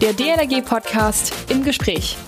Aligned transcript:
Der 0.00 0.12
DLRG-Podcast 0.12 1.32
im 1.48 1.64
Gespräch. 1.64 2.18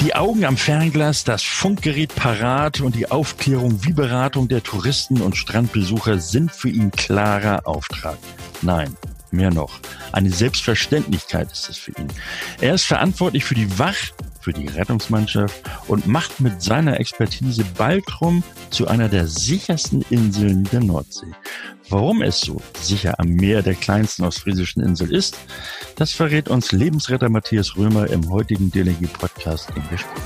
Die 0.00 0.14
Augen 0.14 0.44
am 0.44 0.56
Fernglas, 0.56 1.24
das 1.24 1.42
Funkgerät 1.42 2.14
parat 2.14 2.80
und 2.80 2.94
die 2.94 3.10
Aufklärung 3.10 3.84
wie 3.84 3.92
Beratung 3.92 4.46
der 4.46 4.62
Touristen 4.62 5.20
und 5.20 5.36
Strandbesucher 5.36 6.20
sind 6.20 6.52
für 6.52 6.68
ihn 6.68 6.92
klarer 6.92 7.66
Auftrag. 7.66 8.18
Nein, 8.62 8.96
mehr 9.32 9.50
noch. 9.50 9.80
Eine 10.12 10.30
Selbstverständlichkeit 10.30 11.50
ist 11.50 11.68
es 11.68 11.76
für 11.76 11.90
ihn. 11.98 12.08
Er 12.60 12.74
ist 12.74 12.84
verantwortlich 12.84 13.44
für 13.44 13.56
die 13.56 13.80
Wach- 13.80 14.12
für 14.48 14.54
die 14.54 14.66
Rettungsmannschaft 14.66 15.62
und 15.88 16.06
macht 16.06 16.40
mit 16.40 16.62
seiner 16.62 16.98
Expertise 16.98 17.66
Baltrum 17.76 18.42
zu 18.70 18.88
einer 18.88 19.10
der 19.10 19.26
sichersten 19.26 20.02
Inseln 20.08 20.64
der 20.72 20.80
Nordsee. 20.80 21.30
Warum 21.90 22.22
es 22.22 22.40
so 22.40 22.62
sicher 22.80 23.20
am 23.20 23.28
Meer 23.28 23.60
der 23.60 23.74
kleinsten 23.74 24.24
ostfriesischen 24.24 24.82
Insel 24.82 25.14
ist, 25.14 25.36
das 25.96 26.12
verrät 26.12 26.48
uns 26.48 26.72
Lebensretter 26.72 27.28
Matthias 27.28 27.76
Römer 27.76 28.08
im 28.08 28.30
heutigen 28.30 28.70
DLG-Podcast 28.70 29.68
im 29.76 29.86
Gespräch. 29.90 30.24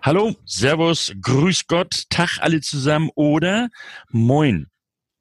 Hallo, 0.00 0.34
Servus, 0.46 1.12
Grüß 1.20 1.66
Gott, 1.66 2.04
Tag 2.08 2.38
alle 2.40 2.62
zusammen 2.62 3.10
oder 3.14 3.68
Moin. 4.08 4.70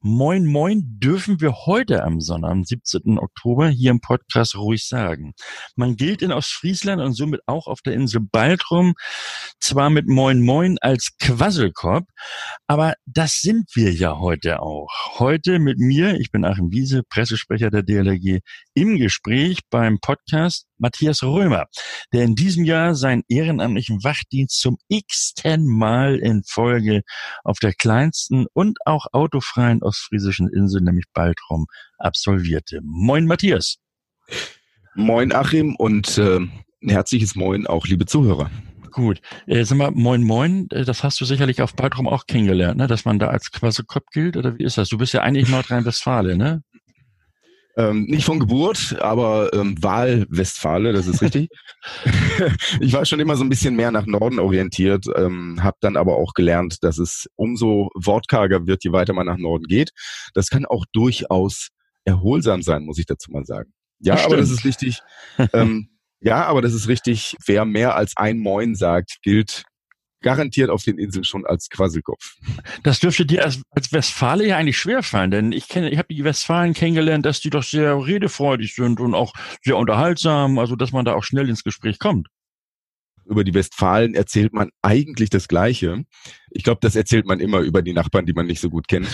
Moin 0.06 0.46
Moin 0.46 0.82
dürfen 1.00 1.40
wir 1.40 1.66
heute 1.66 2.04
am 2.04 2.20
Sonntag, 2.20 2.52
am 2.52 2.66
17. 2.66 3.18
Oktober, 3.18 3.70
hier 3.70 3.90
im 3.90 4.02
Podcast 4.02 4.54
ruhig 4.58 4.86
sagen. 4.86 5.34
Man 5.78 5.96
gilt 5.96 6.22
in 6.22 6.34
Ostfriesland 6.34 7.02
und 7.02 7.14
somit 7.14 7.40
auch 7.46 7.68
auf 7.68 7.80
der 7.80 7.94
Insel 7.94 8.20
Baltrum 8.20 8.96
zwar 9.62 9.90
mit 9.90 10.10
Moin 10.10 10.42
Moin 10.42 10.78
als 10.82 11.12
Quasselkopf, 11.22 12.06
aber 12.68 12.96
das 13.06 13.40
sind 13.40 13.70
wir 13.76 13.94
ja 13.94 14.20
heute 14.20 14.62
auch. 14.62 14.90
Heute 15.20 15.58
mit 15.60 15.80
mir, 15.80 16.20
ich 16.20 16.32
bin 16.32 16.44
Achim 16.44 16.74
Wiese, 16.74 17.04
Pressesprecher 17.08 17.70
der 17.70 17.84
DLRG, 17.84 18.42
im 18.74 18.98
Gespräch 18.98 19.60
beim 19.70 20.00
Podcast 20.02 20.68
Matthias 20.84 21.24
Römer, 21.24 21.68
der 22.12 22.24
in 22.24 22.36
diesem 22.36 22.66
Jahr 22.66 22.94
seinen 22.94 23.24
ehrenamtlichen 23.30 24.04
Wachdienst 24.04 24.60
zum 24.60 24.78
x-ten 24.90 25.66
Mal 25.66 26.18
in 26.18 26.44
Folge 26.44 27.04
auf 27.46 27.60
der 27.60 27.74
kleinsten 27.74 28.48
und 28.52 28.78
auch 28.86 29.06
autofreien 29.14 29.82
ostfriesischen 29.82 30.50
Insel, 30.50 30.82
nämlich 30.82 31.06
Baltrum, 31.14 31.68
absolvierte. 31.98 32.82
Moin 32.84 33.28
Matthias. 33.28 33.78
Moin 34.94 35.32
Achim 35.32 35.76
und 35.78 36.18
äh, 36.18 36.40
ein 36.40 36.90
herzliches 36.90 37.36
Moin 37.36 37.66
auch 37.66 37.88
liebe 37.88 38.06
Zuhörer. 38.06 38.52
Gut. 38.92 39.22
Äh, 39.48 39.64
sag 39.64 39.78
mal, 39.78 39.92
moin 39.92 40.22
moin, 40.22 40.68
äh, 40.72 40.84
das 40.84 41.02
hast 41.02 41.20
du 41.22 41.26
sicherlich 41.26 41.62
auf 41.62 41.76
Baltrum 41.76 42.10
auch 42.10 42.28
kennengelernt, 42.28 42.78
ne? 42.78 42.88
dass 42.88 43.06
man 43.06 43.20
da 43.20 43.28
als 43.28 43.52
Quasselkopf 43.52 44.08
gilt, 44.12 44.36
oder 44.36 44.60
wie 44.60 44.64
ist 44.66 44.78
das? 44.78 44.90
Du 44.90 44.98
bist 44.98 45.14
ja 45.14 45.22
eigentlich 45.22 45.50
Nordrhein-Westfalen, 45.50 46.38
ne? 46.38 46.62
Ähm, 47.76 48.04
nicht 48.04 48.26
von 48.26 48.40
Geburt, 48.40 48.98
aber 49.00 49.52
ähm, 49.54 49.82
Wahlwestfale, 49.82 50.94
das 50.94 51.08
ist 51.08 51.22
richtig. 51.24 51.50
ich 52.80 52.94
war 52.94 53.04
schon 53.06 53.20
immer 53.20 53.36
so 53.36 53.44
ein 53.44 53.50
bisschen 53.50 53.76
mehr 53.76 53.92
nach 53.92 54.06
Norden 54.06 54.38
orientiert, 54.38 55.06
ähm, 55.16 55.64
habe 55.64 55.78
dann 55.82 55.98
aber 55.98 56.18
auch 56.18 56.34
gelernt, 56.34 56.78
dass 56.84 57.00
es 57.00 57.28
umso 57.36 57.90
wortkarger 57.96 58.68
wird, 58.68 58.84
je 58.84 58.92
weiter 58.92 59.14
man 59.14 59.26
nach 59.26 59.38
Norden 59.38 59.66
geht. 59.66 59.90
Das 60.36 60.50
kann 60.50 60.66
auch 60.66 60.86
durchaus 60.94 61.70
erholsam 62.06 62.62
sein, 62.62 62.84
muss 62.84 63.00
ich 63.00 63.08
dazu 63.08 63.32
mal 63.32 63.46
sagen. 63.46 63.74
Ja, 64.00 64.16
das 64.16 64.26
aber 64.26 64.38
das 64.38 64.52
ist 64.52 64.66
richtig. 64.66 65.00
ähm, 65.54 65.90
ja, 66.22 66.46
aber 66.46 66.62
das 66.62 66.74
ist 66.74 66.88
richtig. 66.88 67.36
Wer 67.46 67.66
mehr 67.66 67.96
als 67.96 68.16
ein 68.18 68.38
Moin 68.38 68.76
sagt, 68.76 69.18
gilt 69.24 69.64
garantiert 70.24 70.72
auf 70.72 70.84
den 70.84 70.98
Inseln 70.98 71.24
schon 71.24 71.46
als 71.46 71.70
Quasselkopf. 71.70 72.36
Das 72.82 73.00
dürfte 73.00 73.26
dir 73.26 73.44
als, 73.44 73.62
als 73.72 73.92
Westfale 73.92 74.48
ja 74.48 74.58
eigentlich 74.58 74.78
schwerfallen, 74.78 75.30
denn 75.30 75.52
ich 75.52 75.68
kenne, 75.68 75.92
ich 75.92 76.00
habe 76.00 76.14
die 76.14 76.24
Westfalen 76.24 76.74
kennengelernt, 76.74 77.26
dass 77.26 77.42
die 77.42 77.52
doch 77.52 77.64
sehr 77.64 77.96
redefreudig 77.96 78.74
sind 78.74 79.00
und 79.00 79.14
auch 79.14 79.34
sehr 79.62 79.78
unterhaltsam, 79.78 80.58
also 80.58 80.76
dass 80.76 80.92
man 80.92 81.06
da 81.06 81.14
auch 81.14 81.24
schnell 81.24 81.48
ins 81.50 81.64
Gespräch 81.64 82.00
kommt. 82.00 82.28
Über 83.26 83.46
die 83.46 83.54
Westfalen 83.54 84.16
erzählt 84.16 84.54
man 84.54 84.70
eigentlich 84.82 85.30
das 85.30 85.48
Gleiche. 85.48 86.04
Ich 86.52 86.64
glaube, 86.64 86.80
das 86.82 86.96
erzählt 86.96 87.26
man 87.26 87.40
immer 87.40 87.60
über 87.60 87.82
die 87.82 87.94
Nachbarn, 87.94 88.26
die 88.26 88.34
man 88.34 88.48
nicht 88.48 88.60
so 88.60 88.70
gut 88.70 88.90
kennt. 88.90 89.08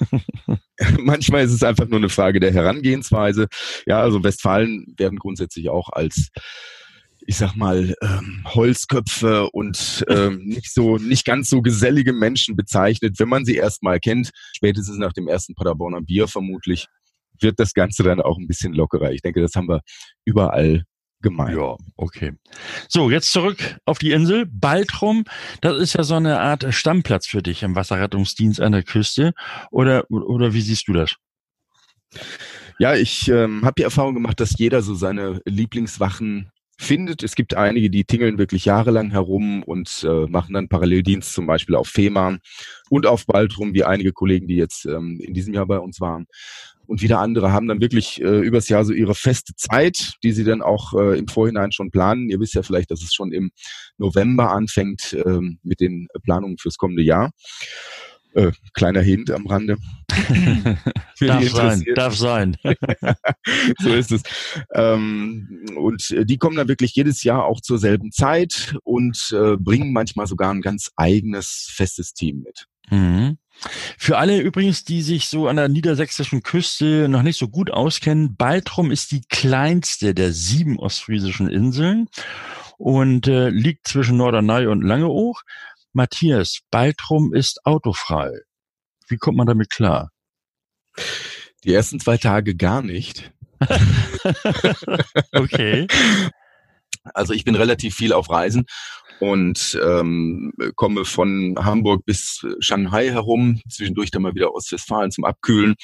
Manchmal 0.98 1.44
ist 1.44 1.52
es 1.52 1.62
einfach 1.62 1.86
nur 1.86 2.00
eine 2.00 2.08
Frage 2.08 2.40
der 2.40 2.52
Herangehensweise. 2.52 3.46
Ja, 3.86 4.00
also 4.00 4.24
Westfalen 4.24 4.94
werden 4.96 5.18
grundsätzlich 5.18 5.68
auch 5.68 5.90
als 5.90 6.30
ich 7.26 7.36
sag 7.36 7.54
mal, 7.54 7.94
ähm, 8.02 8.44
Holzköpfe 8.46 9.50
und 9.50 10.04
ähm, 10.08 10.38
nicht 10.44 10.72
so, 10.72 10.96
nicht 10.96 11.24
ganz 11.24 11.48
so 11.50 11.62
gesellige 11.62 12.12
Menschen 12.12 12.56
bezeichnet. 12.56 13.18
Wenn 13.18 13.28
man 13.28 13.44
sie 13.44 13.56
erstmal 13.56 14.00
kennt, 14.00 14.30
spätestens 14.54 14.98
nach 14.98 15.12
dem 15.12 15.28
ersten 15.28 15.54
Paderborner 15.54 16.00
Bier 16.00 16.28
vermutlich, 16.28 16.86
wird 17.40 17.58
das 17.58 17.74
Ganze 17.74 18.02
dann 18.02 18.20
auch 18.20 18.38
ein 18.38 18.46
bisschen 18.46 18.72
lockerer. 18.72 19.12
Ich 19.12 19.22
denke, 19.22 19.40
das 19.40 19.54
haben 19.54 19.68
wir 19.68 19.80
überall 20.24 20.84
gemeint. 21.22 21.56
Ja, 21.56 21.76
okay. 21.96 22.32
So, 22.88 23.10
jetzt 23.10 23.32
zurück 23.32 23.78
auf 23.84 23.98
die 23.98 24.12
Insel. 24.12 24.46
Baltrum, 24.46 25.24
das 25.60 25.78
ist 25.78 25.94
ja 25.94 26.02
so 26.02 26.14
eine 26.14 26.40
Art 26.40 26.66
Stammplatz 26.74 27.26
für 27.26 27.42
dich 27.42 27.62
im 27.62 27.74
Wasserrettungsdienst 27.74 28.60
an 28.60 28.72
der 28.72 28.82
Küste. 28.82 29.32
Oder, 29.70 30.10
oder 30.10 30.52
wie 30.52 30.60
siehst 30.60 30.88
du 30.88 30.92
das? 30.92 31.14
Ja, 32.78 32.94
ich 32.94 33.28
ähm, 33.28 33.64
habe 33.64 33.74
die 33.78 33.84
Erfahrung 33.84 34.14
gemacht, 34.14 34.40
dass 34.40 34.58
jeder 34.58 34.82
so 34.82 34.94
seine 34.94 35.40
Lieblingswachen 35.44 36.50
findet. 36.82 37.22
Es 37.22 37.34
gibt 37.34 37.54
einige, 37.54 37.90
die 37.90 38.04
tingeln 38.04 38.38
wirklich 38.38 38.64
jahrelang 38.64 39.10
herum 39.10 39.62
und 39.62 40.04
äh, 40.08 40.26
machen 40.26 40.54
dann 40.54 40.68
Paralleldienst 40.68 41.32
zum 41.32 41.46
Beispiel 41.46 41.74
auf 41.74 41.88
Fehmarn 41.88 42.40
und 42.90 43.06
auf 43.06 43.26
Baltrum, 43.26 43.74
wie 43.74 43.84
einige 43.84 44.12
Kollegen, 44.12 44.48
die 44.48 44.56
jetzt 44.56 44.84
ähm, 44.86 45.20
in 45.20 45.34
diesem 45.34 45.54
Jahr 45.54 45.66
bei 45.66 45.78
uns 45.78 46.00
waren. 46.00 46.26
Und 46.86 47.00
wieder 47.00 47.20
andere 47.20 47.52
haben 47.52 47.68
dann 47.68 47.80
wirklich 47.80 48.20
äh, 48.20 48.40
übers 48.40 48.68
Jahr 48.68 48.84
so 48.84 48.92
ihre 48.92 49.14
feste 49.14 49.54
Zeit, 49.56 50.14
die 50.22 50.32
sie 50.32 50.44
dann 50.44 50.62
auch 50.62 50.92
äh, 50.94 51.18
im 51.18 51.28
Vorhinein 51.28 51.72
schon 51.72 51.90
planen. 51.90 52.28
Ihr 52.28 52.40
wisst 52.40 52.54
ja 52.54 52.62
vielleicht, 52.62 52.90
dass 52.90 53.02
es 53.02 53.14
schon 53.14 53.32
im 53.32 53.50
November 53.98 54.50
anfängt 54.50 55.12
äh, 55.12 55.40
mit 55.62 55.80
den 55.80 56.08
Planungen 56.22 56.58
fürs 56.58 56.76
kommende 56.76 57.02
Jahr. 57.02 57.30
Äh, 58.34 58.52
kleiner 58.72 59.02
Hint 59.02 59.30
am 59.30 59.46
Rande. 59.46 59.76
darf 61.20 61.48
sein, 61.50 61.84
darf 61.94 62.16
sein. 62.16 62.56
so 63.78 63.94
ist 63.94 64.12
es. 64.12 64.22
Ähm, 64.72 65.66
und 65.76 66.14
die 66.22 66.38
kommen 66.38 66.56
dann 66.56 66.68
wirklich 66.68 66.94
jedes 66.94 67.22
Jahr 67.22 67.44
auch 67.44 67.60
zur 67.60 67.78
selben 67.78 68.10
Zeit 68.10 68.74
und 68.84 69.34
äh, 69.36 69.56
bringen 69.56 69.92
manchmal 69.92 70.26
sogar 70.26 70.52
ein 70.52 70.62
ganz 70.62 70.90
eigenes 70.96 71.68
festes 71.70 72.14
Team 72.14 72.42
mit. 72.42 72.66
Mhm. 72.90 73.38
Für 73.98 74.18
alle 74.18 74.40
übrigens, 74.40 74.84
die 74.84 75.02
sich 75.02 75.28
so 75.28 75.46
an 75.46 75.56
der 75.56 75.68
niedersächsischen 75.68 76.42
Küste 76.42 77.08
noch 77.08 77.22
nicht 77.22 77.38
so 77.38 77.48
gut 77.48 77.70
auskennen, 77.70 78.34
Baltrum 78.36 78.90
ist 78.90 79.12
die 79.12 79.22
kleinste 79.28 80.14
der 80.14 80.32
sieben 80.32 80.78
ostfriesischen 80.78 81.48
Inseln 81.48 82.08
und 82.78 83.28
äh, 83.28 83.50
liegt 83.50 83.86
zwischen 83.86 84.16
Norderney 84.16 84.66
und 84.66 84.82
Langeoog. 84.82 85.44
Matthias, 85.92 86.60
Baltrum 86.70 87.34
ist 87.34 87.64
autofrei. 87.64 88.30
Wie 89.08 89.16
kommt 89.16 89.36
man 89.36 89.46
damit 89.46 89.70
klar? 89.70 90.10
Die 91.64 91.72
ersten 91.72 92.00
zwei 92.00 92.16
Tage 92.16 92.56
gar 92.56 92.82
nicht. 92.82 93.32
okay. 95.32 95.86
Also 97.14 97.32
ich 97.34 97.44
bin 97.44 97.54
relativ 97.54 97.94
viel 97.94 98.12
auf 98.12 98.30
Reisen 98.30 98.64
und 99.20 99.78
ähm, 99.84 100.52
komme 100.76 101.04
von 101.04 101.56
Hamburg 101.58 102.04
bis 102.04 102.44
Shanghai 102.60 103.10
herum, 103.10 103.60
zwischendurch 103.68 104.10
dann 104.10 104.22
mal 104.22 104.34
wieder 104.34 104.54
Ostwestfalen 104.54 105.10
zum 105.10 105.24
Abkühlen. 105.24 105.74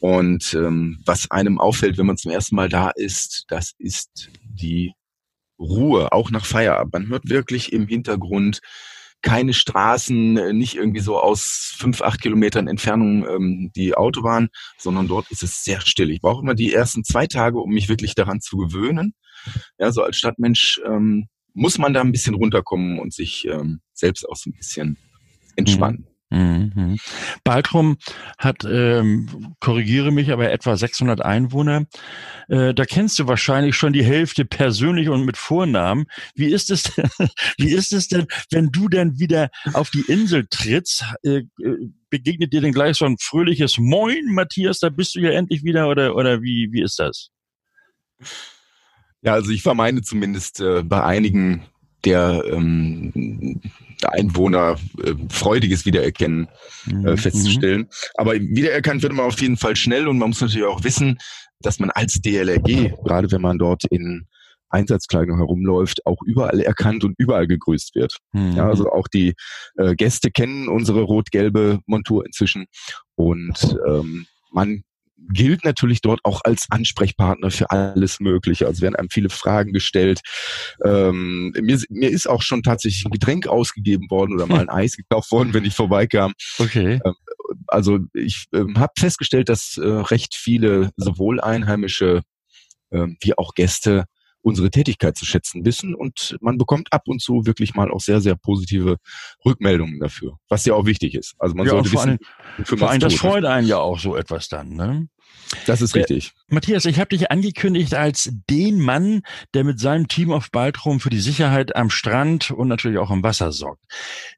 Und 0.00 0.54
ähm, 0.54 1.00
was 1.06 1.30
einem 1.30 1.60
auffällt, 1.60 1.98
wenn 1.98 2.06
man 2.06 2.16
zum 2.16 2.32
ersten 2.32 2.56
Mal 2.56 2.68
da 2.68 2.90
ist, 2.90 3.44
das 3.48 3.72
ist 3.78 4.30
die 4.42 4.92
Ruhe, 5.58 6.12
auch 6.12 6.30
nach 6.30 6.44
Feierabend. 6.44 6.92
Man 6.92 7.08
hört 7.08 7.28
wirklich 7.28 7.72
im 7.72 7.86
Hintergrund 7.86 8.60
keine 9.24 9.54
Straßen, 9.54 10.36
äh, 10.36 10.52
nicht 10.52 10.76
irgendwie 10.76 11.00
so 11.00 11.18
aus 11.18 11.74
fünf, 11.76 12.02
acht 12.02 12.20
Kilometern 12.20 12.68
Entfernung 12.68 13.26
ähm, 13.26 13.72
die 13.74 13.94
Autobahn, 13.94 14.50
sondern 14.78 15.08
dort 15.08 15.30
ist 15.30 15.42
es 15.42 15.64
sehr 15.64 15.80
still. 15.80 16.10
Ich 16.10 16.20
brauche 16.20 16.42
immer 16.42 16.54
die 16.54 16.72
ersten 16.72 17.02
zwei 17.02 17.26
Tage, 17.26 17.58
um 17.58 17.70
mich 17.70 17.88
wirklich 17.88 18.14
daran 18.14 18.40
zu 18.40 18.58
gewöhnen. 18.58 19.14
Ja, 19.78 19.90
so 19.90 20.02
als 20.02 20.18
Stadtmensch 20.18 20.80
ähm, 20.86 21.26
muss 21.54 21.78
man 21.78 21.94
da 21.94 22.02
ein 22.02 22.12
bisschen 22.12 22.34
runterkommen 22.34 22.98
und 22.98 23.14
sich 23.14 23.46
ähm, 23.46 23.80
selbst 23.94 24.28
auch 24.28 24.36
so 24.36 24.50
ein 24.50 24.54
bisschen 24.54 24.98
entspannen. 25.56 26.06
Mhm. 26.06 26.13
Baltrum 27.44 27.96
hat, 28.38 28.64
ähm, 28.64 29.54
korrigiere 29.60 30.10
mich, 30.10 30.32
aber 30.32 30.50
etwa 30.50 30.76
600 30.76 31.20
Einwohner. 31.20 31.86
Äh, 32.48 32.74
da 32.74 32.84
kennst 32.84 33.18
du 33.18 33.26
wahrscheinlich 33.26 33.76
schon 33.76 33.92
die 33.92 34.04
Hälfte 34.04 34.44
persönlich 34.44 35.08
und 35.08 35.24
mit 35.24 35.36
Vornamen. 35.36 36.06
Wie 36.34 36.46
ist 36.46 36.70
es 36.70 36.84
denn, 36.84 37.08
wie 37.58 37.72
ist 37.72 37.92
es 37.92 38.08
denn, 38.08 38.26
wenn 38.50 38.70
du 38.70 38.88
denn 38.88 39.18
wieder 39.18 39.50
auf 39.72 39.90
die 39.90 40.04
Insel 40.08 40.46
trittst? 40.50 41.04
Äh, 41.22 41.42
äh, 41.62 41.90
begegnet 42.10 42.52
dir 42.52 42.60
denn 42.60 42.72
gleich 42.72 42.96
so 42.96 43.04
ein 43.04 43.16
fröhliches 43.20 43.78
Moin, 43.78 44.26
Matthias, 44.26 44.78
da 44.78 44.88
bist 44.88 45.14
du 45.14 45.20
ja 45.20 45.30
endlich 45.30 45.64
wieder 45.64 45.88
oder, 45.88 46.16
oder 46.16 46.42
wie, 46.42 46.68
wie 46.72 46.82
ist 46.82 46.98
das? 46.98 47.30
Ja, 49.22 49.32
also 49.32 49.50
ich 49.50 49.62
vermeide 49.62 50.02
zumindest 50.02 50.60
äh, 50.60 50.82
bei 50.82 51.02
einigen 51.02 51.64
der 52.04 52.44
ähm, 52.46 53.12
Einwohner 54.04 54.76
äh, 55.02 55.14
freudiges 55.30 55.86
Wiedererkennen 55.86 56.48
äh, 56.88 56.92
mhm. 56.92 57.16
festzustellen. 57.16 57.88
Aber 58.14 58.34
wiedererkannt 58.34 59.02
wird 59.02 59.12
man 59.12 59.26
auf 59.26 59.40
jeden 59.40 59.56
Fall 59.56 59.76
schnell 59.76 60.08
und 60.08 60.18
man 60.18 60.30
muss 60.30 60.40
natürlich 60.40 60.66
auch 60.66 60.84
wissen, 60.84 61.18
dass 61.60 61.78
man 61.78 61.90
als 61.90 62.20
DLRG, 62.20 62.94
gerade 63.04 63.30
wenn 63.30 63.40
man 63.40 63.58
dort 63.58 63.84
in 63.90 64.26
Einsatzkleidung 64.68 65.38
herumläuft, 65.38 66.04
auch 66.04 66.18
überall 66.24 66.60
erkannt 66.60 67.04
und 67.04 67.14
überall 67.16 67.46
gegrüßt 67.46 67.94
wird. 67.94 68.18
Mhm. 68.32 68.56
Ja, 68.56 68.68
also 68.68 68.90
auch 68.90 69.08
die 69.08 69.34
äh, 69.76 69.94
Gäste 69.94 70.30
kennen 70.30 70.68
unsere 70.68 71.02
rot-gelbe 71.02 71.78
Montur 71.86 72.26
inzwischen 72.26 72.66
und 73.14 73.78
ähm, 73.86 74.26
man 74.50 74.82
gilt 75.32 75.64
natürlich 75.64 76.00
dort 76.00 76.20
auch 76.24 76.40
als 76.44 76.66
Ansprechpartner 76.70 77.50
für 77.50 77.70
alles 77.70 78.20
Mögliche. 78.20 78.66
Also 78.66 78.82
werden 78.82 78.96
einem 78.96 79.10
viele 79.10 79.30
Fragen 79.30 79.72
gestellt. 79.72 80.20
Ähm, 80.84 81.52
mir, 81.60 81.80
mir 81.88 82.10
ist 82.10 82.28
auch 82.28 82.42
schon 82.42 82.62
tatsächlich 82.62 83.04
ein 83.04 83.10
Getränk 83.10 83.46
ausgegeben 83.46 84.10
worden 84.10 84.34
oder 84.34 84.46
mal 84.46 84.60
ein 84.60 84.68
Eis 84.84 84.96
gekauft 84.96 85.30
worden, 85.32 85.54
wenn 85.54 85.64
ich 85.64 85.74
vorbeikam. 85.74 86.32
Okay. 86.58 87.00
Ähm, 87.04 87.14
also 87.66 87.98
ich 88.12 88.46
ähm, 88.54 88.78
habe 88.78 88.92
festgestellt, 88.98 89.48
dass 89.48 89.76
äh, 89.76 89.86
recht 89.86 90.34
viele 90.34 90.90
sowohl 90.96 91.40
Einheimische 91.40 92.22
äh, 92.90 93.06
wie 93.20 93.36
auch 93.36 93.54
Gäste 93.54 94.04
unsere 94.44 94.70
Tätigkeit 94.70 95.16
zu 95.16 95.24
schätzen 95.24 95.64
wissen 95.64 95.94
und 95.94 96.36
man 96.40 96.58
bekommt 96.58 96.92
ab 96.92 97.04
und 97.06 97.22
zu 97.22 97.46
wirklich 97.46 97.74
mal 97.74 97.90
auch 97.90 98.00
sehr, 98.00 98.20
sehr 98.20 98.36
positive 98.36 98.98
Rückmeldungen 99.44 99.98
dafür, 100.00 100.36
was 100.48 100.66
ja 100.66 100.74
auch 100.74 100.84
wichtig 100.84 101.14
ist. 101.14 101.34
Also 101.38 101.54
man 101.54 101.66
ja, 101.66 101.72
sollte 101.72 101.92
wissen, 101.92 102.08
allem, 102.10 102.18
für 102.62 102.76
vor 102.76 102.90
allem 102.90 103.00
das 103.00 103.14
freut 103.14 103.46
einen 103.46 103.66
ja 103.66 103.78
auch 103.78 103.98
so 103.98 104.16
etwas 104.16 104.48
dann, 104.48 104.74
ne? 104.74 105.08
Das 105.66 105.80
ist 105.80 105.94
richtig. 105.94 106.28
Äh, 106.28 106.54
Matthias, 106.54 106.84
ich 106.84 106.98
habe 106.98 107.16
dich 107.16 107.30
angekündigt 107.30 107.94
als 107.94 108.30
den 108.50 108.80
Mann, 108.80 109.22
der 109.54 109.64
mit 109.64 109.78
seinem 109.78 110.08
Team 110.08 110.32
auf 110.32 110.50
Baltrum 110.50 111.00
für 111.00 111.10
die 111.10 111.20
Sicherheit 111.20 111.76
am 111.76 111.90
Strand 111.90 112.50
und 112.50 112.68
natürlich 112.68 112.98
auch 112.98 113.10
im 113.10 113.22
Wasser 113.22 113.52
sorgt. 113.52 113.84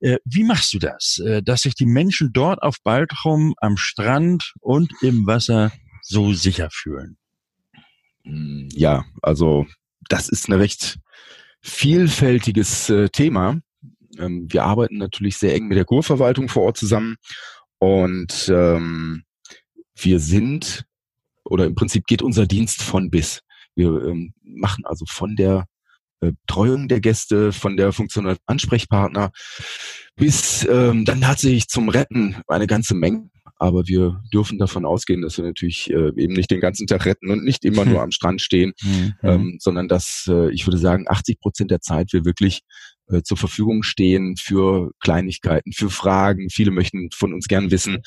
Äh, 0.00 0.18
wie 0.24 0.44
machst 0.44 0.72
du 0.74 0.78
das, 0.78 1.18
äh, 1.18 1.42
dass 1.42 1.62
sich 1.62 1.74
die 1.74 1.86
Menschen 1.86 2.32
dort 2.32 2.62
auf 2.62 2.76
Baltrum 2.82 3.54
am 3.58 3.76
Strand 3.76 4.52
und 4.60 4.92
im 5.02 5.26
Wasser 5.26 5.72
so 6.02 6.32
sicher 6.32 6.68
fühlen? 6.70 7.16
Ja, 8.24 9.04
also 9.22 9.66
das 10.08 10.28
ist 10.28 10.48
ein 10.48 10.54
recht 10.54 10.98
vielfältiges 11.60 12.90
äh, 12.90 13.08
Thema. 13.08 13.60
Ähm, 14.18 14.46
wir 14.50 14.64
arbeiten 14.64 14.98
natürlich 14.98 15.36
sehr 15.36 15.54
eng 15.54 15.68
mit 15.68 15.76
der 15.76 15.84
Kurverwaltung 15.84 16.48
vor 16.48 16.64
Ort 16.64 16.76
zusammen 16.76 17.16
und 17.78 18.50
ähm, 18.52 19.24
wir 19.96 20.20
sind 20.20 20.84
oder 21.44 21.64
im 21.66 21.74
Prinzip 21.74 22.06
geht 22.06 22.22
unser 22.22 22.46
Dienst 22.46 22.82
von 22.82 23.10
bis. 23.10 23.40
Wir 23.74 23.88
ähm, 23.88 24.34
machen 24.42 24.84
also 24.86 25.04
von 25.08 25.36
der 25.36 25.66
äh, 26.20 26.32
Betreuung 26.46 26.88
der 26.88 27.00
Gäste, 27.00 27.52
von 27.52 27.76
der 27.76 27.92
Funktion 27.92 28.26
als 28.26 28.38
Ansprechpartner 28.46 29.30
bis 30.16 30.66
ähm, 30.68 31.04
dann 31.04 31.20
tatsächlich 31.20 31.68
zum 31.68 31.88
Retten 31.88 32.36
eine 32.48 32.66
ganze 32.66 32.94
Menge 32.94 33.30
aber 33.58 33.86
wir 33.86 34.22
dürfen 34.32 34.58
davon 34.58 34.84
ausgehen, 34.84 35.22
dass 35.22 35.38
wir 35.38 35.44
natürlich 35.44 35.90
äh, 35.90 36.12
eben 36.16 36.34
nicht 36.34 36.50
den 36.50 36.60
ganzen 36.60 36.86
Tag 36.86 37.06
retten 37.06 37.30
und 37.30 37.44
nicht 37.44 37.64
immer 37.64 37.84
nur 37.84 38.02
am 38.02 38.10
Strand 38.10 38.40
stehen, 38.40 38.72
mhm. 38.82 39.14
ähm, 39.22 39.56
sondern 39.60 39.88
dass 39.88 40.26
äh, 40.28 40.50
ich 40.52 40.66
würde 40.66 40.78
sagen, 40.78 41.06
80 41.08 41.40
Prozent 41.40 41.70
der 41.70 41.80
Zeit 41.80 42.12
wir 42.12 42.24
wirklich 42.24 42.60
äh, 43.08 43.22
zur 43.22 43.36
Verfügung 43.36 43.82
stehen 43.82 44.36
für 44.36 44.90
Kleinigkeiten, 45.00 45.72
für 45.72 45.90
Fragen. 45.90 46.50
Viele 46.50 46.70
möchten 46.70 47.08
von 47.14 47.32
uns 47.32 47.48
gern 47.48 47.70
wissen, 47.70 47.98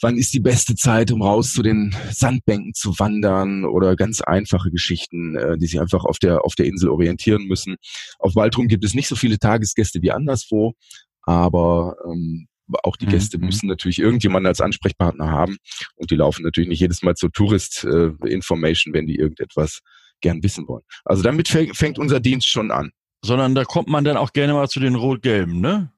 wann 0.00 0.18
ist 0.18 0.34
die 0.34 0.40
beste 0.40 0.74
Zeit, 0.74 1.10
um 1.10 1.22
raus 1.22 1.52
zu 1.52 1.62
den 1.62 1.94
Sandbänken 2.10 2.74
zu 2.74 2.98
wandern 2.98 3.64
oder 3.64 3.96
ganz 3.96 4.20
einfache 4.20 4.70
Geschichten, 4.70 5.36
äh, 5.36 5.56
die 5.58 5.66
sich 5.66 5.80
einfach 5.80 6.04
auf 6.04 6.18
der, 6.18 6.44
auf 6.44 6.54
der 6.54 6.66
Insel 6.66 6.90
orientieren 6.90 7.44
müssen. 7.46 7.76
Auf 8.18 8.34
Baltrum 8.34 8.68
gibt 8.68 8.84
es 8.84 8.94
nicht 8.94 9.08
so 9.08 9.16
viele 9.16 9.38
Tagesgäste 9.38 10.02
wie 10.02 10.12
anderswo, 10.12 10.74
aber 11.22 11.96
ähm, 12.04 12.48
auch 12.82 12.96
die 12.96 13.06
Gäste 13.06 13.38
mhm. 13.38 13.46
müssen 13.46 13.68
natürlich 13.68 13.98
irgendjemanden 13.98 14.48
als 14.48 14.60
Ansprechpartner 14.60 15.30
haben 15.30 15.56
und 15.94 16.10
die 16.10 16.16
laufen 16.16 16.42
natürlich 16.42 16.68
nicht 16.68 16.80
jedes 16.80 17.02
Mal 17.02 17.14
zur 17.14 17.30
Tourist 17.30 17.84
äh, 17.84 18.10
Information, 18.26 18.92
wenn 18.92 19.06
die 19.06 19.16
irgendetwas 19.16 19.80
gern 20.20 20.42
wissen 20.42 20.66
wollen. 20.66 20.84
Also 21.04 21.22
damit 21.22 21.48
fängt 21.48 21.98
unser 21.98 22.20
Dienst 22.20 22.48
schon 22.48 22.70
an. 22.70 22.90
Sondern 23.26 23.54
da 23.54 23.64
kommt 23.64 23.88
man 23.88 24.04
dann 24.04 24.16
auch 24.16 24.32
gerne 24.32 24.54
mal 24.54 24.68
zu 24.68 24.80
den 24.80 24.94
Rot-Gelben, 24.94 25.60
ne? 25.60 25.90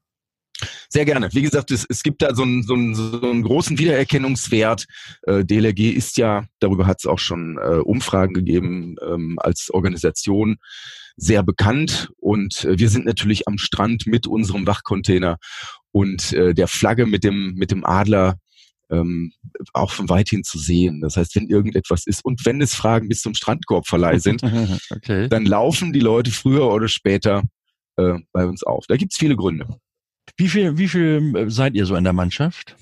Sehr 0.88 1.04
gerne. 1.04 1.28
Wie 1.32 1.42
gesagt, 1.42 1.70
es, 1.70 1.86
es 1.88 2.02
gibt 2.02 2.22
da 2.22 2.34
so 2.34 2.42
einen, 2.42 2.62
so, 2.62 2.75
einen, 2.75 2.94
so 2.94 3.20
einen 3.20 3.42
großen 3.42 3.78
Wiedererkennungswert. 3.78 4.86
Äh, 5.22 5.44
DLRG 5.44 5.92
ist 5.92 6.16
ja, 6.16 6.46
darüber 6.58 6.86
hat 6.86 6.98
es 7.00 7.06
auch 7.06 7.19
schon 7.19 7.58
äh, 7.58 7.76
Umfragen 7.76 8.34
gegeben, 8.34 8.96
ähm, 9.06 9.38
als 9.38 9.70
Organisation 9.70 10.56
sehr 11.16 11.42
bekannt. 11.42 12.10
Und 12.19 12.64
äh, 12.64 12.78
wir 12.78 12.88
sind 12.88 13.04
natürlich 13.04 13.46
am 13.46 13.58
Strand 13.58 14.06
mit 14.06 14.26
unserem 14.26 14.66
Wachcontainer 14.66 15.38
und 15.92 16.32
äh, 16.32 16.54
der 16.54 16.69
Flagge 16.69 17.06
mit 17.06 17.22
dem, 17.22 17.54
mit 17.54 17.70
dem 17.70 17.84
Adler 17.84 18.38
ähm, 18.90 19.32
auch 19.73 19.93
von 19.93 20.08
weit 20.08 20.29
hin 20.29 20.44
zu 20.44 20.58
sehen. 20.58 21.00
Das 21.00 21.17
heißt, 21.17 21.37
wenn 21.37 21.49
irgendetwas 21.49 22.06
ist 22.06 22.25
und 22.25 22.44
wenn 22.44 22.61
es 22.61 22.75
Fragen 22.75 23.08
bis 23.08 23.23
zum 23.23 23.35
Strandkorbverleih 23.35 24.19
sind, 24.19 24.43
okay. 24.90 25.29
dann 25.29 25.46
laufen 25.46 25.93
die 25.93 26.00
Leute 26.00 26.31
früher 26.31 26.70
oder 26.70 26.88
später 26.88 27.43
äh, 27.96 28.14
bei 28.32 28.46
uns 28.46 28.62
auf. 28.62 28.87
Da 28.87 28.96
gibt's 28.96 29.19
viele 29.19 29.37
Gründe. 29.37 29.67
Wie 30.37 30.49
viel, 30.49 30.79
wie 30.79 30.88
viel 30.88 31.32
äh, 31.37 31.50
seid 31.50 31.75
ihr 31.75 31.87
so 31.87 31.96
in 31.96 32.05
der 32.05 32.12
Mannschaft? 32.12 32.76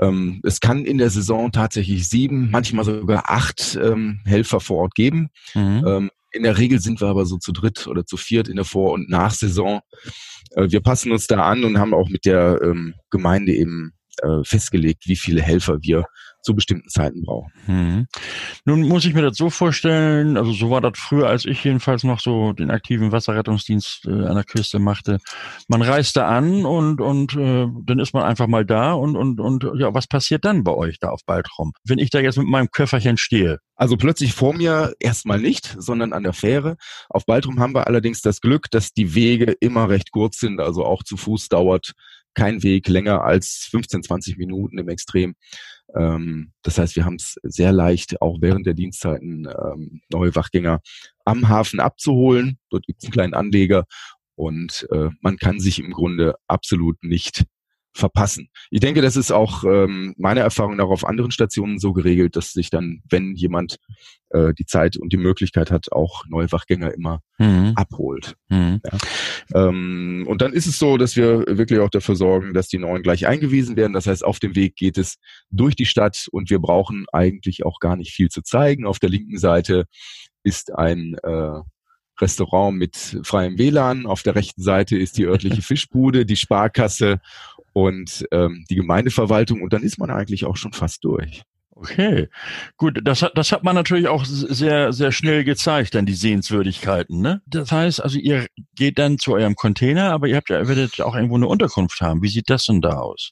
Ähm, 0.00 0.40
es 0.44 0.60
kann 0.60 0.84
in 0.84 0.98
der 0.98 1.10
Saison 1.10 1.52
tatsächlich 1.52 2.08
sieben, 2.08 2.50
manchmal 2.50 2.84
sogar 2.84 3.30
acht 3.30 3.78
ähm, 3.80 4.20
Helfer 4.24 4.60
vor 4.60 4.78
Ort 4.78 4.94
geben. 4.94 5.28
Mhm. 5.54 5.84
Ähm, 5.86 6.10
in 6.32 6.42
der 6.42 6.58
Regel 6.58 6.80
sind 6.80 7.00
wir 7.00 7.08
aber 7.08 7.26
so 7.26 7.38
zu 7.38 7.52
dritt 7.52 7.86
oder 7.86 8.04
zu 8.04 8.16
viert 8.16 8.48
in 8.48 8.56
der 8.56 8.64
Vor- 8.64 8.92
und 8.92 9.08
Nachsaison. 9.08 9.80
Äh, 10.52 10.70
wir 10.70 10.80
passen 10.80 11.12
uns 11.12 11.26
da 11.26 11.44
an 11.48 11.64
und 11.64 11.78
haben 11.78 11.94
auch 11.94 12.08
mit 12.08 12.24
der 12.24 12.60
ähm, 12.62 12.94
Gemeinde 13.10 13.52
eben 13.52 13.92
äh, 14.22 14.44
festgelegt, 14.44 15.06
wie 15.06 15.16
viele 15.16 15.42
Helfer 15.42 15.78
wir 15.82 16.04
zu 16.42 16.54
bestimmten 16.54 16.88
Zeiten 16.88 17.24
brauchen. 17.24 17.52
Hm. 17.66 18.06
Nun 18.64 18.82
muss 18.82 19.04
ich 19.04 19.14
mir 19.14 19.22
das 19.22 19.36
so 19.36 19.50
vorstellen, 19.50 20.36
also 20.36 20.52
so 20.52 20.70
war 20.70 20.80
das 20.80 20.92
früher, 20.96 21.28
als 21.28 21.44
ich 21.44 21.62
jedenfalls 21.64 22.04
noch 22.04 22.20
so 22.20 22.52
den 22.52 22.70
aktiven 22.70 23.12
Wasserrettungsdienst 23.12 24.06
äh, 24.06 24.10
an 24.10 24.34
der 24.34 24.44
Küste 24.44 24.78
machte. 24.78 25.18
Man 25.66 25.82
reist 25.82 26.16
da 26.16 26.28
an 26.28 26.64
und 26.64 27.00
und 27.00 27.34
äh, 27.34 27.66
dann 27.84 27.98
ist 27.98 28.14
man 28.14 28.22
einfach 28.22 28.46
mal 28.46 28.64
da 28.64 28.92
und 28.92 29.16
und 29.16 29.40
und 29.40 29.66
ja, 29.78 29.92
was 29.94 30.06
passiert 30.06 30.44
dann 30.44 30.64
bei 30.64 30.72
euch 30.72 30.98
da 30.98 31.10
auf 31.10 31.24
Baltrum, 31.26 31.72
wenn 31.84 31.98
ich 31.98 32.10
da 32.10 32.20
jetzt 32.20 32.38
mit 32.38 32.46
meinem 32.46 32.70
Köfferchen 32.70 33.16
stehe? 33.16 33.58
Also 33.74 33.96
plötzlich 33.96 34.32
vor 34.32 34.54
mir 34.54 34.94
erstmal 34.98 35.38
nicht, 35.38 35.76
sondern 35.78 36.12
an 36.12 36.24
der 36.24 36.32
Fähre. 36.32 36.76
Auf 37.08 37.26
Baltrum 37.26 37.60
haben 37.60 37.74
wir 37.74 37.86
allerdings 37.86 38.22
das 38.22 38.40
Glück, 38.40 38.70
dass 38.70 38.92
die 38.92 39.14
Wege 39.14 39.54
immer 39.60 39.88
recht 39.88 40.10
kurz 40.10 40.40
sind, 40.40 40.60
also 40.60 40.84
auch 40.84 41.02
zu 41.02 41.16
Fuß 41.16 41.48
dauert 41.48 41.92
kein 42.38 42.62
Weg 42.62 42.88
länger 42.88 43.24
als 43.24 43.66
15, 43.70 44.04
20 44.04 44.38
Minuten 44.38 44.78
im 44.78 44.88
Extrem. 44.88 45.34
Ähm, 45.96 46.52
das 46.62 46.78
heißt, 46.78 46.94
wir 46.94 47.04
haben 47.04 47.16
es 47.16 47.34
sehr 47.42 47.72
leicht, 47.72 48.22
auch 48.22 48.38
während 48.40 48.64
der 48.64 48.74
Dienstzeiten 48.74 49.46
ähm, 49.46 50.02
neue 50.08 50.34
Wachgänger 50.36 50.80
am 51.24 51.48
Hafen 51.48 51.80
abzuholen. 51.80 52.58
Dort 52.70 52.86
gibt 52.86 53.02
es 53.02 53.06
einen 53.06 53.12
kleinen 53.12 53.34
Anleger 53.34 53.86
und 54.36 54.86
äh, 54.92 55.08
man 55.20 55.36
kann 55.36 55.58
sich 55.58 55.80
im 55.80 55.90
Grunde 55.90 56.36
absolut 56.46 57.02
nicht 57.02 57.44
verpassen. 57.98 58.48
Ich 58.70 58.80
denke, 58.80 59.02
das 59.02 59.16
ist 59.16 59.32
auch 59.32 59.64
ähm, 59.64 60.14
meine 60.16 60.40
Erfahrung 60.40 60.78
auch 60.80 60.90
auf 60.90 61.04
anderen 61.04 61.30
Stationen 61.30 61.78
so 61.78 61.92
geregelt, 61.92 62.36
dass 62.36 62.52
sich 62.52 62.70
dann, 62.70 63.02
wenn 63.10 63.34
jemand 63.34 63.78
äh, 64.30 64.54
die 64.54 64.66
Zeit 64.66 64.96
und 64.96 65.12
die 65.12 65.16
Möglichkeit 65.18 65.70
hat, 65.70 65.92
auch 65.92 66.24
neue 66.28 66.50
Wachgänger 66.52 66.94
immer 66.94 67.20
mhm. 67.38 67.72
abholt. 67.74 68.36
Mhm. 68.48 68.80
Ja. 68.84 69.68
Ähm, 69.68 70.24
und 70.28 70.40
dann 70.42 70.52
ist 70.52 70.66
es 70.66 70.78
so, 70.78 70.96
dass 70.96 71.16
wir 71.16 71.44
wirklich 71.46 71.80
auch 71.80 71.90
dafür 71.90 72.16
sorgen, 72.16 72.54
dass 72.54 72.68
die 72.68 72.78
Neuen 72.78 73.02
gleich 73.02 73.26
eingewiesen 73.26 73.76
werden. 73.76 73.92
Das 73.92 74.06
heißt, 74.06 74.24
auf 74.24 74.38
dem 74.38 74.54
Weg 74.54 74.76
geht 74.76 74.98
es 74.98 75.16
durch 75.50 75.76
die 75.76 75.86
Stadt 75.86 76.28
und 76.30 76.50
wir 76.50 76.60
brauchen 76.60 77.06
eigentlich 77.12 77.66
auch 77.66 77.80
gar 77.80 77.96
nicht 77.96 78.12
viel 78.12 78.28
zu 78.28 78.42
zeigen. 78.42 78.86
Auf 78.86 78.98
der 78.98 79.10
linken 79.10 79.38
Seite 79.38 79.86
ist 80.44 80.74
ein 80.74 81.16
äh, 81.22 81.60
Restaurant 82.20 82.76
mit 82.76 82.96
freiem 83.22 83.58
WLAN. 83.58 84.06
Auf 84.06 84.22
der 84.22 84.34
rechten 84.34 84.62
Seite 84.62 84.96
ist 84.96 85.18
die 85.18 85.24
örtliche 85.24 85.62
Fischbude, 85.62 86.26
die 86.26 86.36
Sparkasse 86.36 87.20
und 87.78 88.26
ähm, 88.32 88.64
die 88.68 88.74
Gemeindeverwaltung 88.74 89.62
und 89.62 89.72
dann 89.72 89.82
ist 89.82 89.98
man 89.98 90.10
eigentlich 90.10 90.44
auch 90.44 90.56
schon 90.56 90.72
fast 90.72 91.04
durch. 91.04 91.42
Okay, 91.70 92.28
gut, 92.76 92.98
das 93.04 93.22
hat, 93.22 93.38
das 93.38 93.52
hat 93.52 93.62
man 93.62 93.76
natürlich 93.76 94.08
auch 94.08 94.24
sehr, 94.24 94.92
sehr 94.92 95.12
schnell 95.12 95.44
gezeigt, 95.44 95.94
dann 95.94 96.06
die 96.06 96.14
Sehenswürdigkeiten. 96.14 97.20
Ne? 97.20 97.40
Das 97.46 97.70
heißt, 97.70 98.02
also 98.02 98.18
ihr 98.18 98.48
geht 98.74 98.98
dann 98.98 99.18
zu 99.18 99.34
eurem 99.34 99.54
Container, 99.54 100.10
aber 100.10 100.26
ihr 100.26 100.36
habt 100.36 100.50
ja, 100.50 100.66
werdet 100.66 101.00
auch 101.00 101.14
irgendwo 101.14 101.36
eine 101.36 101.46
Unterkunft 101.46 102.00
haben. 102.00 102.20
Wie 102.20 102.28
sieht 102.28 102.50
das 102.50 102.64
denn 102.64 102.80
da 102.80 102.98
aus? 102.98 103.30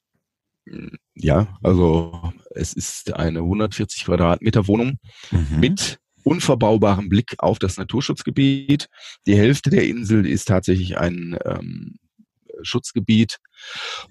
Ja, 1.16 1.58
also 1.60 2.32
es 2.54 2.72
ist 2.72 3.14
eine 3.14 3.40
140 3.40 4.04
Quadratmeter 4.04 4.68
Wohnung 4.68 4.98
mhm. 5.32 5.58
mit 5.58 5.98
unverbaubarem 6.22 7.08
Blick 7.08 7.34
auf 7.38 7.58
das 7.58 7.78
Naturschutzgebiet. 7.78 8.88
Die 9.26 9.36
Hälfte 9.36 9.70
der 9.70 9.84
Insel 9.84 10.24
ist 10.24 10.46
tatsächlich 10.46 10.98
ein 10.98 11.36
ähm, 11.44 11.96
Schutzgebiet 12.62 13.38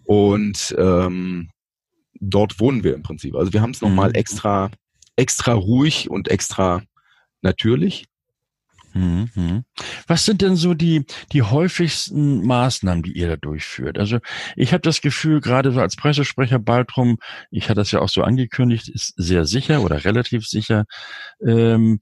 und 0.03 0.75
ähm, 0.77 1.49
dort 2.19 2.59
wohnen 2.59 2.83
wir 2.83 2.95
im 2.95 3.03
Prinzip. 3.03 3.35
Also 3.35 3.53
wir 3.53 3.61
haben 3.61 3.71
es 3.71 3.81
nochmal 3.81 4.09
mhm. 4.09 4.15
extra, 4.15 4.71
extra 5.15 5.53
ruhig 5.53 6.09
und 6.09 6.29
extra 6.29 6.81
natürlich. 7.41 8.05
Mhm. 8.95 9.65
Was 10.07 10.23
sind 10.23 10.41
denn 10.41 10.55
so 10.55 10.73
die, 10.73 11.05
die 11.33 11.41
häufigsten 11.41 12.45
Maßnahmen, 12.45 13.03
die 13.03 13.11
ihr 13.11 13.27
da 13.27 13.35
durchführt? 13.35 13.99
Also 13.99 14.19
ich 14.55 14.71
habe 14.71 14.81
das 14.81 15.01
Gefühl, 15.01 15.41
gerade 15.41 15.73
so 15.73 15.81
als 15.81 15.97
Pressesprecher 15.97 16.59
Baltrum, 16.59 17.17
ich 17.51 17.65
hatte 17.65 17.81
das 17.81 17.91
ja 17.91 17.99
auch 17.99 18.07
so 18.07 18.23
angekündigt, 18.23 18.87
ist 18.87 19.13
sehr 19.17 19.45
sicher 19.45 19.81
oder 19.81 20.05
relativ 20.05 20.47
sicher. 20.47 20.85
Ähm, 21.45 21.99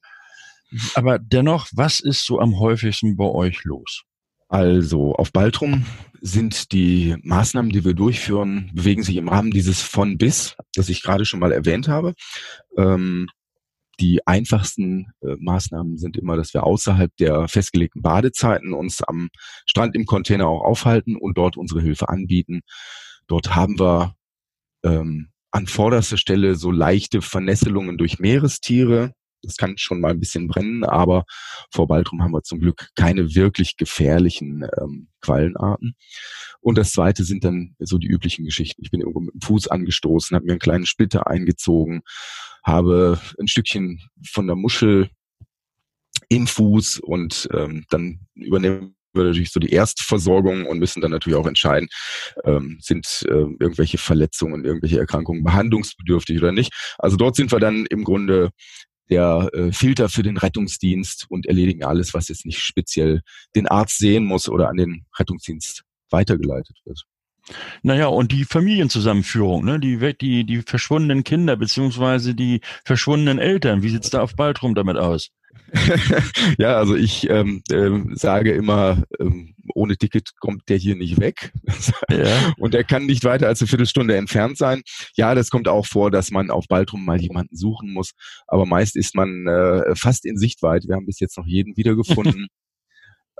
aber 0.93 1.17
dennoch, 1.17 1.67
was 1.71 1.99
ist 1.99 2.25
so 2.25 2.39
am 2.39 2.59
häufigsten 2.59 3.17
bei 3.17 3.25
euch 3.25 3.63
los? 3.63 4.03
Also 4.47 5.15
auf 5.15 5.31
Baltrum 5.31 5.87
sind 6.25 6.71
die 6.71 7.17
Maßnahmen, 7.21 7.69
die 7.69 7.83
wir 7.83 7.93
durchführen, 7.93 8.71
bewegen 8.73 9.03
sich 9.03 9.17
im 9.17 9.27
Rahmen 9.27 9.51
dieses 9.51 9.81
von 9.81 10.17
bis, 10.17 10.55
das 10.73 10.87
ich 10.87 11.03
gerade 11.03 11.25
schon 11.25 11.41
mal 11.41 11.51
erwähnt 11.51 11.89
habe. 11.89 12.13
Ähm, 12.77 13.27
die 13.99 14.25
einfachsten 14.25 15.07
äh, 15.21 15.35
Maßnahmen 15.37 15.97
sind 15.97 16.15
immer, 16.15 16.37
dass 16.37 16.53
wir 16.53 16.63
außerhalb 16.63 17.13
der 17.17 17.49
festgelegten 17.49 18.01
Badezeiten 18.01 18.73
uns 18.73 19.03
am 19.03 19.27
Strand 19.65 19.95
im 19.95 20.05
Container 20.05 20.47
auch 20.47 20.63
aufhalten 20.63 21.17
und 21.17 21.37
dort 21.37 21.57
unsere 21.57 21.81
Hilfe 21.81 22.07
anbieten. 22.07 22.61
Dort 23.27 23.53
haben 23.53 23.77
wir 23.77 24.15
ähm, 24.85 25.27
an 25.51 25.67
vorderster 25.67 26.17
Stelle 26.17 26.55
so 26.55 26.71
leichte 26.71 27.21
Vernässelungen 27.21 27.97
durch 27.97 28.19
Meerestiere. 28.19 29.11
Das 29.43 29.57
kann 29.57 29.77
schon 29.77 30.01
mal 30.01 30.11
ein 30.11 30.19
bisschen 30.19 30.47
brennen, 30.47 30.83
aber 30.83 31.25
vor 31.71 31.87
Baltrum 31.87 32.23
haben 32.23 32.33
wir 32.33 32.43
zum 32.43 32.59
Glück 32.59 32.89
keine 32.95 33.35
wirklich 33.35 33.77
gefährlichen 33.77 34.65
ähm, 34.79 35.09
Quallenarten. 35.21 35.95
Und 36.61 36.77
das 36.77 36.91
zweite 36.91 37.23
sind 37.23 37.43
dann 37.43 37.75
so 37.79 37.97
die 37.97 38.07
üblichen 38.07 38.45
Geschichten. 38.45 38.81
Ich 38.83 38.91
bin 38.91 39.01
irgendwo 39.01 39.19
mit 39.19 39.33
dem 39.33 39.41
Fuß 39.41 39.67
angestoßen, 39.67 40.35
habe 40.35 40.45
mir 40.45 40.53
einen 40.53 40.59
kleinen 40.59 40.85
Splitter 40.85 41.27
eingezogen, 41.27 42.01
habe 42.63 43.19
ein 43.39 43.47
Stückchen 43.47 44.01
von 44.31 44.47
der 44.47 44.55
Muschel 44.55 45.09
im 46.29 46.47
Fuß 46.47 46.99
und 46.99 47.47
ähm, 47.53 47.85
dann 47.89 48.21
übernehmen 48.35 48.95
wir 49.13 49.25
natürlich 49.25 49.51
so 49.51 49.59
die 49.59 49.71
Erstversorgung 49.71 50.65
und 50.65 50.79
müssen 50.79 51.01
dann 51.01 51.11
natürlich 51.11 51.37
auch 51.37 51.47
entscheiden, 51.47 51.87
ähm, 52.43 52.77
sind 52.81 53.23
äh, 53.27 53.31
irgendwelche 53.59 53.97
Verletzungen, 53.97 54.65
irgendwelche 54.65 54.99
Erkrankungen 54.99 55.43
behandlungsbedürftig 55.43 56.39
oder 56.39 56.51
nicht. 56.51 56.73
Also 56.97 57.17
dort 57.17 57.35
sind 57.35 57.51
wir 57.51 57.59
dann 57.59 57.85
im 57.85 58.03
Grunde 58.03 58.49
der 59.09 59.49
äh, 59.53 59.71
Filter 59.71 60.09
für 60.09 60.23
den 60.23 60.37
Rettungsdienst 60.37 61.25
und 61.29 61.45
erledigen 61.45 61.83
alles, 61.83 62.13
was 62.13 62.27
jetzt 62.29 62.45
nicht 62.45 62.59
speziell 62.59 63.21
den 63.55 63.67
Arzt 63.67 63.97
sehen 63.97 64.25
muss 64.25 64.49
oder 64.49 64.69
an 64.69 64.77
den 64.77 65.05
Rettungsdienst 65.17 65.83
weitergeleitet 66.09 66.77
wird. 66.85 67.03
Naja, 67.81 68.07
und 68.07 68.31
die 68.31 68.45
Familienzusammenführung, 68.45 69.65
ne? 69.65 69.79
die, 69.79 69.97
die, 70.19 70.45
die 70.45 70.61
verschwundenen 70.61 71.23
Kinder 71.25 71.57
beziehungsweise 71.57 72.35
die 72.35 72.61
verschwundenen 72.85 73.37
Eltern, 73.39 73.83
wie 73.83 73.89
sieht's 73.89 74.09
da 74.09 74.21
auf 74.21 74.35
Baltrum 74.35 74.75
damit 74.75 74.97
aus? 74.97 75.31
ja, 76.57 76.77
also 76.77 76.95
ich 76.95 77.29
ähm, 77.29 77.63
äh, 77.71 77.89
sage 78.15 78.53
immer, 78.53 79.03
ähm, 79.19 79.55
ohne 79.73 79.97
Ticket 79.97 80.31
kommt 80.39 80.69
der 80.69 80.77
hier 80.77 80.95
nicht 80.95 81.19
weg. 81.19 81.51
ja. 82.09 82.53
Und 82.57 82.75
er 82.75 82.83
kann 82.83 83.05
nicht 83.05 83.23
weiter 83.23 83.47
als 83.47 83.61
eine 83.61 83.67
Viertelstunde 83.67 84.15
entfernt 84.15 84.57
sein. 84.57 84.81
Ja, 85.15 85.35
das 85.35 85.49
kommt 85.49 85.67
auch 85.67 85.85
vor, 85.85 86.11
dass 86.11 86.31
man 86.31 86.51
auf 86.51 86.67
Baltrum 86.67 87.05
mal 87.05 87.19
jemanden 87.19 87.55
suchen 87.55 87.91
muss. 87.91 88.11
Aber 88.47 88.65
meist 88.65 88.95
ist 88.95 89.15
man 89.15 89.47
äh, 89.47 89.95
fast 89.95 90.25
in 90.25 90.37
Sichtweite. 90.37 90.87
Wir 90.87 90.95
haben 90.95 91.05
bis 91.05 91.19
jetzt 91.19 91.37
noch 91.37 91.47
jeden 91.47 91.75
wiedergefunden. 91.77 92.47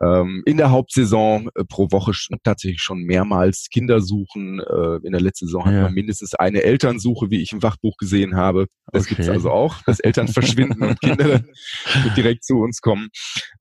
ähm, 0.02 0.42
in 0.46 0.58
der 0.58 0.72
Hauptsaison 0.72 1.50
äh, 1.56 1.64
pro 1.66 1.92
Woche 1.92 2.14
tatsächlich 2.44 2.82
schon 2.82 3.04
mehrmals 3.04 3.68
Kinder 3.72 4.02
suchen. 4.02 4.60
Äh, 4.60 5.06
in 5.06 5.12
der 5.12 5.22
letzten 5.22 5.48
Saison 5.48 5.62
ja. 5.62 5.68
hatten 5.68 5.84
wir 5.84 5.92
mindestens 5.92 6.34
eine 6.36 6.64
Elternsuche, 6.64 7.30
wie 7.30 7.42
ich 7.42 7.52
im 7.52 7.62
Wachbuch 7.62 7.98
gesehen 7.98 8.36
habe. 8.36 8.68
Das 8.92 9.04
okay. 9.04 9.16
gibt's 9.16 9.30
also 9.30 9.52
auch, 9.52 9.82
dass 9.84 10.00
Eltern 10.00 10.28
verschwinden 10.28 10.84
und 10.84 11.00
Kinder 11.00 11.42
direkt 12.18 12.44
zu 12.44 12.60
uns 12.60 12.82
kommen. 12.82 13.10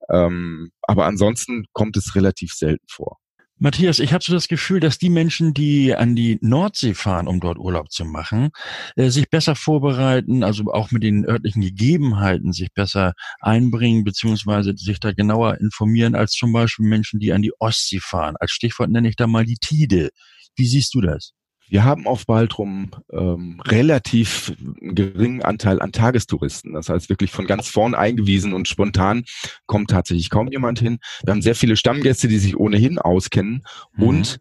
Ähm, 0.09 0.71
aber 0.81 1.05
ansonsten 1.05 1.65
kommt 1.73 1.97
es 1.97 2.15
relativ 2.15 2.53
selten 2.53 2.85
vor. 2.89 3.17
Matthias, 3.63 3.99
ich 3.99 4.11
habe 4.11 4.21
so 4.21 4.33
das 4.33 4.49
Gefühl, 4.49 4.81
dass 4.81 4.97
die 4.97 5.09
Menschen, 5.09 5.53
die 5.53 5.95
an 5.95 6.17
die 6.17 6.37
Nordsee 6.41 6.93
fahren, 6.93 7.29
um 7.29 7.39
dort 7.39 7.57
Urlaub 7.57 7.91
zu 7.91 8.03
machen, 8.03 8.49
äh, 8.97 9.09
sich 9.09 9.29
besser 9.29 9.55
vorbereiten, 9.55 10.43
also 10.43 10.65
auch 10.65 10.91
mit 10.91 11.01
den 11.01 11.25
örtlichen 11.25 11.61
Gegebenheiten 11.61 12.51
sich 12.51 12.73
besser 12.73 13.13
einbringen, 13.39 14.03
beziehungsweise 14.03 14.73
sich 14.75 14.99
da 14.99 15.13
genauer 15.13 15.61
informieren, 15.61 16.13
als 16.13 16.33
zum 16.33 16.51
Beispiel 16.51 16.85
Menschen, 16.85 17.21
die 17.21 17.31
an 17.31 17.41
die 17.41 17.53
Ostsee 17.57 18.01
fahren. 18.01 18.35
Als 18.37 18.51
Stichwort 18.51 18.89
nenne 18.89 19.07
ich 19.07 19.15
da 19.15 19.27
mal 19.27 19.45
die 19.45 19.55
Tide. 19.61 20.09
Wie 20.57 20.67
siehst 20.67 20.93
du 20.93 20.99
das? 20.99 21.31
Wir 21.69 21.83
haben 21.83 22.05
auf 22.05 22.25
Baltrum 22.25 22.91
ähm, 23.11 23.59
relativ 23.65 24.53
geringen 24.79 25.41
Anteil 25.41 25.81
an 25.81 25.91
Tagestouristen. 25.91 26.73
Das 26.73 26.89
heißt 26.89 27.09
wirklich 27.09 27.31
von 27.31 27.47
ganz 27.47 27.67
vorn 27.67 27.95
eingewiesen 27.95 28.53
und 28.53 28.67
spontan 28.67 29.23
kommt 29.65 29.89
tatsächlich 29.89 30.29
kaum 30.29 30.49
jemand 30.49 30.79
hin. 30.79 30.99
Wir 31.23 31.31
haben 31.31 31.41
sehr 31.41 31.55
viele 31.55 31.75
Stammgäste, 31.75 32.27
die 32.27 32.37
sich 32.37 32.57
ohnehin 32.57 32.99
auskennen 32.99 33.63
mhm. 33.95 34.03
und 34.03 34.39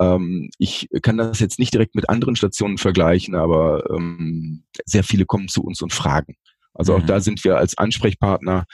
ähm, 0.00 0.50
ich 0.58 0.88
kann 1.02 1.16
das 1.16 1.40
jetzt 1.40 1.58
nicht 1.58 1.72
direkt 1.72 1.94
mit 1.94 2.08
anderen 2.08 2.36
Stationen 2.36 2.78
vergleichen, 2.78 3.34
aber 3.34 3.88
ähm, 3.90 4.64
sehr 4.84 5.04
viele 5.04 5.24
kommen 5.24 5.48
zu 5.48 5.62
uns 5.62 5.82
und 5.82 5.92
fragen. 5.92 6.36
Also 6.74 6.94
auch 6.94 7.02
mhm. 7.02 7.06
da 7.06 7.20
sind 7.20 7.42
wir 7.44 7.56
als 7.56 7.78
Ansprechpartner 7.78 8.64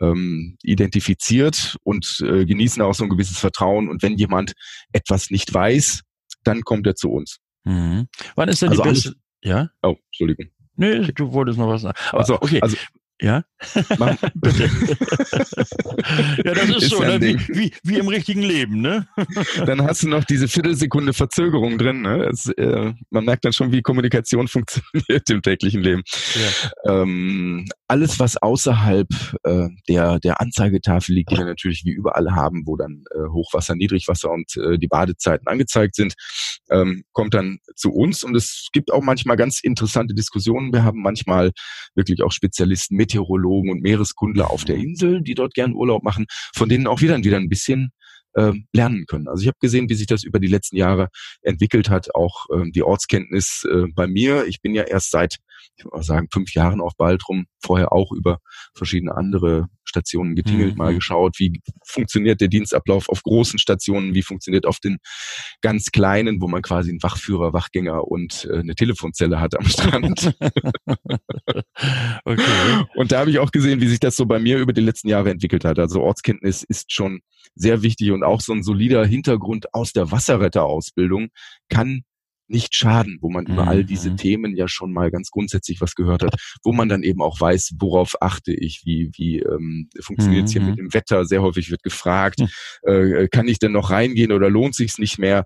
ähm, 0.00 0.56
identifiziert 0.62 1.76
und 1.82 2.22
äh, 2.24 2.44
genießen 2.44 2.82
auch 2.82 2.94
so 2.94 3.04
ein 3.04 3.10
gewisses 3.10 3.38
Vertrauen. 3.38 3.88
Und 3.88 4.02
wenn 4.02 4.16
jemand 4.16 4.52
etwas 4.92 5.30
nicht 5.30 5.52
weiß, 5.52 6.02
dann 6.44 6.62
kommt 6.62 6.86
er 6.86 6.94
zu 6.94 7.10
uns. 7.10 7.38
Mhm. 7.64 8.08
Wann 8.34 8.48
ist 8.48 8.62
denn 8.62 8.70
also 8.70 8.82
die 8.82 8.88
beste? 8.88 9.14
Ja? 9.42 9.68
Oh, 9.82 9.96
Entschuldigung. 10.06 10.46
Nee, 10.76 11.12
du 11.12 11.32
wolltest 11.32 11.58
noch 11.58 11.68
was 11.68 11.82
sagen. 11.82 11.98
Aber, 12.10 12.18
also, 12.20 12.34
okay. 12.40 12.60
Also, 12.60 12.76
ja? 13.20 13.44
Bitte. 14.34 14.70
ja, 16.44 16.54
das 16.54 16.68
ist, 16.68 16.82
ist 16.82 16.90
so, 16.90 17.02
ne? 17.02 17.20
wie, 17.20 17.36
wie, 17.48 17.72
wie, 17.82 17.98
im 17.98 18.08
richtigen 18.08 18.42
Leben, 18.42 18.80
ne? 18.80 19.08
dann 19.66 19.82
hast 19.82 20.04
du 20.04 20.08
noch 20.08 20.24
diese 20.24 20.46
Viertelsekunde 20.46 21.12
Verzögerung 21.12 21.76
drin, 21.78 22.02
ne? 22.02 22.24
Es, 22.26 22.46
äh, 22.46 22.92
man 23.10 23.24
merkt 23.24 23.44
dann 23.44 23.52
schon, 23.52 23.72
wie 23.72 23.82
Kommunikation 23.82 24.46
funktioniert 24.48 25.28
im 25.30 25.42
täglichen 25.42 25.82
Leben. 25.82 26.02
Ja. 26.34 27.02
Ähm, 27.02 27.66
alles, 27.88 28.20
was 28.20 28.36
außerhalb 28.36 29.08
äh, 29.44 29.68
der, 29.88 30.20
der 30.20 30.40
Anzeigetafel 30.40 31.14
liegt, 31.14 31.32
die 31.32 31.38
wir 31.38 31.44
natürlich 31.44 31.84
wie 31.84 31.92
überall 31.92 32.32
haben, 32.32 32.62
wo 32.66 32.76
dann 32.76 33.04
äh, 33.12 33.28
Hochwasser, 33.32 33.74
Niedrigwasser 33.74 34.30
und 34.30 34.56
äh, 34.56 34.78
die 34.78 34.88
Badezeiten 34.88 35.48
angezeigt 35.48 35.96
sind, 35.96 36.14
ähm, 36.70 37.04
kommt 37.12 37.34
dann 37.34 37.58
zu 37.74 37.90
uns. 37.90 38.24
Und 38.24 38.36
es 38.36 38.68
gibt 38.72 38.92
auch 38.92 39.02
manchmal 39.02 39.36
ganz 39.36 39.60
interessante 39.60 40.14
Diskussionen. 40.14 40.72
Wir 40.72 40.84
haben 40.84 41.02
manchmal 41.02 41.52
wirklich 41.94 42.22
auch 42.22 42.32
Spezialisten, 42.32 42.96
Meteorologen 43.08 43.70
und 43.70 43.82
Meereskundler 43.82 44.50
auf 44.50 44.64
der 44.64 44.76
Insel, 44.76 45.22
die 45.22 45.34
dort 45.34 45.54
gern 45.54 45.74
Urlaub 45.74 46.02
machen, 46.02 46.26
von 46.54 46.68
denen 46.68 46.86
auch 46.86 47.00
wieder, 47.00 47.16
wieder 47.24 47.38
ein 47.38 47.48
bisschen 47.48 47.90
äh, 48.34 48.52
lernen 48.72 49.06
können. 49.06 49.28
Also 49.28 49.42
ich 49.42 49.48
habe 49.48 49.58
gesehen, 49.60 49.88
wie 49.88 49.94
sich 49.94 50.06
das 50.06 50.24
über 50.24 50.38
die 50.38 50.48
letzten 50.48 50.76
Jahre 50.76 51.08
entwickelt 51.42 51.88
hat, 51.88 52.14
auch 52.14 52.46
äh, 52.50 52.70
die 52.70 52.82
Ortskenntnis 52.82 53.66
äh, 53.70 53.86
bei 53.94 54.06
mir. 54.06 54.46
Ich 54.46 54.60
bin 54.60 54.74
ja 54.74 54.82
erst 54.82 55.10
seit 55.10 55.38
ich 55.76 55.84
würde 55.84 55.96
mal 55.96 56.02
sagen, 56.02 56.28
fünf 56.32 56.54
Jahren 56.54 56.80
auf 56.80 56.96
Baltrum, 56.96 57.46
vorher 57.60 57.92
auch 57.92 58.12
über 58.12 58.38
verschiedene 58.74 59.16
andere 59.16 59.68
Stationen 59.84 60.34
getingelt, 60.36 60.72
mhm. 60.72 60.78
mal 60.78 60.94
geschaut, 60.94 61.38
wie 61.38 61.60
funktioniert 61.84 62.40
der 62.40 62.48
Dienstablauf 62.48 63.08
auf 63.08 63.22
großen 63.22 63.58
Stationen, 63.58 64.14
wie 64.14 64.22
funktioniert 64.22 64.66
auf 64.66 64.78
den 64.78 64.98
ganz 65.62 65.90
kleinen, 65.90 66.40
wo 66.40 66.48
man 66.48 66.62
quasi 66.62 66.90
einen 66.90 67.02
Wachführer, 67.02 67.52
Wachgänger 67.52 68.04
und 68.06 68.46
äh, 68.50 68.58
eine 68.58 68.74
Telefonzelle 68.74 69.40
hat 69.40 69.58
am 69.58 69.66
Strand. 69.66 70.36
okay. 72.24 72.84
Und 72.96 73.12
da 73.12 73.20
habe 73.20 73.30
ich 73.30 73.38
auch 73.38 73.50
gesehen, 73.50 73.80
wie 73.80 73.88
sich 73.88 74.00
das 74.00 74.16
so 74.16 74.26
bei 74.26 74.38
mir 74.38 74.58
über 74.58 74.72
die 74.72 74.82
letzten 74.82 75.08
Jahre 75.08 75.30
entwickelt 75.30 75.64
hat. 75.64 75.78
Also 75.78 76.02
Ortskenntnis 76.02 76.62
ist 76.62 76.92
schon 76.92 77.20
sehr 77.54 77.82
wichtig 77.82 78.10
und 78.10 78.22
auch 78.22 78.40
so 78.40 78.52
ein 78.52 78.62
solider 78.62 79.04
Hintergrund 79.06 79.72
aus 79.74 79.92
der 79.92 80.10
Wasserretterausbildung 80.10 81.28
kann 81.68 82.02
nicht 82.48 82.74
schaden, 82.74 83.18
wo 83.20 83.30
man 83.30 83.44
mhm. 83.44 83.52
über 83.52 83.68
all 83.68 83.84
diese 83.84 84.10
mhm. 84.10 84.16
Themen 84.16 84.56
ja 84.56 84.68
schon 84.68 84.92
mal 84.92 85.10
ganz 85.10 85.30
grundsätzlich 85.30 85.80
was 85.80 85.94
gehört 85.94 86.22
hat, 86.22 86.34
wo 86.62 86.72
man 86.72 86.88
dann 86.88 87.02
eben 87.02 87.22
auch 87.22 87.40
weiß, 87.40 87.74
worauf 87.78 88.14
achte 88.20 88.52
ich, 88.52 88.82
wie, 88.84 89.10
wie 89.16 89.40
ähm, 89.40 89.88
funktioniert 90.00 90.46
es 90.46 90.54
mhm. 90.54 90.58
hier 90.58 90.68
mit 90.70 90.78
dem 90.78 90.94
Wetter. 90.94 91.24
Sehr 91.24 91.42
häufig 91.42 91.70
wird 91.70 91.82
gefragt, 91.82 92.40
mhm. 92.40 92.48
äh, 92.82 93.28
kann 93.28 93.48
ich 93.48 93.58
denn 93.58 93.72
noch 93.72 93.90
reingehen 93.90 94.32
oder 94.32 94.50
lohnt 94.50 94.74
sich's 94.74 94.98
nicht 94.98 95.18
mehr? 95.18 95.44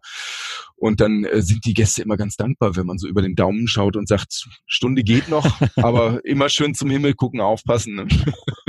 Und 0.77 1.01
dann 1.01 1.25
äh, 1.25 1.43
sind 1.43 1.65
die 1.65 1.75
Gäste 1.75 2.03
immer 2.03 2.17
ganz 2.17 2.37
dankbar, 2.37 2.75
wenn 2.75 2.87
man 2.87 2.99
so 2.99 3.07
über 3.07 3.23
den 3.23 3.37
Daumen 3.37 3.69
schaut 3.69 3.97
und 3.97 4.09
sagt, 4.09 4.49
Stunde 4.67 5.05
geht 5.05 5.29
noch, 5.29 5.61
aber 5.77 6.25
immer 6.25 6.49
schön 6.49 6.75
zum 6.75 6.91
Himmel 6.91 7.15
gucken, 7.15 7.41
aufpassen. 7.41 8.09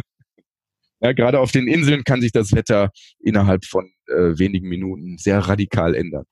Ja, 1.03 1.11
gerade 1.11 1.41
auf 1.41 1.51
den 1.51 1.67
Inseln 1.67 2.05
kann 2.05 2.21
sich 2.21 2.31
das 2.31 2.53
Wetter 2.53 2.91
innerhalb 3.19 3.65
von 3.65 3.91
äh, 4.07 4.39
wenigen 4.39 4.69
Minuten 4.69 5.17
sehr 5.17 5.39
radikal 5.39 5.95
ändern. 5.95 6.23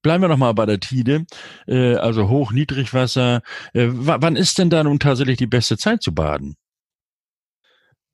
Bleiben 0.00 0.22
wir 0.22 0.28
nochmal 0.28 0.54
bei 0.54 0.64
der 0.64 0.80
Tide, 0.80 1.26
äh, 1.66 1.94
also 1.96 2.30
Hoch-, 2.30 2.52
Niedrigwasser. 2.52 3.42
Äh, 3.74 3.88
wann 3.90 4.36
ist 4.36 4.56
denn 4.56 4.70
da 4.70 4.82
nun 4.82 4.98
tatsächlich 4.98 5.36
die 5.36 5.46
beste 5.46 5.76
Zeit 5.76 6.02
zu 6.02 6.14
baden? 6.14 6.54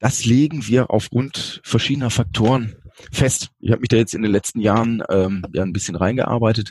Das 0.00 0.24
legen 0.24 0.66
wir 0.66 0.90
aufgrund 0.90 1.60
verschiedener 1.62 2.10
Faktoren 2.10 2.74
fest. 3.12 3.50
Ich 3.60 3.70
habe 3.70 3.80
mich 3.80 3.88
da 3.88 3.96
jetzt 3.96 4.14
in 4.14 4.22
den 4.22 4.32
letzten 4.32 4.60
Jahren 4.60 5.00
ähm, 5.08 5.44
ja 5.52 5.62
ein 5.62 5.72
bisschen 5.72 5.94
reingearbeitet 5.94 6.70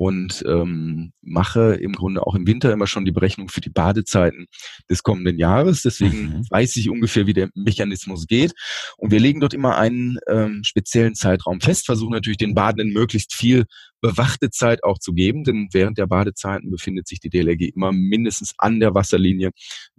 und 0.00 0.42
ähm, 0.48 1.12
mache 1.20 1.74
im 1.74 1.92
Grunde 1.92 2.26
auch 2.26 2.34
im 2.34 2.46
Winter 2.46 2.72
immer 2.72 2.86
schon 2.86 3.04
die 3.04 3.12
Berechnung 3.12 3.50
für 3.50 3.60
die 3.60 3.68
Badezeiten 3.68 4.46
des 4.88 5.02
kommenden 5.02 5.38
Jahres. 5.38 5.82
Deswegen 5.82 6.22
mhm. 6.22 6.46
weiß 6.48 6.76
ich 6.76 6.88
ungefähr, 6.88 7.26
wie 7.26 7.34
der 7.34 7.50
Mechanismus 7.54 8.26
geht. 8.26 8.54
Und 8.96 9.10
wir 9.10 9.20
legen 9.20 9.40
dort 9.40 9.52
immer 9.52 9.76
einen 9.76 10.16
ähm, 10.26 10.62
speziellen 10.64 11.14
Zeitraum 11.14 11.60
fest, 11.60 11.84
versuchen 11.84 12.12
natürlich 12.12 12.38
den 12.38 12.54
Badenden 12.54 12.94
möglichst 12.94 13.34
viel 13.34 13.66
bewachte 14.00 14.48
Zeit 14.48 14.84
auch 14.84 14.98
zu 14.98 15.12
geben, 15.12 15.44
denn 15.44 15.68
während 15.70 15.98
der 15.98 16.06
Badezeiten 16.06 16.70
befindet 16.70 17.06
sich 17.06 17.20
die 17.20 17.28
DLRG 17.28 17.74
immer 17.74 17.92
mindestens 17.92 18.54
an 18.56 18.80
der 18.80 18.94
Wasserlinie, 18.94 19.50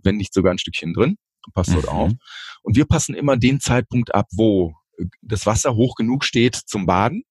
wenn 0.02 0.18
nicht 0.18 0.34
sogar 0.34 0.52
ein 0.52 0.58
Stückchen 0.58 0.96
drin. 0.96 1.18
Passt 1.54 1.76
dort 1.76 1.86
mhm. 1.86 1.90
auf. 1.92 2.12
Und 2.64 2.76
wir 2.76 2.86
passen 2.86 3.14
immer 3.14 3.38
den 3.38 3.60
Zeitpunkt 3.60 4.16
ab, 4.16 4.26
wo 4.32 4.74
das 5.22 5.46
Wasser 5.46 5.76
hoch 5.76 5.94
genug 5.94 6.24
steht 6.24 6.56
zum 6.56 6.88
Baden 6.88 7.24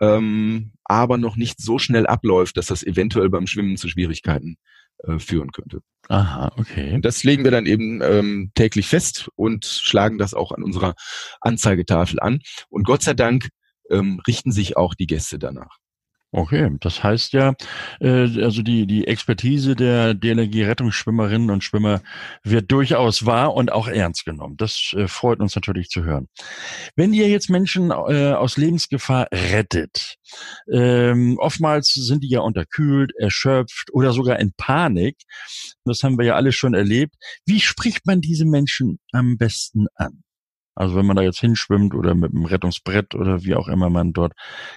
ähm, 0.00 0.72
aber 0.84 1.18
noch 1.18 1.36
nicht 1.36 1.60
so 1.60 1.78
schnell 1.78 2.06
abläuft, 2.06 2.56
dass 2.56 2.66
das 2.66 2.82
eventuell 2.82 3.30
beim 3.30 3.46
Schwimmen 3.46 3.76
zu 3.76 3.88
Schwierigkeiten 3.88 4.56
äh, 4.98 5.18
führen 5.18 5.50
könnte. 5.52 5.80
Aha, 6.08 6.52
okay. 6.56 6.94
Und 6.94 7.04
das 7.04 7.24
legen 7.24 7.44
wir 7.44 7.50
dann 7.50 7.66
eben 7.66 8.02
ähm, 8.02 8.52
täglich 8.54 8.88
fest 8.88 9.30
und 9.36 9.64
schlagen 9.64 10.18
das 10.18 10.34
auch 10.34 10.52
an 10.52 10.62
unserer 10.62 10.94
Anzeigetafel 11.40 12.20
an. 12.20 12.40
Und 12.68 12.84
Gott 12.84 13.02
sei 13.02 13.14
Dank 13.14 13.48
ähm, 13.90 14.20
richten 14.26 14.52
sich 14.52 14.76
auch 14.76 14.94
die 14.94 15.06
Gäste 15.06 15.38
danach. 15.38 15.78
Okay, 16.36 16.68
das 16.80 17.04
heißt 17.04 17.32
ja, 17.32 17.54
äh, 18.00 18.42
also 18.42 18.62
die, 18.62 18.88
die 18.88 19.06
Expertise 19.06 19.76
der 19.76 20.14
DLRG-Rettungsschwimmerinnen 20.14 21.48
und 21.48 21.62
Schwimmer 21.62 22.02
wird 22.42 22.72
durchaus 22.72 23.24
wahr 23.24 23.54
und 23.54 23.70
auch 23.70 23.86
ernst 23.86 24.24
genommen. 24.24 24.56
Das 24.56 24.92
äh, 24.96 25.06
freut 25.06 25.38
uns 25.38 25.54
natürlich 25.54 25.90
zu 25.90 26.02
hören. 26.02 26.26
Wenn 26.96 27.14
ihr 27.14 27.28
jetzt 27.28 27.50
Menschen 27.50 27.92
äh, 27.92 28.32
aus 28.32 28.56
Lebensgefahr 28.56 29.28
rettet, 29.32 30.16
ähm, 30.72 31.38
oftmals 31.38 31.94
sind 31.94 32.24
die 32.24 32.30
ja 32.30 32.40
unterkühlt, 32.40 33.12
erschöpft 33.16 33.92
oder 33.92 34.12
sogar 34.12 34.40
in 34.40 34.52
Panik. 34.56 35.16
Das 35.84 36.02
haben 36.02 36.18
wir 36.18 36.26
ja 36.26 36.34
alle 36.34 36.50
schon 36.50 36.74
erlebt. 36.74 37.14
Wie 37.46 37.60
spricht 37.60 38.06
man 38.06 38.20
diese 38.20 38.44
Menschen 38.44 38.98
am 39.12 39.38
besten 39.38 39.86
an? 39.94 40.24
Also 40.74 40.96
wenn 40.96 41.06
man 41.06 41.14
da 41.14 41.22
jetzt 41.22 41.38
hinschwimmt 41.38 41.94
oder 41.94 42.16
mit 42.16 42.32
dem 42.32 42.44
Rettungsbrett 42.44 43.14
oder 43.14 43.44
wie 43.44 43.54
auch 43.54 43.68
immer 43.68 43.88
man 43.88 44.12
dort 44.12 44.32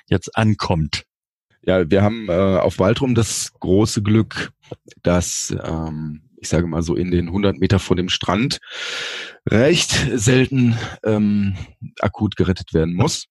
jetzt 0.05 0.37
ankommt. 0.37 1.06
Ja, 1.67 1.89
wir 1.89 2.01
haben 2.01 2.29
äh, 2.29 2.31
auf 2.31 2.79
Waldrum 2.79 3.13
das 3.13 3.51
große 3.59 4.01
Glück, 4.01 4.53
dass 5.03 5.53
ähm, 5.63 6.21
ich 6.37 6.47
sage 6.47 6.65
mal 6.65 6.81
so 6.81 6.95
in 6.95 7.11
den 7.11 7.27
100 7.27 7.57
Meter 7.57 7.77
vor 7.77 7.97
dem 7.97 8.07
Strand 8.07 8.59
recht 9.45 9.91
selten 10.15 10.77
ähm, 11.03 11.57
akut 11.99 12.37
gerettet 12.37 12.73
werden 12.73 12.95
muss. 12.95 13.25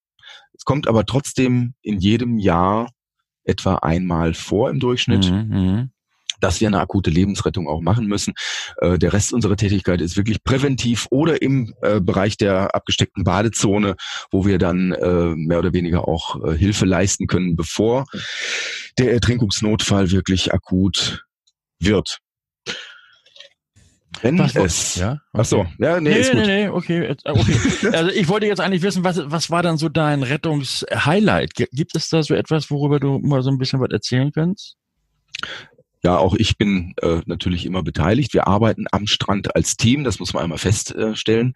Es 0.53 0.65
kommt 0.65 0.87
aber 0.87 1.05
trotzdem 1.05 1.73
in 1.81 1.99
jedem 1.99 2.37
Jahr 2.37 2.91
etwa 3.43 3.75
einmal 3.75 4.35
vor 4.35 4.69
im 4.69 4.79
Durchschnitt. 4.79 5.31
Mhm, 5.31 5.47
mhm 5.49 5.91
dass 6.39 6.61
wir 6.61 6.67
eine 6.67 6.79
akute 6.79 7.09
Lebensrettung 7.09 7.67
auch 7.67 7.81
machen 7.81 8.07
müssen. 8.07 8.33
Äh, 8.81 8.97
der 8.97 9.13
Rest 9.13 9.33
unserer 9.33 9.55
Tätigkeit 9.55 10.01
ist 10.01 10.17
wirklich 10.17 10.43
präventiv 10.43 11.07
oder 11.11 11.41
im 11.41 11.73
äh, 11.81 11.99
Bereich 11.99 12.37
der 12.37 12.75
abgesteckten 12.75 13.23
Badezone, 13.23 13.95
wo 14.31 14.45
wir 14.45 14.57
dann 14.57 14.91
äh, 14.91 15.35
mehr 15.35 15.59
oder 15.59 15.73
weniger 15.73 16.07
auch 16.07 16.43
äh, 16.43 16.57
Hilfe 16.57 16.85
leisten 16.85 17.27
können, 17.27 17.55
bevor 17.55 18.05
der 18.97 19.13
Ertrinkungsnotfall 19.13 20.11
wirklich 20.11 20.53
akut 20.53 21.23
wird. 21.79 22.19
Wenn 24.21 24.39
was, 24.39 24.55
es. 24.55 24.95
Ja? 24.95 25.11
Okay. 25.11 25.21
Ach 25.33 25.45
so, 25.45 25.65
ja, 25.77 25.99
nee, 25.99 26.09
nee, 26.09 26.19
ist 26.19 26.31
gut. 26.31 26.39
nee, 26.39 26.45
nee, 26.45 26.69
okay. 26.69 27.15
okay. 27.23 27.91
Also 27.93 28.11
ich 28.11 28.27
wollte 28.27 28.47
jetzt 28.47 28.59
eigentlich 28.59 28.81
wissen, 28.81 29.03
was, 29.03 29.21
was 29.25 29.51
war 29.51 29.61
dann 29.61 29.77
so 29.77 29.89
dein 29.89 30.23
Rettungshighlight? 30.23 31.53
Gibt 31.53 31.95
es 31.95 32.09
da 32.09 32.23
so 32.23 32.33
etwas, 32.33 32.71
worüber 32.71 32.99
du 32.99 33.19
mal 33.19 33.43
so 33.43 33.51
ein 33.51 33.57
bisschen 33.57 33.79
was 33.79 33.91
erzählen 33.91 34.31
kannst? 34.31 34.75
Ja, 36.03 36.17
auch 36.17 36.35
ich 36.35 36.57
bin 36.57 36.93
äh, 37.01 37.21
natürlich 37.25 37.65
immer 37.65 37.83
beteiligt. 37.83 38.33
Wir 38.33 38.47
arbeiten 38.47 38.85
am 38.91 39.07
Strand 39.07 39.55
als 39.55 39.77
Team, 39.77 40.03
das 40.03 40.19
muss 40.19 40.33
man 40.33 40.43
einmal 40.43 40.57
feststellen. 40.57 41.53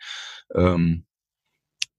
Ähm, 0.56 1.06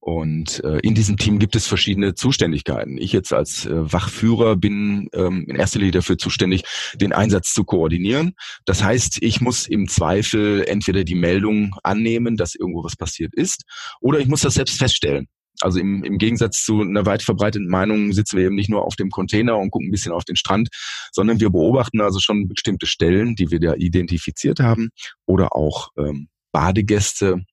und 0.05 0.65
äh, 0.65 0.81
in 0.81 0.97
diesem 0.97 1.17
Team 1.17 1.39
gibt 1.39 1.55
es 1.55 1.69
verschiedene 1.69 2.17
Zuständigkeiten. 2.17 2.99
Ich 2.99 3.13
jetzt 3.13 3.33
als 3.33 3.67
äh, 3.67 3.93
Wachführer 3.93 4.57
bin 4.57 5.09
ähm, 5.13 5.45
in 5.47 5.55
erster 5.55 5.79
Linie 5.79 5.93
dafür 5.93 6.19
zuständig, 6.19 6.65
den 6.97 7.13
Einsatz 7.13 7.55
zu 7.55 7.63
koordinieren. 7.63 8.33
Das 8.65 8.83
heißt, 8.83 9.19
ich 9.23 9.41
muss 9.41 9.69
im 9.69 9.87
Zweifel 9.87 10.65
entweder 10.67 11.05
die 11.05 11.15
Meldung 11.15 11.77
annehmen, 11.85 12.37
dass 12.37 12.57
irgendwo 12.57 12.83
was 12.83 12.97
passiert 12.97 13.33
ist, 13.33 13.63
oder 14.01 14.19
ich 14.19 14.27
muss 14.27 14.41
das 14.41 14.55
selbst 14.55 14.77
feststellen. 14.77 15.29
Also 15.63 15.79
im, 15.79 16.05
im 16.05 16.19
Gegensatz 16.19 16.65
zu 16.65 16.81
einer 16.81 17.07
weit 17.07 17.23
verbreiteten 17.23 17.69
Meinung 17.69 18.13
sitzen 18.13 18.37
wir 18.37 18.47
eben 18.47 18.55
nicht 18.55 18.71
nur 18.71 18.85
auf 18.85 18.97
dem 18.97 19.11
Container 19.11 19.59
und 19.59 19.71
gucken 19.71 19.89
ein 19.89 19.93
bisschen 19.93 20.13
auf 20.13 20.25
den 20.25 20.37
Strand, 20.37 20.69
sondern 21.13 21.41
wir 21.41 21.51
beobachten 21.51 22.01
also 22.01 22.21
schon 22.21 22.49
bestimmte 22.49 22.87
Stellen, 22.87 23.35
die 23.35 23.51
wir 23.51 23.61
da 23.61 23.75
identifiziert 23.75 24.61
haben 24.61 24.91
oder 25.27 25.55
auch 25.55 25.91
ähm, 25.97 26.29
Badegäste, 26.53 27.45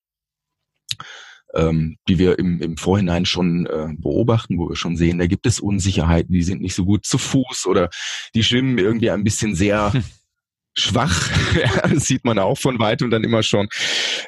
ähm, 1.55 1.97
die 2.07 2.19
wir 2.19 2.37
im, 2.37 2.61
im 2.61 2.77
Vorhinein 2.77 3.25
schon 3.25 3.65
äh, 3.65 3.87
beobachten, 3.97 4.57
wo 4.57 4.69
wir 4.69 4.75
schon 4.75 4.97
sehen, 4.97 5.17
da 5.17 5.27
gibt 5.27 5.45
es 5.45 5.59
Unsicherheiten, 5.59 6.33
die 6.33 6.43
sind 6.43 6.61
nicht 6.61 6.75
so 6.75 6.85
gut 6.85 7.05
zu 7.05 7.17
Fuß 7.17 7.65
oder 7.65 7.89
die 8.35 8.43
schwimmen 8.43 8.77
irgendwie 8.77 9.09
ein 9.09 9.23
bisschen 9.23 9.55
sehr 9.55 9.91
schwach. 10.79 11.29
das 11.83 12.05
sieht 12.05 12.25
man 12.25 12.39
auch 12.39 12.57
von 12.57 12.79
weitem 12.79 13.09
dann 13.09 13.23
immer 13.23 13.43
schon. 13.43 13.67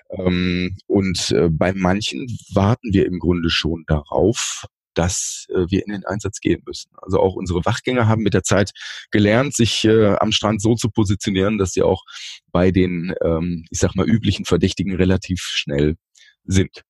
Ähm, 0.09 0.77
und 0.87 1.31
äh, 1.31 1.49
bei 1.49 1.73
manchen 1.73 2.27
warten 2.53 2.93
wir 2.93 3.05
im 3.05 3.19
Grunde 3.19 3.49
schon 3.49 3.83
darauf, 3.87 4.65
dass 4.93 5.47
äh, 5.49 5.65
wir 5.69 5.85
in 5.85 5.93
den 5.93 6.05
Einsatz 6.05 6.39
gehen 6.39 6.61
müssen. 6.65 6.91
Also 7.01 7.19
auch 7.19 7.35
unsere 7.35 7.63
Wachgänger 7.65 8.07
haben 8.07 8.23
mit 8.23 8.33
der 8.33 8.43
Zeit 8.43 8.71
gelernt, 9.09 9.55
sich 9.55 9.85
äh, 9.85 10.15
am 10.15 10.31
Strand 10.31 10.61
so 10.61 10.75
zu 10.75 10.89
positionieren, 10.89 11.57
dass 11.57 11.71
sie 11.71 11.81
auch 11.81 12.03
bei 12.51 12.71
den, 12.71 13.13
ähm, 13.23 13.65
ich 13.69 13.79
sag 13.79 13.95
mal, 13.95 14.07
üblichen 14.07 14.45
Verdächtigen 14.45 14.95
relativ 14.95 15.41
schnell 15.41 15.95
sind. 16.43 16.83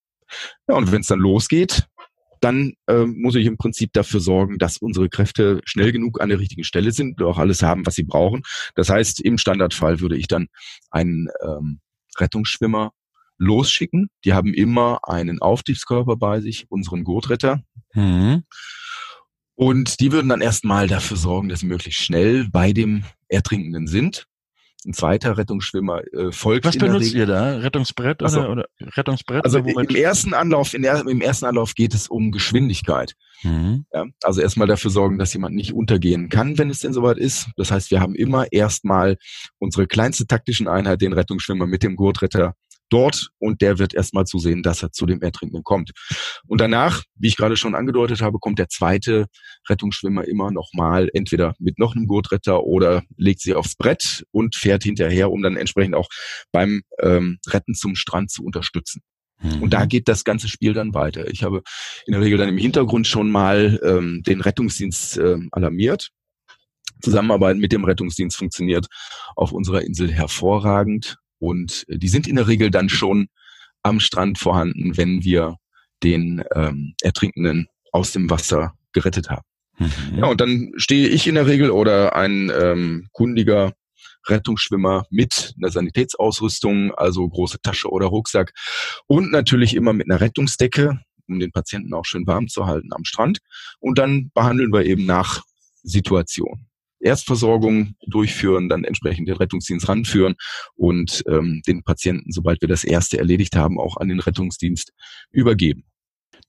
Ja, 0.68 0.76
und 0.76 0.92
wenn 0.92 1.02
es 1.02 1.08
dann 1.08 1.20
losgeht, 1.20 1.88
dann 2.42 2.74
äh, 2.88 3.06
muss 3.06 3.36
ich 3.36 3.46
im 3.46 3.58
Prinzip 3.58 3.94
dafür 3.94 4.20
sorgen, 4.20 4.58
dass 4.58 4.78
unsere 4.78 5.10
Kräfte 5.10 5.62
schnell 5.64 5.92
genug 5.92 6.20
an 6.22 6.30
der 6.30 6.40
richtigen 6.40 6.64
Stelle 6.64 6.92
sind 6.92 7.22
und 7.22 7.28
auch 7.28 7.38
alles 7.38 7.62
haben, 7.62 7.86
was 7.86 7.96
sie 7.96 8.04
brauchen. 8.04 8.42
Das 8.76 8.90
heißt, 8.90 9.22
im 9.22 9.38
Standardfall 9.38 10.00
würde 10.00 10.18
ich 10.18 10.28
dann 10.28 10.48
einen 10.90 11.28
ähm, 11.46 11.80
Rettungsschwimmer 12.18 12.92
losschicken. 13.38 14.10
Die 14.26 14.34
haben 14.34 14.54
immer 14.54 15.00
einen 15.08 15.42
Auftriebskörper 15.42 16.18
bei 16.18 16.42
sich, 16.42 16.66
unseren 16.70 17.04
Gurtretter. 17.04 17.64
Mhm. 17.94 18.44
Und 19.56 20.00
die 20.00 20.12
würden 20.12 20.30
dann 20.30 20.42
erstmal 20.42 20.88
dafür 20.88 21.18
sorgen, 21.18 21.50
dass 21.50 21.60
sie 21.60 21.68
möglichst 21.68 22.02
schnell 22.02 22.50
bei 22.50 22.74
dem 22.74 23.04
Ertrinkenden 23.28 23.88
sind 23.88 24.28
ein 24.86 24.94
zweiter 24.94 25.38
Rettungsschwimmer 25.38 26.02
äh, 26.14 26.32
folgt. 26.32 26.66
Was 26.66 26.78
benutzt 26.78 27.14
ihr 27.14 27.26
da? 27.26 27.58
Rettungsbrett 27.58 28.22
oder, 28.24 28.50
oder 28.50 28.66
Rettungsbrett? 28.80 29.44
Also 29.44 29.60
im 29.60 29.96
ersten 29.96 30.34
Anlauf, 30.34 30.72
der, 30.72 31.06
im 31.06 31.22
ersten 31.22 31.46
Anlauf 31.46 31.76
geht 31.76 31.94
es 31.94 32.08
um 32.08 32.32
Geschwindigkeit. 32.32 33.16
Mhm. 33.44 33.86
Ja, 33.94 34.06
also 34.24 34.42
erstmal 34.42 34.68
dafür 34.68 34.92
sorgen, 34.92 35.18
dass 35.18 35.34
jemand 35.34 35.56
nicht 35.56 35.74
untergehen 35.74 36.30
kann, 36.30 36.58
wenn 36.58 36.70
es 36.70 36.80
denn 36.80 36.94
soweit 36.94 37.18
ist. 37.18 37.50
Das 37.58 37.72
heißt, 37.72 37.92
wir 37.92 38.00
haben 38.00 38.16
immer 38.16 38.52
erstmal 38.52 39.18
unsere 39.60 39.88
kleinste 39.88 40.28
taktischen 40.28 40.68
Einheit, 40.68 41.02
den 41.02 41.14
Rettungsschwimmer 41.14 41.66
mit 41.68 41.84
dem 41.84 41.96
Gurtretter 41.96 42.56
dort 42.92 43.30
und 43.40 43.62
der 43.62 43.80
wird 43.80 43.94
erstmal 43.94 44.26
zusehen, 44.26 44.64
dass 44.64 44.84
er 44.84 44.92
zu 44.92 45.06
dem 45.06 45.22
Ertrinkenden 45.22 45.64
kommt. 45.64 45.92
Und 46.48 46.62
danach, 46.62 47.04
wie 47.16 47.28
ich 47.28 47.38
gerade 47.38 47.58
schon 47.58 47.76
angedeutet 47.76 48.22
habe, 48.22 48.40
kommt 48.40 48.60
der 48.60 48.70
zweite 48.70 49.28
Rettungsschwimmer 49.70 50.28
immer 50.28 50.52
nochmal 50.52 51.10
entweder 51.14 51.54
mit 51.60 51.80
noch 51.80 51.96
einem 51.96 52.08
Gurtretter 52.08 52.64
oder 52.64 53.04
legt 53.18 53.42
sie 53.42 53.56
aufs 53.56 53.76
Brett 53.76 54.24
und 54.32 54.56
fährt 54.56 54.84
hinterher, 54.84 55.32
um 55.32 55.42
dann 55.42 55.58
entsprechend 55.58 55.96
auch 55.96 56.10
beim 56.52 56.82
ähm, 57.00 57.40
Retten 57.48 57.74
zum 57.74 57.96
Strand 57.96 58.32
zu 58.32 58.44
unterstützen. 58.44 59.02
Und 59.60 59.72
da 59.74 59.86
mhm. 59.86 59.90
geht 59.90 60.08
das 60.08 60.24
ganze 60.24 60.48
Spiel 60.48 60.74
dann 60.74 60.94
weiter. 60.94 61.28
Ich 61.30 61.44
habe 61.44 61.64
in 62.06 62.14
der 62.14 62.22
Regel 62.22 62.38
dann 62.38 62.50
im 62.50 62.58
Hintergrund 62.58 63.08
schon 63.08 63.32
mal 63.32 63.80
ähm, 63.84 64.22
den 64.24 64.42
Rettungsdienst 64.42 65.18
äh, 65.18 65.38
alarmiert. 65.52 66.10
Zusammenarbeit 67.02 67.58
mit 67.58 67.72
dem 67.72 67.84
Rettungsdienst 67.84 68.38
funktioniert 68.38 68.86
auf 69.36 69.52
unserer 69.52 69.82
Insel 69.82 70.12
hervorragend. 70.12 71.18
Und 71.42 71.86
äh, 71.90 71.98
die 71.98 72.08
sind 72.08 72.28
in 72.28 72.36
der 72.36 72.48
Regel 72.48 72.70
dann 72.72 72.88
schon 72.88 73.28
am 73.84 74.00
Strand 74.00 74.38
vorhanden, 74.38 74.96
wenn 74.96 75.24
wir 75.24 75.58
den 76.04 76.44
ähm, 76.56 76.94
Ertrinkenden 77.02 77.68
aus 77.92 78.12
dem 78.12 78.30
Wasser 78.30 78.76
gerettet 78.94 79.30
haben. 79.30 79.46
Mhm. 79.80 80.20
Ja, 80.20 80.26
und 80.28 80.40
dann 80.40 80.72
stehe 80.78 81.08
ich 81.08 81.28
in 81.28 81.36
der 81.36 81.48
Regel 81.48 81.72
oder 81.72 82.16
ein 82.16 82.52
ähm, 82.56 83.08
kundiger 83.12 83.74
Rettungsschwimmer 84.28 85.06
mit 85.10 85.56
einer 85.58 85.72
Sanitätsausrüstung, 85.72 86.94
also 86.94 87.28
große 87.28 87.60
Tasche 87.62 87.90
oder 87.90 88.06
Rucksack 88.06 88.54
und 89.08 89.32
natürlich 89.32 89.76
immer 89.76 89.94
mit 89.94 90.10
einer 90.10 90.22
Rettungsdecke, 90.22 91.00
um 91.28 91.40
den 91.40 91.52
Patienten 91.52 91.94
auch 91.96 92.06
schön 92.06 92.28
warm 92.28 92.48
zu 92.48 92.68
halten 92.68 92.94
am 92.94 93.04
Strand. 93.04 93.40
Und 93.80 93.98
dann 93.98 94.30
behandeln 94.36 94.72
wir 94.72 94.86
eben 94.86 95.06
nach 95.06 95.42
Situation. 95.82 96.68
Erstversorgung 97.02 97.96
durchführen, 98.06 98.70
dann 98.70 98.84
entsprechend 98.84 99.28
den 99.28 99.38
Rettungsdienst 99.38 99.88
ranführen 99.88 100.36
und 100.76 101.24
ähm, 101.28 101.62
den 101.68 101.84
Patienten, 101.84 102.32
sobald 102.32 102.62
wir 102.62 102.68
das 102.68 102.84
erste 102.84 103.18
erledigt 103.18 103.56
haben, 103.56 103.80
auch 103.80 103.98
an 103.98 104.08
den 104.08 104.20
Rettungsdienst 104.20 104.94
übergeben. 105.32 105.86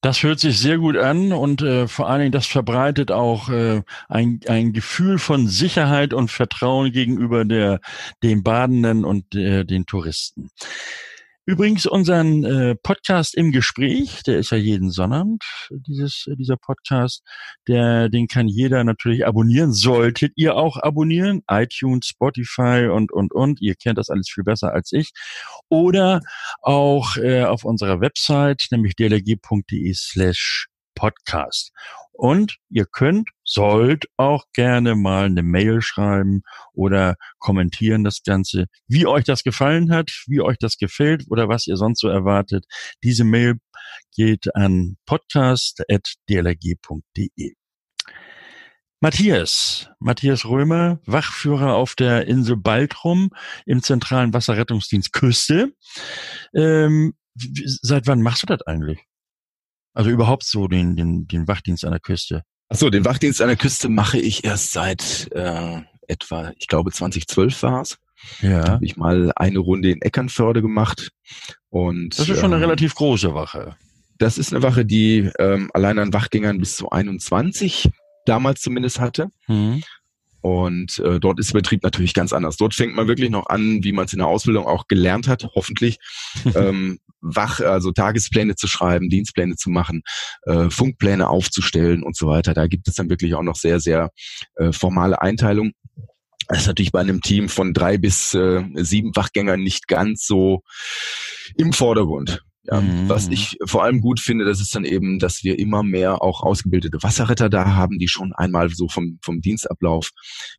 Das 0.01 0.25
hört 0.25 0.41
sich 0.41 0.59
sehr 0.59 0.79
gut 0.79 0.97
an 0.97 1.33
und 1.33 1.63
äh, 1.63 1.87
vor 1.87 2.09
allen 2.09 2.21
Dingen 2.21 2.33
das 2.33 2.47
verbreitet 2.49 3.13
auch 3.13 3.49
äh, 3.51 3.83
ein, 4.09 4.41
ein 4.49 4.73
Gefühl 4.73 5.19
von 5.19 5.47
Sicherheit 5.47 6.13
und 6.13 6.29
Vertrauen 6.29 6.91
gegenüber 6.91 7.45
der, 7.45 7.81
den 8.21 8.43
Badenden 8.43 9.05
und 9.05 9.37
äh, 9.37 9.65
den 9.65 9.87
Touristen. 9.87 10.51
Übrigens 11.45 11.87
unseren 11.87 12.45
äh, 12.45 12.77
Podcast 12.77 13.35
im 13.35 13.51
Gespräch, 13.51 14.23
der 14.23 14.39
ist 14.39 14.51
ja 14.51 14.59
jeden 14.59 14.93
Sonnabend, 14.93 15.43
dieses, 15.71 16.27
äh, 16.31 16.37
dieser 16.37 16.57
Podcast, 16.57 17.25
der, 17.67 18.09
den 18.09 18.29
kann 18.29 18.47
jeder 18.47 18.85
natürlich 18.85 19.27
abonnieren. 19.27 19.73
Solltet 19.73 20.35
ihr 20.37 20.55
auch 20.55 20.77
abonnieren? 20.77 21.43
iTunes, 21.51 22.07
Spotify 22.07 22.89
und, 22.93 23.11
und, 23.11 23.33
und. 23.33 23.61
Ihr 23.61 23.75
kennt 23.75 23.99
das 23.99 24.09
alles 24.09 24.31
viel 24.31 24.45
besser 24.45 24.73
als 24.73 24.93
ich. 24.93 25.11
Oder 25.69 26.21
auch 26.61 27.17
äh, 27.17 27.43
auf 27.43 27.65
unserer 27.65 28.01
Website, 28.01 28.69
nämlich 28.71 28.95
dlg.de 28.95 29.95
slash 29.95 30.69
Podcast. 30.95 31.73
Und 32.13 32.59
ihr 32.69 32.87
könnt, 32.87 33.31
sollt 33.45 34.07
auch 34.17 34.45
gerne 34.53 34.95
mal 34.95 35.25
eine 35.25 35.43
Mail 35.43 35.81
schreiben 35.81 36.43
oder 36.73 37.17
kommentieren 37.39 38.05
das 38.05 38.23
Ganze, 38.23 38.67
wie 38.87 39.07
euch 39.07 39.25
das 39.25 39.43
gefallen 39.43 39.93
hat, 39.93 40.11
wie 40.27 40.41
euch 40.41 40.59
das 40.59 40.77
gefällt 40.77 41.25
oder 41.29 41.49
was 41.49 41.67
ihr 41.67 41.77
sonst 41.77 42.01
so 42.01 42.09
erwartet. 42.09 42.67
Diese 43.03 43.25
Mail 43.25 43.57
geht 44.15 44.55
an 44.55 44.97
podcast.dlg.de. 45.07 47.55
Matthias, 49.01 49.91
Matthias 49.99 50.45
Römer, 50.45 51.01
Wachführer 51.07 51.75
auf 51.75 51.97
der 51.97 52.29
Insel 52.29 52.57
Baltrum 52.57 53.31
im 53.67 53.83
zentralen 53.83 54.33
Wasserrettungsdienst 54.33 55.13
Küste. 55.13 55.75
Ähm, 56.55 57.15
seit 57.35 58.07
wann 58.07 58.23
machst 58.23 58.45
du 58.45 58.47
das 58.47 58.63
eigentlich? 58.63 59.01
Also 59.95 60.11
überhaupt 60.11 60.45
so 60.45 60.69
den, 60.69 60.97
den, 60.97 61.27
den 61.27 61.49
Wachdienst 61.49 61.85
an 61.85 61.91
der 61.91 62.01
Küste. 62.01 62.43
Ach 62.69 62.77
so, 62.77 62.89
den 62.89 63.05
Wachdienst 63.05 63.43
an 63.43 63.49
der 63.49 63.57
Küste 63.57 63.89
mache 63.89 64.19
ich 64.19 64.45
erst 64.45 64.73
seit 64.73 65.29
äh, 65.33 65.83
etwa, 66.09 66.53
ich 66.57 66.69
glaube 66.69 66.91
2012 66.91 67.63
war 67.63 67.83
es. 67.83 67.99
Ja. 68.41 68.69
Habe 68.69 68.85
ich 68.85 68.97
mal 68.97 69.33
eine 69.37 69.59
Runde 69.59 69.91
in 69.91 70.01
Eckernförde 70.01 70.63
gemacht. 70.63 71.11
Und, 71.69 72.19
das 72.19 72.29
ist 72.29 72.39
schon 72.39 72.53
eine 72.53 72.57
ähm, 72.57 72.71
relativ 72.71 72.95
große 72.95 73.35
Wache. 73.35 73.77
Das 74.19 74.39
ist 74.39 74.53
eine 74.53 74.63
Wache, 74.63 74.85
die 74.85 75.31
ähm, 75.39 75.71
allein 75.75 75.99
an 75.99 76.13
Wachgängern 76.13 76.59
bis 76.59 76.77
zu 76.77 76.91
21 76.91 77.91
damals 78.25 78.61
zumindest 78.61 79.01
hatte. 79.01 79.29
Mhm. 79.49 79.83
Und 80.43 80.99
äh, 80.99 81.21
dort 81.21 81.39
ist 81.39 81.53
der 81.53 81.61
Betrieb 81.61 81.83
natürlich 81.83 82.15
ganz 82.15 82.33
anders. 82.33 82.57
Dort 82.57 82.75
fängt 82.75 82.95
man 82.95 83.07
wirklich 83.09 83.31
noch 83.31 83.47
an, 83.47 83.83
wie 83.83 83.93
man 83.93 84.07
es 84.07 84.13
in 84.13 84.19
der 84.19 84.27
Ausbildung 84.27 84.67
auch 84.67 84.89
gelernt 84.89 85.29
hat, 85.29 85.49
hoffentlich, 85.55 85.99
ähm, 86.55 86.99
wach, 87.21 87.61
also 87.61 87.93
Tagespläne 87.93 88.57
zu 88.57 88.67
schreiben, 88.67 89.09
Dienstpläne 89.09 89.55
zu 89.55 89.71
machen, 89.71 90.03
äh, 90.43 90.69
Funkpläne 90.69 91.29
aufzustellen 91.29 92.03
und 92.03 92.17
so 92.17 92.27
weiter. 92.27 92.55
Da 92.55 92.67
gibt 92.67 92.89
es 92.89 92.95
dann 92.95 93.09
wirklich 93.09 93.35
auch 93.35 93.43
noch 93.43 93.57
sehr, 93.57 93.79
sehr 93.79 94.11
äh, 94.57 94.73
formale 94.73 95.23
Einteilungen. 95.23 95.73
Das 96.49 96.63
ist 96.63 96.67
natürlich 96.67 96.93
bei 96.93 97.01
einem 97.01 97.21
Team 97.21 97.49
von 97.49 97.73
drei 97.73 97.97
bis 97.97 98.35
äh, 98.35 98.65
sieben 98.75 99.15
Wachgängern 99.15 99.63
nicht 99.63 99.87
ganz 99.87 100.27
so 100.27 100.63
im 101.57 101.73
Vordergrund. 101.73 102.43
Ja, 102.65 102.81
mhm. 102.81 103.09
Was 103.09 103.29
ich 103.29 103.59
vor 103.65 103.83
allem 103.83 104.01
gut 104.01 104.21
finde, 104.21 104.45
das 104.45 104.61
ist 104.61 104.75
dann 104.75 104.85
eben, 104.85 105.19
dass 105.19 105.43
wir 105.43 105.59
immer 105.59 105.83
mehr 105.83 106.23
auch 106.23 106.43
ausgebildete 106.43 107.03
Wasserretter 107.03 107.49
da 107.49 107.75
haben, 107.75 107.99
die 107.99 108.09
schon 108.09 108.33
einmal 108.33 108.71
so 108.71 108.89
vom, 108.89 109.19
vom 109.23 109.41
Dienstablauf 109.41 110.11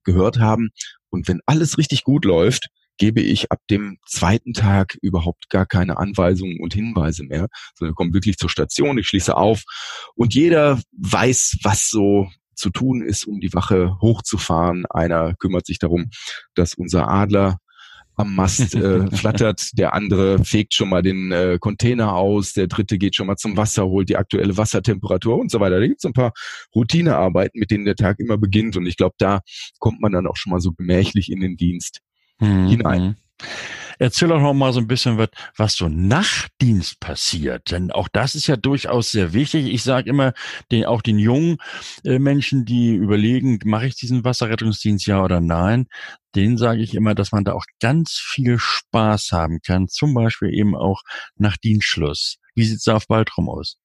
gehört 0.03 0.39
haben. 0.39 0.71
Und 1.09 1.27
wenn 1.27 1.39
alles 1.45 1.77
richtig 1.77 2.03
gut 2.03 2.25
läuft, 2.25 2.67
gebe 2.97 3.21
ich 3.21 3.51
ab 3.51 3.59
dem 3.69 3.97
zweiten 4.05 4.53
Tag 4.53 4.97
überhaupt 5.01 5.49
gar 5.49 5.65
keine 5.65 5.97
Anweisungen 5.97 6.59
und 6.59 6.73
Hinweise 6.73 7.23
mehr, 7.23 7.47
sondern 7.75 7.95
komme 7.95 8.13
wirklich 8.13 8.37
zur 8.37 8.49
Station, 8.49 8.97
ich 8.97 9.07
schließe 9.07 9.35
auf 9.35 9.63
und 10.15 10.35
jeder 10.35 10.79
weiß, 10.91 11.57
was 11.63 11.89
so 11.89 12.29
zu 12.55 12.69
tun 12.69 13.01
ist, 13.01 13.25
um 13.25 13.39
die 13.39 13.53
Wache 13.53 13.97
hochzufahren. 13.99 14.85
Einer 14.87 15.33
kümmert 15.35 15.65
sich 15.65 15.79
darum, 15.79 16.11
dass 16.53 16.75
unser 16.75 17.07
Adler 17.07 17.57
am 18.15 18.35
Mast 18.35 18.75
äh, 18.75 19.07
flattert, 19.11 19.77
der 19.77 19.93
andere 19.93 20.43
fegt 20.43 20.73
schon 20.73 20.89
mal 20.89 21.01
den 21.01 21.31
äh, 21.31 21.57
Container 21.59 22.13
aus, 22.13 22.53
der 22.53 22.67
dritte 22.67 22.97
geht 22.97 23.15
schon 23.15 23.27
mal 23.27 23.37
zum 23.37 23.57
Wasser, 23.57 23.85
holt 23.85 24.09
die 24.09 24.17
aktuelle 24.17 24.55
Wassertemperatur 24.55 25.37
und 25.37 25.51
so 25.51 25.59
weiter. 25.59 25.79
Da 25.79 25.87
gibt 25.87 25.99
es 25.99 26.05
ein 26.05 26.13
paar 26.13 26.33
Routinearbeiten, 26.75 27.59
mit 27.59 27.71
denen 27.71 27.85
der 27.85 27.95
Tag 27.95 28.19
immer 28.19 28.37
beginnt 28.37 28.77
und 28.77 28.85
ich 28.85 28.97
glaube, 28.97 29.15
da 29.17 29.41
kommt 29.79 30.01
man 30.01 30.11
dann 30.11 30.27
auch 30.27 30.37
schon 30.37 30.51
mal 30.51 30.59
so 30.59 30.71
gemächlich 30.71 31.31
in 31.31 31.39
den 31.39 31.57
Dienst 31.57 32.01
mhm. 32.39 32.67
hinein. 32.67 33.15
Erzähl 33.99 34.29
doch 34.29 34.41
noch 34.41 34.53
mal 34.53 34.73
so 34.73 34.79
ein 34.79 34.87
bisschen, 34.87 35.17
was, 35.17 35.29
was 35.55 35.75
so 35.75 35.87
Nachtdienst 35.89 36.99
passiert. 36.99 37.71
Denn 37.71 37.91
auch 37.91 38.07
das 38.07 38.35
ist 38.35 38.47
ja 38.47 38.55
durchaus 38.55 39.11
sehr 39.11 39.33
wichtig. 39.33 39.67
Ich 39.67 39.83
sage 39.83 40.09
immer, 40.09 40.33
den, 40.71 40.85
auch 40.85 41.01
den 41.01 41.19
jungen 41.19 41.57
äh, 42.03 42.19
Menschen, 42.19 42.65
die 42.65 42.95
überlegen, 42.95 43.59
mache 43.65 43.87
ich 43.87 43.95
diesen 43.95 44.23
Wasserrettungsdienst 44.23 45.05
ja 45.07 45.23
oder 45.23 45.41
nein, 45.41 45.87
denen 46.35 46.57
sage 46.57 46.81
ich 46.81 46.95
immer, 46.95 47.15
dass 47.15 47.31
man 47.31 47.43
da 47.43 47.53
auch 47.53 47.65
ganz 47.79 48.11
viel 48.23 48.57
Spaß 48.59 49.31
haben 49.31 49.59
kann. 49.65 49.87
Zum 49.87 50.13
Beispiel 50.13 50.53
eben 50.53 50.75
auch 50.75 51.01
nach 51.35 51.57
Dienstschluss. 51.57 52.37
Wie 52.55 52.65
sieht's 52.65 52.83
da 52.83 52.95
auf 52.95 53.07
Baltrum 53.07 53.49
aus? 53.49 53.77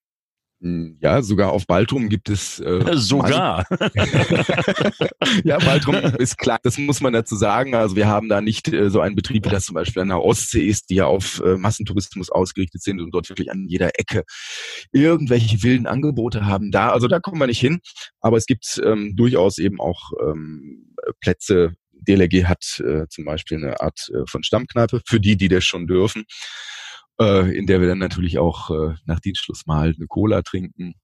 Hm, 0.60 0.98
ja, 1.00 1.22
sogar 1.22 1.52
auf 1.52 1.68
Baltrum 1.68 2.08
gibt 2.08 2.28
es. 2.28 2.58
Äh, 2.58 2.80
sogar. 2.94 3.64
ja, 5.44 5.58
Baltrum 5.58 5.94
ist 5.94 6.36
klar, 6.36 6.58
das 6.62 6.78
muss 6.78 7.00
man 7.00 7.12
dazu 7.12 7.36
sagen. 7.36 7.76
Also 7.76 7.94
wir 7.94 8.08
haben 8.08 8.28
da 8.28 8.40
nicht 8.40 8.66
äh, 8.68 8.90
so 8.90 9.00
einen 9.00 9.14
Betrieb, 9.14 9.44
wie 9.46 9.50
das 9.50 9.66
zum 9.66 9.74
Beispiel 9.74 10.02
an 10.02 10.08
der 10.08 10.20
Ostsee 10.20 10.66
ist, 10.66 10.90
die 10.90 10.96
ja 10.96 11.06
auf 11.06 11.40
äh, 11.44 11.56
Massentourismus 11.56 12.30
ausgerichtet 12.30 12.82
sind 12.82 13.00
und 13.00 13.12
dort 13.12 13.28
wirklich 13.28 13.52
an 13.52 13.66
jeder 13.68 13.98
Ecke 14.00 14.24
irgendwelche 14.90 15.62
wilden 15.62 15.86
Angebote 15.86 16.44
haben. 16.44 16.72
Da, 16.72 16.90
also 16.90 17.06
da 17.06 17.20
kommen 17.20 17.38
wir 17.40 17.46
nicht 17.46 17.60
hin. 17.60 17.80
Aber 18.20 18.36
es 18.36 18.46
gibt 18.46 18.80
ähm, 18.84 19.14
durchaus 19.14 19.58
eben 19.58 19.80
auch 19.80 20.10
ähm, 20.20 20.94
Plätze. 21.20 21.74
DLRG 21.92 22.44
hat 22.44 22.80
äh, 22.80 23.06
zum 23.08 23.24
Beispiel 23.24 23.58
eine 23.58 23.80
Art 23.80 24.08
äh, 24.12 24.22
von 24.28 24.42
Stammkneipe 24.42 25.02
für 25.06 25.20
die, 25.20 25.36
die 25.36 25.48
das 25.48 25.64
schon 25.64 25.86
dürfen 25.86 26.24
äh, 27.20 27.56
in 27.56 27.66
der 27.66 27.80
wir 27.80 27.88
dann 27.88 27.98
natürlich 27.98 28.38
auch 28.38 28.70
äh, 28.70 28.94
nach 29.04 29.20
Dienstschluss 29.20 29.66
mal 29.66 29.94
eine 29.96 30.06
Cola 30.06 30.42
trinken 30.42 30.94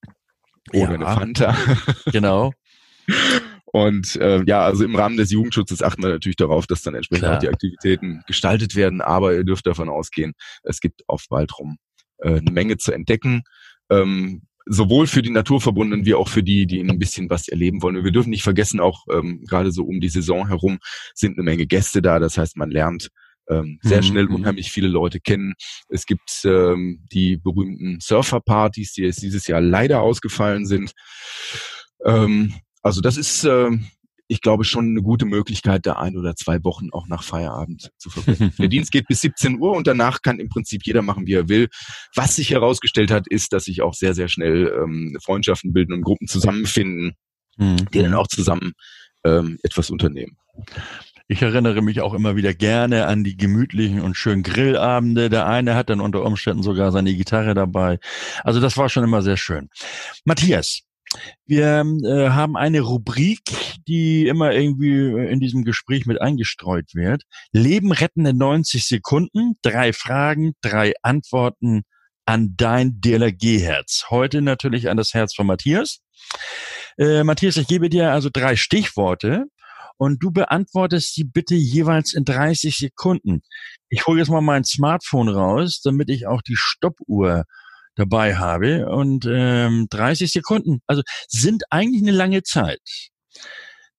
oder 0.70 0.80
ja, 0.80 0.88
eine 0.90 1.04
Fanta. 1.06 1.56
genau. 2.12 2.52
Und 3.74 4.16
äh, 4.16 4.42
ja, 4.46 4.64
also 4.64 4.84
im 4.84 4.94
Rahmen 4.94 5.16
des 5.16 5.32
Jugendschutzes 5.32 5.82
achten 5.82 6.02
wir 6.02 6.10
natürlich 6.10 6.36
darauf, 6.36 6.66
dass 6.66 6.82
dann 6.82 6.94
entsprechend 6.94 7.24
Klar. 7.24 7.36
auch 7.36 7.40
die 7.40 7.48
Aktivitäten 7.48 8.22
gestaltet 8.26 8.76
werden. 8.76 9.00
Aber 9.00 9.34
ihr 9.34 9.44
dürft 9.44 9.66
davon 9.66 9.88
ausgehen, 9.88 10.34
es 10.62 10.80
gibt 10.80 11.02
auf 11.08 11.24
Waldrum 11.28 11.78
äh, 12.18 12.38
eine 12.38 12.52
Menge 12.52 12.76
zu 12.76 12.92
entdecken. 12.92 13.42
Ähm, 13.90 14.42
sowohl 14.66 15.06
für 15.06 15.22
die 15.22 15.30
Naturverbundenen 15.30 16.06
wie 16.06 16.14
auch 16.14 16.28
für 16.28 16.42
die, 16.42 16.66
die 16.66 16.80
ein 16.80 16.98
bisschen 16.98 17.28
was 17.28 17.48
erleben 17.48 17.82
wollen. 17.82 17.96
Und 17.96 18.04
wir 18.04 18.12
dürfen 18.12 18.30
nicht 18.30 18.44
vergessen, 18.44 18.80
auch 18.80 19.04
ähm, 19.10 19.44
gerade 19.46 19.72
so 19.72 19.84
um 19.84 20.00
die 20.00 20.08
Saison 20.08 20.46
herum 20.46 20.78
sind 21.14 21.36
eine 21.36 21.44
Menge 21.44 21.66
Gäste 21.66 22.00
da. 22.00 22.18
Das 22.18 22.38
heißt, 22.38 22.56
man 22.56 22.70
lernt 22.70 23.10
ähm, 23.48 23.78
sehr 23.82 23.98
mhm. 23.98 24.06
schnell 24.06 24.24
mhm. 24.26 24.34
unheimlich 24.36 24.70
viele 24.70 24.88
Leute 24.88 25.20
kennen. 25.20 25.54
Es 25.88 26.06
gibt 26.06 26.44
ähm, 26.44 27.04
die 27.12 27.36
berühmten 27.36 27.98
Surferpartys, 28.00 28.92
die 28.92 29.02
jetzt 29.02 29.22
dieses 29.22 29.46
Jahr 29.46 29.60
leider 29.60 30.00
ausgefallen 30.00 30.66
sind. 30.66 30.92
Ähm, 32.04 32.54
also 32.82 33.00
das 33.00 33.16
ist, 33.16 33.44
äh, 33.44 33.70
ich 34.28 34.40
glaube, 34.40 34.64
schon 34.64 34.86
eine 34.90 35.02
gute 35.02 35.26
Möglichkeit, 35.26 35.86
da 35.86 35.94
ein 35.94 36.16
oder 36.16 36.34
zwei 36.34 36.62
Wochen 36.64 36.90
auch 36.90 37.06
nach 37.06 37.22
Feierabend 37.22 37.90
zu 37.98 38.10
verbringen. 38.10 38.52
Der 38.58 38.68
Dienst 38.68 38.90
geht 38.90 39.06
bis 39.06 39.20
17 39.20 39.60
Uhr 39.60 39.72
und 39.72 39.86
danach 39.86 40.22
kann 40.22 40.38
im 40.38 40.48
Prinzip 40.48 40.82
jeder 40.84 41.02
machen, 41.02 41.26
wie 41.26 41.34
er 41.34 41.48
will. 41.48 41.68
Was 42.14 42.36
sich 42.36 42.50
herausgestellt 42.50 43.10
hat, 43.10 43.26
ist, 43.28 43.52
dass 43.52 43.64
sich 43.64 43.82
auch 43.82 43.94
sehr, 43.94 44.14
sehr 44.14 44.28
schnell 44.28 44.72
ähm, 44.82 45.16
Freundschaften 45.22 45.72
bilden 45.72 45.92
und 45.92 46.02
Gruppen 46.02 46.26
zusammenfinden, 46.26 47.12
mhm. 47.56 47.76
die 47.92 48.00
dann 48.00 48.14
auch 48.14 48.28
zusammen 48.28 48.72
ähm, 49.24 49.58
etwas 49.62 49.90
unternehmen. 49.90 50.36
Ich 51.26 51.40
erinnere 51.40 51.80
mich 51.80 52.02
auch 52.02 52.12
immer 52.12 52.36
wieder 52.36 52.52
gerne 52.52 53.06
an 53.06 53.24
die 53.24 53.36
gemütlichen 53.36 54.02
und 54.02 54.14
schönen 54.14 54.42
Grillabende. 54.42 55.30
Der 55.30 55.46
eine 55.46 55.74
hat 55.74 55.88
dann 55.88 56.00
unter 56.00 56.22
Umständen 56.22 56.62
sogar 56.62 56.92
seine 56.92 57.14
Gitarre 57.14 57.54
dabei. 57.54 57.98
Also 58.42 58.60
das 58.60 58.76
war 58.76 58.90
schon 58.90 59.04
immer 59.04 59.22
sehr 59.22 59.38
schön. 59.38 59.70
Matthias, 60.26 60.82
wir 61.46 61.82
äh, 62.04 62.28
haben 62.28 62.58
eine 62.58 62.82
Rubrik, 62.82 63.40
die 63.88 64.26
immer 64.26 64.52
irgendwie 64.52 65.12
in 65.30 65.40
diesem 65.40 65.64
Gespräch 65.64 66.04
mit 66.04 66.20
eingestreut 66.20 66.94
wird. 66.94 67.22
Leben 67.52 67.92
rettende 67.92 68.34
90 68.34 68.86
Sekunden, 68.86 69.54
drei 69.62 69.94
Fragen, 69.94 70.52
drei 70.60 70.92
Antworten 71.02 71.84
an 72.26 72.54
dein 72.56 73.00
DLRG-Herz. 73.00 74.06
Heute 74.10 74.42
natürlich 74.42 74.90
an 74.90 74.98
das 74.98 75.14
Herz 75.14 75.34
von 75.34 75.46
Matthias. 75.46 76.00
Äh, 76.98 77.24
Matthias, 77.24 77.56
ich 77.56 77.66
gebe 77.66 77.88
dir 77.88 78.12
also 78.12 78.28
drei 78.32 78.56
Stichworte 78.56 79.46
und 79.96 80.22
du 80.22 80.30
beantwortest 80.30 81.16
die 81.16 81.24
bitte 81.24 81.54
jeweils 81.54 82.14
in 82.14 82.24
30 82.24 82.76
Sekunden. 82.76 83.42
Ich 83.88 84.06
hole 84.06 84.18
jetzt 84.18 84.30
mal 84.30 84.40
mein 84.40 84.64
Smartphone 84.64 85.28
raus, 85.28 85.80
damit 85.82 86.10
ich 86.10 86.26
auch 86.26 86.42
die 86.42 86.56
Stoppuhr 86.56 87.44
dabei 87.94 88.36
habe. 88.36 88.88
Und 88.88 89.26
ähm, 89.30 89.86
30 89.90 90.32
Sekunden, 90.32 90.80
also 90.86 91.02
sind 91.28 91.64
eigentlich 91.70 92.02
eine 92.02 92.12
lange 92.12 92.42
Zeit. 92.42 92.80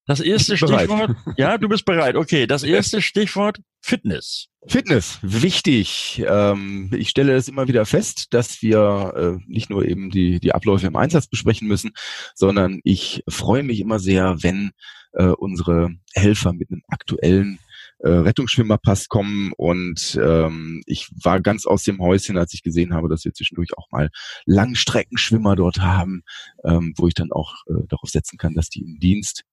Das 0.08 0.20
erste 0.20 0.56
Stichwort, 0.56 1.16
ja, 1.38 1.58
du 1.58 1.68
bist 1.68 1.86
bereit. 1.86 2.16
Okay, 2.16 2.46
das 2.46 2.62
erste 2.62 3.02
Stichwort 3.02 3.60
Fitness. 3.82 4.48
Fitness, 4.68 5.20
wichtig. 5.22 6.24
Ähm, 6.28 6.92
ich 6.96 7.10
stelle 7.10 7.34
das 7.34 7.48
immer 7.48 7.68
wieder 7.68 7.86
fest, 7.86 8.28
dass 8.32 8.62
wir 8.62 9.14
äh, 9.16 9.44
nicht 9.48 9.70
nur 9.70 9.86
eben 9.86 10.10
die, 10.10 10.40
die 10.40 10.54
Abläufe 10.54 10.88
im 10.88 10.96
Einsatz 10.96 11.28
besprechen 11.28 11.68
müssen, 11.68 11.92
sondern 12.34 12.80
ich 12.84 13.24
freue 13.28 13.64
mich 13.64 13.80
immer 13.80 14.00
sehr, 14.00 14.38
wenn 14.42 14.72
äh, 15.16 15.28
unsere 15.28 15.90
Helfer 16.14 16.54
mit 16.54 16.72
einem 16.72 16.84
aktuellen 16.88 17.60
äh, 18.00 18.10
Rettungsschwimmerpass 18.10 19.08
kommen. 19.08 19.52
Und 19.58 20.20
ähm, 20.22 20.84
ich 20.86 21.10
war 21.24 21.42
ganz 21.42 21.66
aus 21.66 21.84
dem 21.84 22.00
Häuschen, 22.00 22.38
als 22.38 22.54
ich 22.54 22.64
gesehen 22.64 22.94
habe, 22.94 23.10
dass 23.10 23.26
wir 23.26 23.34
zwischendurch 23.34 23.78
auch 23.78 23.90
mal 23.92 24.10
Langstreckenschwimmer 24.46 25.56
dort 25.56 25.80
haben, 25.80 26.24
ähm, 26.64 26.94
wo 26.98 27.08
ich 27.08 27.14
dann 27.14 27.32
auch 27.32 27.54
äh, 27.68 27.88
darauf 27.88 28.10
setzen 28.10 28.38
kann, 28.38 28.54
dass 28.54 28.70
die 28.70 28.82
im 28.82 29.00
Dienst 29.00 29.44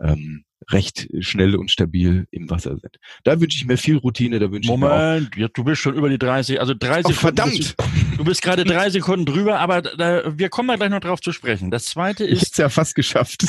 ähm, 0.00 0.44
recht 0.68 1.08
schnell 1.20 1.56
und 1.56 1.70
stabil 1.70 2.26
im 2.30 2.50
Wasser 2.50 2.76
sind. 2.76 2.98
Da 3.24 3.40
wünsche 3.40 3.56
ich 3.56 3.66
mir 3.66 3.76
viel 3.76 3.96
Routine, 3.96 4.38
da 4.38 4.50
wünsche 4.50 4.70
Moment, 4.70 5.30
ich 5.32 5.38
mir 5.38 5.46
auch, 5.46 5.50
du 5.50 5.64
bist 5.64 5.80
schon 5.80 5.94
über 5.94 6.08
die 6.08 6.18
30, 6.18 6.60
also 6.60 6.74
30 6.74 7.06
oh, 7.06 7.18
verdammt! 7.18 7.56
Bist, 7.56 7.74
du 8.16 8.24
bist 8.24 8.42
gerade 8.42 8.64
drei 8.64 8.90
Sekunden 8.90 9.26
drüber, 9.26 9.58
aber 9.58 9.82
da, 9.82 10.36
wir 10.36 10.48
kommen 10.48 10.68
da 10.68 10.76
gleich 10.76 10.90
noch 10.90 11.00
drauf 11.00 11.20
zu 11.20 11.32
sprechen. 11.32 11.70
Das 11.70 11.86
zweite 11.86 12.24
ist. 12.24 12.52
Ich 12.52 12.58
ja 12.58 12.68
fast 12.68 12.94
geschafft. 12.94 13.46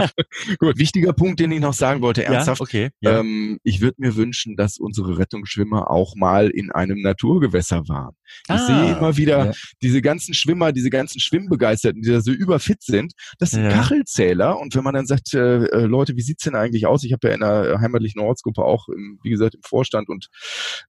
Gut, 0.58 0.78
wichtiger 0.78 1.12
Punkt, 1.12 1.40
den 1.40 1.52
ich 1.52 1.60
noch 1.60 1.74
sagen 1.74 2.02
wollte, 2.02 2.24
ernsthaft. 2.24 2.60
Ja, 2.60 2.64
okay. 2.64 2.90
Ja. 3.00 3.20
Ähm, 3.20 3.58
ich 3.62 3.80
würde 3.80 3.96
mir 3.98 4.16
wünschen, 4.16 4.56
dass 4.56 4.78
unsere 4.78 5.18
Rettungsschwimmer 5.18 5.90
auch 5.90 6.16
mal 6.16 6.48
in 6.48 6.72
einem 6.72 7.00
Naturgewässer 7.00 7.88
waren. 7.88 8.14
Ich 8.44 8.50
ah, 8.50 8.58
sehe 8.58 8.96
immer 8.96 9.16
wieder 9.16 9.46
ja. 9.46 9.52
diese 9.82 10.02
ganzen 10.02 10.34
Schwimmer, 10.34 10.72
diese 10.72 10.90
ganzen 10.90 11.20
Schwimmbegeisterten, 11.20 12.02
die 12.02 12.10
da 12.10 12.20
so 12.20 12.32
überfit 12.32 12.82
sind. 12.82 13.12
Das 13.38 13.50
sind 13.50 13.64
ja. 13.64 13.70
Kachelzähler. 13.70 14.58
Und 14.58 14.74
wenn 14.74 14.84
man 14.84 14.94
dann 14.94 15.06
sagt, 15.06 15.34
äh, 15.34 15.64
äh 15.64 15.86
Leute, 15.86 16.16
wie 16.16 16.22
sieht's 16.22 16.44
denn 16.44 16.54
eigentlich 16.54 16.86
aus? 16.86 17.04
Ich 17.04 17.12
habe 17.12 17.28
ja 17.28 17.34
in 17.34 17.40
der 17.40 17.80
heimatlichen 17.80 18.20
Ortsgruppe 18.20 18.64
auch, 18.64 18.88
im, 18.88 19.18
wie 19.22 19.30
gesagt, 19.30 19.54
im 19.54 19.62
Vorstand 19.62 20.08
und 20.08 20.28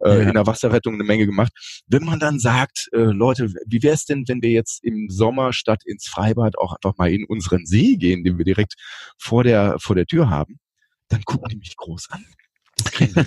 äh, 0.03 0.09
ja. 0.09 0.29
in 0.29 0.33
der 0.33 0.47
Wasserrettung 0.47 0.93
eine 0.95 1.03
Menge 1.03 1.25
gemacht. 1.25 1.51
Wenn 1.87 2.03
man 2.03 2.19
dann 2.19 2.39
sagt, 2.39 2.89
äh, 2.93 2.97
Leute, 2.97 3.53
wie 3.65 3.83
wäre 3.83 3.95
es 3.95 4.05
denn, 4.05 4.25
wenn 4.27 4.41
wir 4.41 4.51
jetzt 4.51 4.83
im 4.83 5.09
Sommer 5.09 5.53
statt 5.53 5.81
ins 5.85 6.07
Freibad 6.07 6.57
auch 6.57 6.73
einfach 6.73 6.97
mal 6.97 7.11
in 7.11 7.25
unseren 7.25 7.65
See 7.65 7.95
gehen, 7.95 8.23
den 8.23 8.37
wir 8.37 8.45
direkt 8.45 8.75
vor 9.17 9.43
der, 9.43 9.77
vor 9.79 9.95
der 9.95 10.05
Tür 10.05 10.29
haben? 10.29 10.59
Dann 11.09 11.23
gucken 11.23 11.49
die 11.49 11.57
mich 11.57 11.75
groß 11.75 12.07
an. 12.11 12.23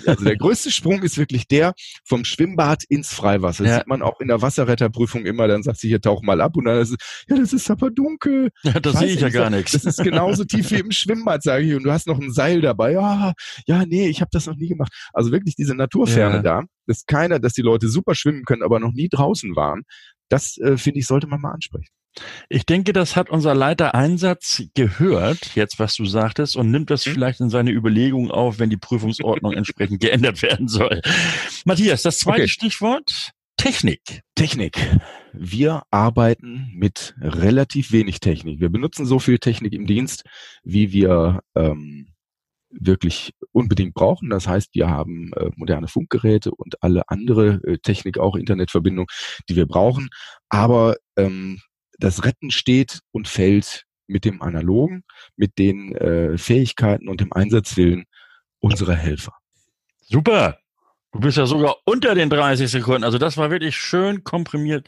Also 0.05 0.25
der 0.25 0.37
größte 0.37 0.71
Sprung 0.71 1.01
ist 1.03 1.17
wirklich 1.17 1.47
der 1.47 1.73
vom 2.03 2.25
Schwimmbad 2.25 2.83
ins 2.89 3.13
Freiwasser. 3.13 3.63
Das 3.63 3.71
ja. 3.71 3.77
sieht 3.79 3.87
man 3.87 4.01
auch 4.01 4.19
in 4.19 4.27
der 4.27 4.41
Wasserretterprüfung 4.41 5.25
immer. 5.25 5.47
Dann 5.47 5.63
sagt 5.63 5.79
sie, 5.79 5.87
hier 5.87 6.01
tauch 6.01 6.21
mal 6.21 6.41
ab 6.41 6.55
und 6.55 6.65
dann 6.65 6.79
ist 6.79 6.91
es, 6.91 6.97
ja, 7.27 7.35
das 7.35 7.53
ist 7.53 7.69
aber 7.69 7.89
dunkel. 7.89 8.49
Ja, 8.63 8.79
da 8.79 8.91
sehe 8.91 9.09
ich 9.09 9.21
ja 9.21 9.29
gar 9.29 9.49
nichts. 9.49 9.71
Das 9.71 9.85
ist 9.85 10.03
genauso 10.03 10.43
tief 10.45 10.71
wie 10.71 10.79
im 10.79 10.91
Schwimmbad, 10.91 11.43
sage 11.43 11.65
ich. 11.65 11.75
Und 11.75 11.83
du 11.83 11.91
hast 11.91 12.07
noch 12.07 12.19
ein 12.19 12.31
Seil 12.31 12.61
dabei. 12.61 12.93
Ja, 12.93 13.33
ja, 13.65 13.85
nee, 13.85 14.07
ich 14.07 14.21
habe 14.21 14.29
das 14.31 14.45
noch 14.45 14.55
nie 14.55 14.69
gemacht. 14.69 14.93
Also 15.13 15.31
wirklich 15.31 15.55
diese 15.55 15.75
Naturferne 15.75 16.37
ja. 16.37 16.41
da, 16.41 16.63
dass 16.87 17.05
keiner, 17.05 17.39
dass 17.39 17.53
die 17.53 17.61
Leute 17.61 17.87
super 17.87 18.15
schwimmen 18.15 18.43
können, 18.45 18.63
aber 18.63 18.79
noch 18.79 18.93
nie 18.93 19.09
draußen 19.09 19.55
waren. 19.55 19.83
Das 20.29 20.57
äh, 20.57 20.77
finde 20.77 20.99
ich 20.99 21.07
sollte 21.07 21.27
man 21.27 21.41
mal 21.41 21.51
ansprechen. 21.51 21.91
Ich 22.49 22.65
denke, 22.65 22.93
das 22.93 23.15
hat 23.15 23.29
unser 23.29 23.55
Leiter 23.55 23.95
Einsatz 23.95 24.63
gehört, 24.75 25.55
jetzt 25.55 25.79
was 25.79 25.95
du 25.95 26.05
sagtest, 26.05 26.55
und 26.55 26.71
nimmt 26.71 26.89
das 26.89 27.05
mhm. 27.05 27.11
vielleicht 27.11 27.39
in 27.39 27.49
seine 27.49 27.71
Überlegungen 27.71 28.31
auf, 28.31 28.59
wenn 28.59 28.69
die 28.69 28.77
Prüfungsordnung 28.77 29.53
entsprechend 29.53 29.99
geändert 29.99 30.41
werden 30.41 30.67
soll. 30.67 31.01
Matthias, 31.65 32.03
das 32.03 32.19
zweite 32.19 32.43
okay. 32.43 32.49
Stichwort, 32.49 33.31
Technik. 33.57 34.21
Technik. 34.35 34.77
Wir 35.31 35.83
arbeiten 35.89 36.71
mit 36.75 37.15
relativ 37.21 37.91
wenig 37.91 38.19
Technik. 38.19 38.59
Wir 38.59 38.69
benutzen 38.69 39.05
so 39.05 39.19
viel 39.19 39.39
Technik 39.39 39.73
im 39.73 39.85
Dienst, 39.85 40.23
wie 40.63 40.91
wir 40.91 41.41
ähm, 41.55 42.13
wirklich 42.69 43.33
unbedingt 43.51 43.93
brauchen. 43.93 44.29
Das 44.29 44.47
heißt, 44.47 44.73
wir 44.73 44.89
haben 44.89 45.31
äh, 45.33 45.49
moderne 45.55 45.87
Funkgeräte 45.87 46.51
und 46.51 46.81
alle 46.83 47.07
andere 47.07 47.61
äh, 47.63 47.77
Technik, 47.77 48.17
auch 48.17 48.35
Internetverbindung, 48.35 49.07
die 49.47 49.55
wir 49.55 49.67
brauchen. 49.67 50.09
Aber 50.49 50.95
ähm, 51.15 51.59
das 52.03 52.25
Retten 52.25 52.51
steht 52.51 52.99
und 53.11 53.29
fällt 53.29 53.85
mit 54.07 54.25
dem 54.25 54.41
Analogen, 54.41 55.03
mit 55.37 55.57
den 55.57 55.95
äh, 55.95 56.37
Fähigkeiten 56.37 57.07
und 57.07 57.21
dem 57.21 57.31
Einsatzwillen 57.31 58.03
unserer 58.59 58.95
Helfer. 58.95 59.33
Super. 60.01 60.59
Du 61.13 61.19
bist 61.19 61.37
ja 61.37 61.45
sogar 61.45 61.77
unter 61.85 62.13
den 62.13 62.29
30 62.29 62.69
Sekunden. 62.69 63.03
Also 63.03 63.17
das 63.19 63.37
war 63.37 63.51
wirklich 63.51 63.77
schön 63.77 64.23
komprimiert. 64.23 64.87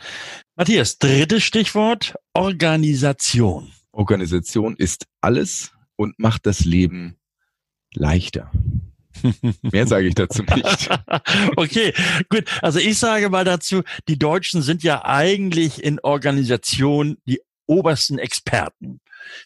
Matthias, 0.55 0.97
drittes 0.97 1.43
Stichwort, 1.43 2.15
Organisation. 2.33 3.71
Organisation 3.91 4.75
ist 4.75 5.05
alles 5.21 5.71
und 5.95 6.19
macht 6.19 6.45
das 6.45 6.65
Leben 6.65 7.15
leichter. 7.93 8.51
Mehr 9.61 9.87
sage 9.87 10.07
ich 10.07 10.15
dazu 10.15 10.43
nicht. 10.43 10.89
okay, 11.55 11.93
gut. 12.29 12.45
Also 12.61 12.79
ich 12.79 12.97
sage 12.97 13.29
mal 13.29 13.45
dazu, 13.45 13.83
die 14.07 14.19
Deutschen 14.19 14.61
sind 14.61 14.83
ja 14.83 15.03
eigentlich 15.05 15.83
in 15.83 15.99
Organisation 15.99 17.17
die 17.25 17.39
obersten 17.67 18.19
Experten. 18.19 19.01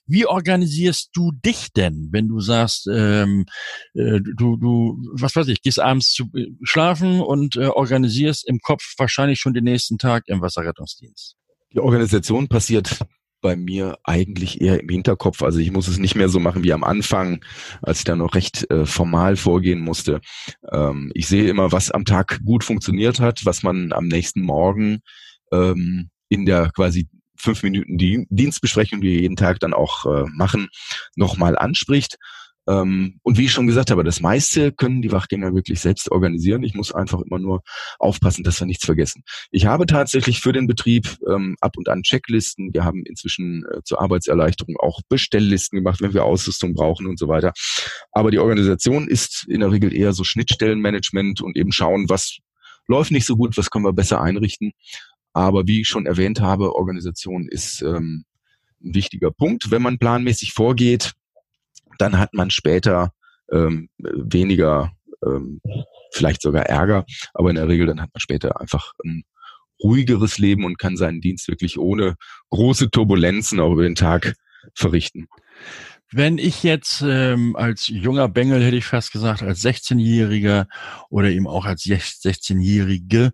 Wie 0.05 0.25
organisierst 0.25 1.11
du 1.13 1.31
dich 1.31 1.71
denn, 1.71 2.09
wenn 2.11 2.27
du 2.27 2.41
sagst, 2.41 2.87
ähm, 2.91 3.45
äh, 3.93 4.19
du, 4.19 4.57
du, 4.57 4.97
was 5.13 5.35
weiß 5.35 5.47
ich, 5.47 5.61
gehst 5.61 5.79
abends 5.79 6.11
zu 6.11 6.25
äh, 6.35 6.47
schlafen 6.63 7.21
und 7.21 7.55
äh, 7.55 7.67
organisierst 7.67 8.45
im 8.47 8.59
Kopf 8.59 8.93
wahrscheinlich 8.97 9.39
schon 9.39 9.53
den 9.53 9.63
nächsten 9.63 9.97
Tag 9.97 10.27
im 10.27 10.41
Wasserrettungsdienst? 10.41 11.37
Die 11.73 11.79
Organisation 11.79 12.47
passiert 12.49 12.99
bei 13.41 13.55
mir 13.55 13.97
eigentlich 14.03 14.61
eher 14.61 14.79
im 14.79 14.89
Hinterkopf. 14.89 15.41
Also 15.41 15.59
ich 15.59 15.71
muss 15.71 15.87
es 15.87 15.97
nicht 15.97 16.15
mehr 16.15 16.29
so 16.29 16.39
machen 16.39 16.63
wie 16.63 16.73
am 16.73 16.83
Anfang, 16.83 17.43
als 17.81 17.99
ich 17.99 18.03
da 18.03 18.15
noch 18.15 18.35
recht 18.35 18.69
äh, 18.69 18.85
formal 18.85 19.35
vorgehen 19.35 19.79
musste. 19.79 20.21
Ähm, 20.71 21.11
ich 21.13 21.27
sehe 21.27 21.49
immer, 21.49 21.71
was 21.71 21.91
am 21.91 22.05
Tag 22.05 22.39
gut 22.45 22.63
funktioniert 22.63 23.19
hat, 23.19 23.45
was 23.45 23.63
man 23.63 23.93
am 23.93 24.07
nächsten 24.07 24.41
Morgen 24.41 24.99
ähm, 25.51 26.09
in 26.29 26.45
der 26.45 26.71
quasi 26.71 27.07
fünf 27.35 27.63
Minuten 27.63 27.97
Dienstbesprechung, 28.29 29.01
die 29.01 29.07
wir 29.07 29.21
jeden 29.21 29.37
Tag 29.37 29.59
dann 29.59 29.73
auch 29.73 30.05
äh, 30.05 30.25
machen, 30.33 30.67
nochmal 31.15 31.57
anspricht. 31.57 32.17
Ähm, 32.67 33.19
und 33.23 33.37
wie 33.37 33.45
ich 33.45 33.51
schon 33.51 33.67
gesagt 33.67 33.91
habe, 33.91 34.03
das 34.03 34.21
meiste 34.21 34.71
können 34.71 35.01
die 35.01 35.11
Wachgänger 35.11 35.53
wirklich 35.55 35.79
selbst 35.79 36.11
organisieren. 36.11 36.63
Ich 36.63 36.75
muss 36.75 36.91
einfach 36.91 37.21
immer 37.21 37.39
nur 37.39 37.61
aufpassen, 37.97 38.43
dass 38.43 38.59
wir 38.59 38.67
nichts 38.67 38.85
vergessen. 38.85 39.23
Ich 39.51 39.65
habe 39.65 39.85
tatsächlich 39.85 40.39
für 40.41 40.53
den 40.53 40.67
Betrieb 40.67 41.17
ähm, 41.27 41.55
ab 41.61 41.77
und 41.77 41.89
an 41.89 42.03
Checklisten. 42.03 42.73
Wir 42.73 42.83
haben 42.83 43.03
inzwischen 43.05 43.65
äh, 43.71 43.81
zur 43.83 44.01
Arbeitserleichterung 44.01 44.77
auch 44.77 45.01
Bestelllisten 45.09 45.77
gemacht, 45.77 46.01
wenn 46.01 46.13
wir 46.13 46.25
Ausrüstung 46.25 46.73
brauchen 46.73 47.07
und 47.07 47.17
so 47.17 47.27
weiter. 47.27 47.53
Aber 48.11 48.31
die 48.31 48.39
Organisation 48.39 49.07
ist 49.07 49.45
in 49.47 49.61
der 49.61 49.71
Regel 49.71 49.95
eher 49.95 50.13
so 50.13 50.23
Schnittstellenmanagement 50.23 51.41
und 51.41 51.57
eben 51.57 51.71
schauen, 51.71 52.09
was 52.09 52.37
läuft 52.87 53.11
nicht 53.11 53.25
so 53.25 53.35
gut, 53.35 53.57
was 53.57 53.69
können 53.69 53.85
wir 53.85 53.93
besser 53.93 54.21
einrichten. 54.21 54.73
Aber 55.33 55.67
wie 55.67 55.81
ich 55.81 55.87
schon 55.87 56.05
erwähnt 56.05 56.41
habe, 56.41 56.75
Organisation 56.75 57.47
ist 57.47 57.81
ähm, 57.81 58.25
ein 58.83 58.95
wichtiger 58.95 59.31
Punkt. 59.31 59.71
Wenn 59.71 59.81
man 59.81 59.99
planmäßig 59.99 60.53
vorgeht, 60.53 61.13
dann 61.99 62.17
hat 62.17 62.33
man 62.33 62.49
später 62.49 63.11
ähm, 63.51 63.89
weniger, 63.97 64.91
ähm, 65.23 65.61
vielleicht 66.11 66.41
sogar 66.41 66.63
Ärger, 66.63 67.05
aber 67.33 67.49
in 67.49 67.55
der 67.55 67.67
Regel 67.67 67.87
dann 67.87 68.01
hat 68.01 68.09
man 68.13 68.21
später 68.21 68.59
einfach 68.59 68.93
ein 69.03 69.23
ruhigeres 69.83 70.37
Leben 70.37 70.65
und 70.65 70.79
kann 70.79 70.97
seinen 70.97 71.21
Dienst 71.21 71.47
wirklich 71.47 71.77
ohne 71.77 72.15
große 72.49 72.89
Turbulenzen 72.89 73.59
auch 73.59 73.71
über 73.71 73.83
den 73.83 73.95
Tag 73.95 74.33
verrichten. 74.75 75.27
Wenn 76.11 76.39
ich 76.39 76.63
jetzt 76.63 77.03
ähm, 77.05 77.55
als 77.55 77.87
junger 77.87 78.29
Bengel, 78.29 78.63
hätte 78.63 78.77
ich 78.77 78.85
fast 78.85 79.11
gesagt, 79.11 79.43
als 79.43 79.63
16-Jähriger 79.63 80.65
oder 81.11 81.29
eben 81.29 81.47
auch 81.47 81.65
als 81.65 81.83
16-Jährige 81.83 83.31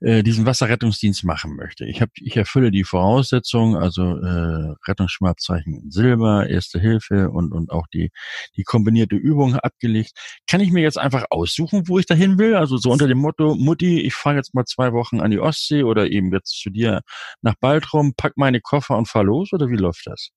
äh, 0.00 0.22
diesen 0.22 0.46
Wasserrettungsdienst 0.46 1.24
machen 1.24 1.54
möchte, 1.54 1.84
ich, 1.84 2.00
hab, 2.00 2.08
ich 2.14 2.34
erfülle 2.38 2.70
die 2.70 2.84
Voraussetzungen, 2.84 3.76
also 3.76 4.16
äh, 4.16 4.74
Rettungsschwimmabzeichen 4.88 5.74
in 5.74 5.90
Silber, 5.90 6.48
Erste 6.48 6.80
Hilfe 6.80 7.30
und, 7.30 7.52
und 7.52 7.70
auch 7.70 7.86
die, 7.88 8.10
die 8.56 8.64
kombinierte 8.64 9.16
Übung 9.16 9.56
abgelegt, 9.56 10.12
kann 10.46 10.62
ich 10.62 10.70
mir 10.72 10.82
jetzt 10.82 10.98
einfach 10.98 11.26
aussuchen, 11.28 11.88
wo 11.88 11.98
ich 11.98 12.06
dahin 12.06 12.38
will? 12.38 12.54
Also 12.54 12.78
so 12.78 12.90
unter 12.90 13.06
dem 13.06 13.18
Motto, 13.18 13.54
Mutti, 13.54 14.00
ich 14.00 14.14
fahre 14.14 14.36
jetzt 14.36 14.54
mal 14.54 14.64
zwei 14.64 14.94
Wochen 14.94 15.20
an 15.20 15.30
die 15.30 15.40
Ostsee 15.40 15.82
oder 15.82 16.10
eben 16.10 16.32
jetzt 16.32 16.58
zu 16.58 16.70
dir 16.70 17.02
nach 17.42 17.54
Baltrum, 17.60 18.14
pack 18.16 18.32
meine 18.36 18.62
Koffer 18.62 18.96
und 18.96 19.08
fahr 19.08 19.24
los 19.24 19.52
oder 19.52 19.68
wie 19.68 19.76
läuft 19.76 20.06
das? 20.06 20.30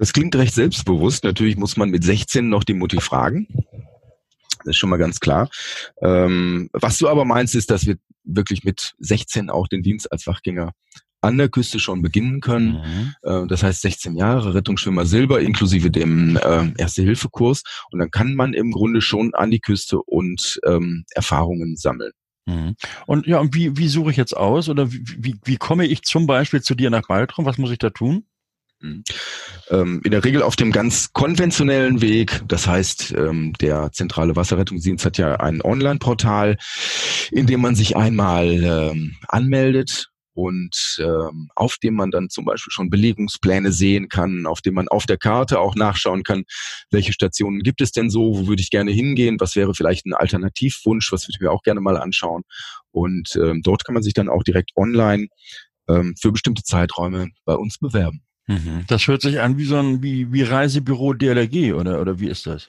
Das 0.00 0.14
klingt 0.14 0.34
recht 0.34 0.54
selbstbewusst. 0.54 1.24
Natürlich 1.24 1.58
muss 1.58 1.76
man 1.76 1.90
mit 1.90 2.02
16 2.02 2.48
noch 2.48 2.64
die 2.64 2.72
Mutti 2.72 3.02
fragen. 3.02 3.46
Das 4.64 4.68
ist 4.68 4.78
schon 4.78 4.88
mal 4.88 4.96
ganz 4.96 5.20
klar. 5.20 5.50
Ähm, 6.00 6.70
was 6.72 6.96
du 6.96 7.06
aber 7.06 7.26
meinst, 7.26 7.54
ist, 7.54 7.70
dass 7.70 7.86
wir 7.86 7.96
wirklich 8.24 8.64
mit 8.64 8.94
16 9.00 9.50
auch 9.50 9.68
den 9.68 9.82
Dienst 9.82 10.10
als 10.10 10.22
Fachgänger 10.22 10.72
an 11.20 11.36
der 11.36 11.50
Küste 11.50 11.78
schon 11.78 12.00
beginnen 12.00 12.40
können. 12.40 12.80
Mhm. 12.80 13.14
Äh, 13.22 13.46
das 13.46 13.62
heißt 13.62 13.82
16 13.82 14.16
Jahre 14.16 14.54
Rettungsschwimmer 14.54 15.04
Silber 15.04 15.42
inklusive 15.42 15.90
dem 15.90 16.38
äh, 16.38 16.72
Erste-Hilfe-Kurs. 16.78 17.62
Und 17.90 17.98
dann 17.98 18.10
kann 18.10 18.34
man 18.34 18.54
im 18.54 18.72
Grunde 18.72 19.02
schon 19.02 19.34
an 19.34 19.50
die 19.50 19.60
Küste 19.60 20.00
und 20.00 20.60
ähm, 20.66 21.04
Erfahrungen 21.10 21.76
sammeln. 21.76 22.12
Mhm. 22.46 22.74
Und 23.06 23.26
ja, 23.26 23.38
und 23.38 23.54
wie, 23.54 23.76
wie 23.76 23.88
suche 23.88 24.12
ich 24.12 24.16
jetzt 24.16 24.34
aus 24.34 24.70
oder 24.70 24.90
wie, 24.90 25.04
wie, 25.18 25.36
wie 25.44 25.56
komme 25.58 25.84
ich 25.84 26.04
zum 26.04 26.26
Beispiel 26.26 26.62
zu 26.62 26.74
dir 26.74 26.88
nach 26.88 27.06
Baltrum? 27.06 27.44
Was 27.44 27.58
muss 27.58 27.70
ich 27.70 27.78
da 27.78 27.90
tun? 27.90 28.24
Mhm. 28.80 29.04
Ähm, 29.68 30.00
in 30.04 30.10
der 30.10 30.24
Regel 30.24 30.42
auf 30.42 30.56
dem 30.56 30.72
ganz 30.72 31.12
konventionellen 31.12 32.00
Weg. 32.00 32.40
Das 32.48 32.66
heißt, 32.66 33.14
ähm, 33.16 33.52
der 33.60 33.92
zentrale 33.92 34.36
Wasserrettungsdienst 34.36 35.04
hat 35.04 35.18
ja 35.18 35.36
ein 35.36 35.60
Online-Portal, 35.60 36.56
in 37.30 37.46
dem 37.46 37.60
man 37.60 37.74
sich 37.74 37.96
einmal 37.96 38.48
ähm, 38.48 39.16
anmeldet 39.28 40.08
und 40.32 41.02
auf 41.54 41.76
dem 41.82 41.94
man 41.94 42.10
dann 42.10 42.30
zum 42.30 42.46
Beispiel 42.46 42.70
schon 42.70 42.88
Belegungspläne 42.88 43.72
sehen 43.72 44.08
kann, 44.08 44.46
auf 44.46 44.62
dem 44.62 44.74
man 44.74 44.88
auf 44.88 45.04
der 45.04 45.18
Karte 45.18 45.58
auch 45.58 45.74
nachschauen 45.74 46.22
kann, 46.22 46.44
welche 46.90 47.12
Stationen 47.12 47.60
gibt 47.60 47.82
es 47.82 47.92
denn 47.92 48.08
so, 48.08 48.38
wo 48.38 48.46
würde 48.46 48.62
ich 48.62 48.70
gerne 48.70 48.90
hingehen, 48.90 49.38
was 49.38 49.54
wäre 49.54 49.74
vielleicht 49.74 50.06
ein 50.06 50.14
Alternativwunsch, 50.14 51.12
was 51.12 51.24
würde 51.24 51.34
ich 51.36 51.40
mir 51.40 51.50
auch 51.50 51.62
gerne 51.62 51.80
mal 51.80 51.98
anschauen. 51.98 52.44
Und 52.90 53.38
dort 53.62 53.84
kann 53.84 53.92
man 53.92 54.02
sich 54.02 54.14
dann 54.14 54.30
auch 54.30 54.42
direkt 54.42 54.70
online 54.76 55.26
für 55.86 56.32
bestimmte 56.32 56.62
Zeiträume 56.62 57.30
bei 57.44 57.54
uns 57.54 57.78
bewerben. 57.78 58.22
Mhm. 58.50 58.84
Das 58.88 59.06
hört 59.06 59.22
sich 59.22 59.40
an 59.40 59.58
wie 59.58 59.64
so 59.64 59.76
ein 59.76 60.02
wie, 60.02 60.32
wie 60.32 60.42
Reisebüro 60.42 61.14
DLRG 61.14 61.74
oder, 61.74 62.00
oder 62.00 62.18
wie 62.18 62.28
ist 62.28 62.48
das? 62.48 62.68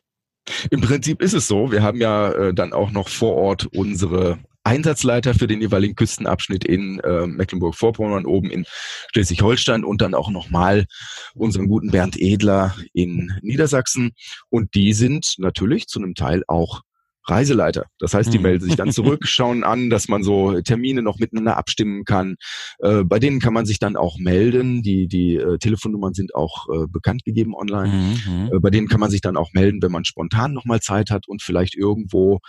Im 0.70 0.82
Prinzip 0.82 1.22
ist 1.24 1.34
es 1.34 1.48
so. 1.48 1.72
Wir 1.72 1.82
haben 1.82 2.00
ja 2.00 2.32
äh, 2.32 2.54
dann 2.54 2.72
auch 2.72 2.92
noch 2.92 3.10
vor 3.10 3.36
Ort 3.36 3.68
unsere 3.74 4.38
Einsatzleiter 4.64 5.34
für 5.34 5.48
den 5.48 5.60
jeweiligen 5.60 5.96
Küstenabschnitt 5.96 6.66
in 6.66 7.00
äh, 7.00 7.26
Mecklenburg-Vorpommern, 7.26 8.28
oben 8.28 8.52
in 8.52 8.66
Schleswig-Holstein 9.12 9.84
und 9.84 10.02
dann 10.02 10.14
auch 10.14 10.30
nochmal 10.30 10.86
unseren 11.34 11.68
guten 11.68 11.90
Bernd 11.90 12.16
Edler 12.20 12.76
in 12.94 13.34
Niedersachsen. 13.42 14.12
Und 14.50 14.76
die 14.76 14.94
sind 14.94 15.36
natürlich 15.40 15.88
zu 15.88 16.00
einem 16.00 16.14
Teil 16.14 16.44
auch 16.48 16.82
Reiseleiter. 17.26 17.86
Das 18.00 18.14
heißt, 18.14 18.34
die 18.34 18.38
mhm. 18.38 18.44
melden 18.44 18.66
sich 18.66 18.76
dann 18.76 18.92
zurück, 18.92 19.28
schauen 19.28 19.64
an, 19.64 19.90
dass 19.90 20.08
man 20.08 20.24
so 20.24 20.60
Termine 20.62 21.02
noch 21.02 21.20
miteinander 21.20 21.58
abstimmen 21.58 22.04
kann. 22.06 22.36
Äh, 22.80 23.04
bei 23.04 23.20
denen 23.20 23.40
kann 23.40 23.54
man 23.54 23.66
sich 23.66 23.80
dann 23.80 23.96
auch 23.96 24.18
melden. 24.18 24.82
Die, 24.82 25.08
die 25.08 25.36
äh, 25.36 25.58
Telefonnummern 25.58 26.14
sind 26.14 26.36
auch 26.36 26.68
äh, 26.70 26.88
bekannt 26.88 27.24
gegeben 27.24 27.56
online. 27.56 27.94
Mhm. 27.94 28.52
Äh, 28.54 28.60
bei 28.60 28.70
denen 28.70 28.88
kann 28.88 29.00
man 29.00 29.12
sich 29.12 29.22
dann 29.22 29.38
auch 29.38 29.54
melden, 29.54 29.82
wenn 29.82 29.92
man 29.92 30.06
spontan 30.06 30.54
nochmal 30.54 30.82
Zeit 30.82 31.12
hat 31.12 31.28
und 31.28 31.42
vielleicht 31.42 31.76
irgendwo 31.76 32.40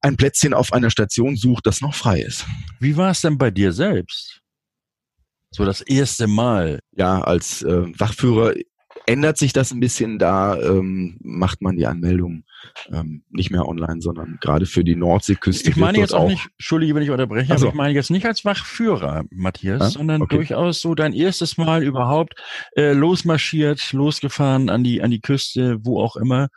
ein 0.00 0.16
Plätzchen 0.16 0.54
auf 0.54 0.72
einer 0.72 0.90
Station 0.90 1.36
sucht, 1.36 1.66
das 1.66 1.80
noch 1.80 1.94
frei 1.94 2.20
ist. 2.20 2.46
Wie 2.80 2.96
war 2.96 3.10
es 3.10 3.20
denn 3.20 3.38
bei 3.38 3.50
dir 3.50 3.72
selbst? 3.72 4.40
So 5.50 5.64
das 5.64 5.80
erste 5.80 6.26
Mal. 6.26 6.80
Ja, 6.92 7.20
als 7.20 7.62
äh, 7.62 7.86
Wachführer 7.98 8.54
ändert 9.08 9.38
sich 9.38 9.52
das 9.52 9.72
ein 9.72 9.80
bisschen. 9.80 10.18
Da 10.18 10.60
ähm, 10.60 11.16
macht 11.22 11.62
man 11.62 11.76
die 11.76 11.86
Anmeldung 11.86 12.44
ähm, 12.92 13.24
nicht 13.30 13.50
mehr 13.50 13.66
online, 13.66 14.00
sondern 14.02 14.38
gerade 14.40 14.66
für 14.66 14.84
die 14.84 14.96
Nordseeküste. 14.96 15.70
Ich 15.70 15.76
meine 15.76 15.98
jetzt 15.98 16.14
auch, 16.14 16.24
auch, 16.24 16.28
nicht, 16.28 16.48
Entschuldige, 16.58 16.94
wenn 16.94 17.02
ich 17.02 17.10
unterbreche, 17.10 17.52
also. 17.52 17.66
aber 17.66 17.72
ich 17.72 17.76
meine 17.76 17.94
jetzt 17.94 18.10
nicht 18.10 18.26
als 18.26 18.44
Wachführer, 18.44 19.24
Matthias, 19.30 19.80
ja? 19.80 19.90
sondern 19.90 20.22
okay. 20.22 20.36
durchaus 20.36 20.80
so 20.80 20.94
dein 20.94 21.14
erstes 21.14 21.56
Mal 21.56 21.82
überhaupt 21.82 22.34
äh, 22.76 22.92
losmarschiert, 22.92 23.92
losgefahren 23.92 24.68
an 24.68 24.84
die 24.84 25.02
an 25.02 25.10
die 25.10 25.20
Küste, 25.20 25.78
wo 25.82 26.00
auch 26.00 26.16
immer. 26.16 26.48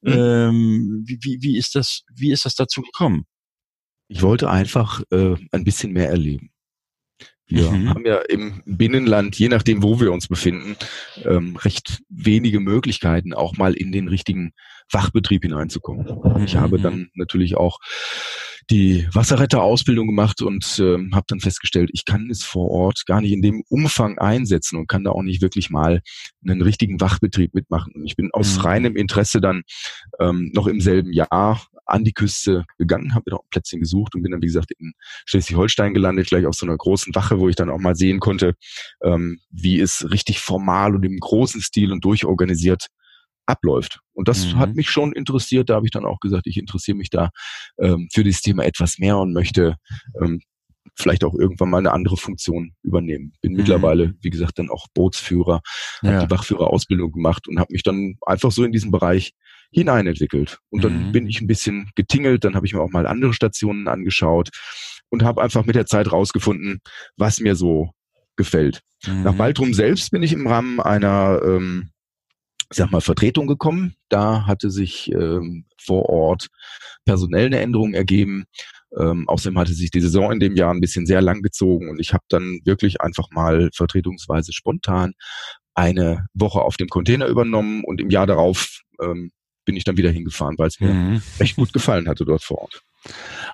Mhm. 0.00 0.12
Ähm, 0.12 1.02
wie, 1.04 1.18
wie, 1.22 1.38
wie 1.42 1.58
ist 1.58 1.74
das? 1.74 2.02
Wie 2.14 2.30
ist 2.30 2.44
das 2.44 2.54
dazu 2.54 2.82
gekommen? 2.82 3.24
Ich 4.06 4.22
wollte 4.22 4.48
einfach 4.48 5.02
äh, 5.10 5.34
ein 5.50 5.64
bisschen 5.64 5.92
mehr 5.92 6.08
erleben. 6.08 6.50
Wir 7.48 7.70
mhm. 7.70 7.88
haben 7.90 8.06
ja 8.06 8.18
im 8.28 8.62
Binnenland, 8.66 9.38
je 9.38 9.48
nachdem, 9.48 9.82
wo 9.82 10.00
wir 10.00 10.12
uns 10.12 10.28
befinden, 10.28 10.76
ähm, 11.24 11.56
recht 11.56 12.02
wenige 12.08 12.60
Möglichkeiten, 12.60 13.32
auch 13.32 13.56
mal 13.56 13.74
in 13.74 13.90
den 13.90 14.08
richtigen 14.08 14.52
Wachbetrieb 14.90 15.42
hineinzukommen. 15.42 16.06
Mhm. 16.06 16.44
Ich 16.44 16.56
habe 16.56 16.78
dann 16.78 17.10
natürlich 17.14 17.56
auch 17.56 17.80
die 18.70 19.08
Wasserretterausbildung 19.12 20.06
gemacht 20.06 20.42
und 20.42 20.78
äh, 20.78 20.98
habe 21.12 21.24
dann 21.28 21.40
festgestellt, 21.40 21.90
ich 21.92 22.04
kann 22.04 22.28
es 22.30 22.44
vor 22.44 22.70
Ort 22.70 23.04
gar 23.06 23.20
nicht 23.20 23.32
in 23.32 23.40
dem 23.40 23.62
Umfang 23.68 24.18
einsetzen 24.18 24.76
und 24.76 24.88
kann 24.88 25.04
da 25.04 25.10
auch 25.10 25.22
nicht 25.22 25.40
wirklich 25.40 25.70
mal 25.70 26.02
einen 26.46 26.60
richtigen 26.60 27.00
Wachbetrieb 27.00 27.54
mitmachen. 27.54 27.92
Und 27.94 28.04
ich 28.04 28.16
bin 28.16 28.30
aus 28.32 28.56
mhm. 28.56 28.62
reinem 28.62 28.96
Interesse 28.96 29.40
dann 29.40 29.62
ähm, 30.20 30.50
noch 30.54 30.66
im 30.66 30.80
selben 30.80 31.12
Jahr 31.12 31.66
an 31.86 32.04
die 32.04 32.12
Küste 32.12 32.66
gegangen, 32.76 33.14
habe 33.14 33.24
mir 33.26 33.36
da 33.36 33.36
ein 33.38 33.48
Plätzchen 33.50 33.80
gesucht 33.80 34.14
und 34.14 34.22
bin 34.22 34.32
dann, 34.32 34.42
wie 34.42 34.46
gesagt, 34.46 34.70
in 34.78 34.92
Schleswig-Holstein 35.24 35.94
gelandet, 35.94 36.28
gleich 36.28 36.44
auf 36.44 36.54
so 36.54 36.66
einer 36.66 36.76
großen 36.76 37.14
Wache, 37.14 37.40
wo 37.40 37.48
ich 37.48 37.56
dann 37.56 37.70
auch 37.70 37.78
mal 37.78 37.96
sehen 37.96 38.20
konnte, 38.20 38.54
ähm, 39.02 39.40
wie 39.50 39.80
es 39.80 40.10
richtig 40.10 40.40
formal 40.40 40.94
und 40.94 41.04
im 41.04 41.18
großen 41.18 41.62
Stil 41.62 41.90
und 41.90 42.04
durchorganisiert 42.04 42.88
abläuft. 43.48 44.00
Und 44.12 44.28
das 44.28 44.46
mhm. 44.46 44.58
hat 44.58 44.74
mich 44.74 44.90
schon 44.90 45.12
interessiert. 45.12 45.70
Da 45.70 45.76
habe 45.76 45.86
ich 45.86 45.90
dann 45.90 46.04
auch 46.04 46.20
gesagt, 46.20 46.46
ich 46.46 46.58
interessiere 46.58 46.96
mich 46.96 47.10
da 47.10 47.30
ähm, 47.78 48.08
für 48.12 48.24
dieses 48.24 48.42
Thema 48.42 48.64
etwas 48.64 48.98
mehr 48.98 49.18
und 49.18 49.32
möchte 49.32 49.76
ähm, 50.20 50.40
vielleicht 50.94 51.24
auch 51.24 51.34
irgendwann 51.34 51.70
mal 51.70 51.78
eine 51.78 51.92
andere 51.92 52.16
Funktion 52.16 52.74
übernehmen. 52.82 53.32
Bin 53.40 53.52
mhm. 53.52 53.58
mittlerweile, 53.58 54.14
wie 54.20 54.30
gesagt, 54.30 54.58
dann 54.58 54.70
auch 54.70 54.86
Bootsführer, 54.94 55.60
ja. 56.02 56.12
habe 56.12 56.26
die 56.26 56.30
Wachführerausbildung 56.30 57.12
gemacht 57.12 57.48
und 57.48 57.58
habe 57.58 57.72
mich 57.72 57.82
dann 57.82 58.16
einfach 58.26 58.50
so 58.50 58.64
in 58.64 58.72
diesen 58.72 58.90
Bereich 58.90 59.32
hineinentwickelt. 59.70 60.58
Und 60.70 60.84
dann 60.84 61.08
mhm. 61.08 61.12
bin 61.12 61.26
ich 61.26 61.40
ein 61.40 61.46
bisschen 61.46 61.90
getingelt, 61.94 62.44
dann 62.44 62.54
habe 62.54 62.66
ich 62.66 62.74
mir 62.74 62.80
auch 62.80 62.90
mal 62.90 63.06
andere 63.06 63.32
Stationen 63.32 63.88
angeschaut 63.88 64.50
und 65.10 65.22
habe 65.22 65.42
einfach 65.42 65.64
mit 65.64 65.76
der 65.76 65.86
Zeit 65.86 66.10
rausgefunden, 66.10 66.80
was 67.16 67.40
mir 67.40 67.54
so 67.54 67.92
gefällt. 68.36 68.82
Mhm. 69.06 69.22
Nach 69.22 69.34
Baltrum 69.34 69.74
selbst 69.74 70.10
bin 70.10 70.22
ich 70.22 70.32
im 70.32 70.46
Rahmen 70.46 70.80
einer 70.80 71.40
ähm, 71.44 71.90
ich 72.70 72.76
sag 72.76 72.90
mal, 72.90 73.00
Vertretung 73.00 73.46
gekommen. 73.46 73.94
Da 74.08 74.46
hatte 74.46 74.70
sich 74.70 75.10
ähm, 75.12 75.64
vor 75.80 76.08
Ort 76.08 76.48
personell 77.04 77.46
eine 77.46 77.60
Änderung 77.60 77.94
ergeben. 77.94 78.44
Ähm, 78.98 79.28
außerdem 79.28 79.58
hatte 79.58 79.72
sich 79.72 79.90
die 79.90 80.00
Saison 80.00 80.32
in 80.32 80.40
dem 80.40 80.56
Jahr 80.56 80.72
ein 80.72 80.80
bisschen 80.80 81.06
sehr 81.06 81.20
lang 81.20 81.42
gezogen 81.42 81.90
und 81.90 82.00
ich 82.00 82.14
habe 82.14 82.24
dann 82.28 82.60
wirklich 82.64 83.02
einfach 83.02 83.28
mal 83.30 83.68
vertretungsweise 83.74 84.52
spontan 84.54 85.12
eine 85.74 86.26
Woche 86.32 86.62
auf 86.62 86.78
dem 86.78 86.88
Container 86.88 87.26
übernommen 87.26 87.84
und 87.84 88.00
im 88.00 88.08
Jahr 88.08 88.26
darauf 88.26 88.80
ähm, 89.02 89.30
bin 89.68 89.76
ich 89.76 89.84
dann 89.84 89.98
wieder 89.98 90.10
hingefahren, 90.10 90.56
weil 90.56 90.68
es 90.68 90.80
mir 90.80 90.94
mhm. 90.94 91.22
recht 91.38 91.56
gut 91.56 91.74
gefallen 91.74 92.08
hatte 92.08 92.24
dort 92.24 92.42
vor 92.42 92.62
Ort. 92.62 92.80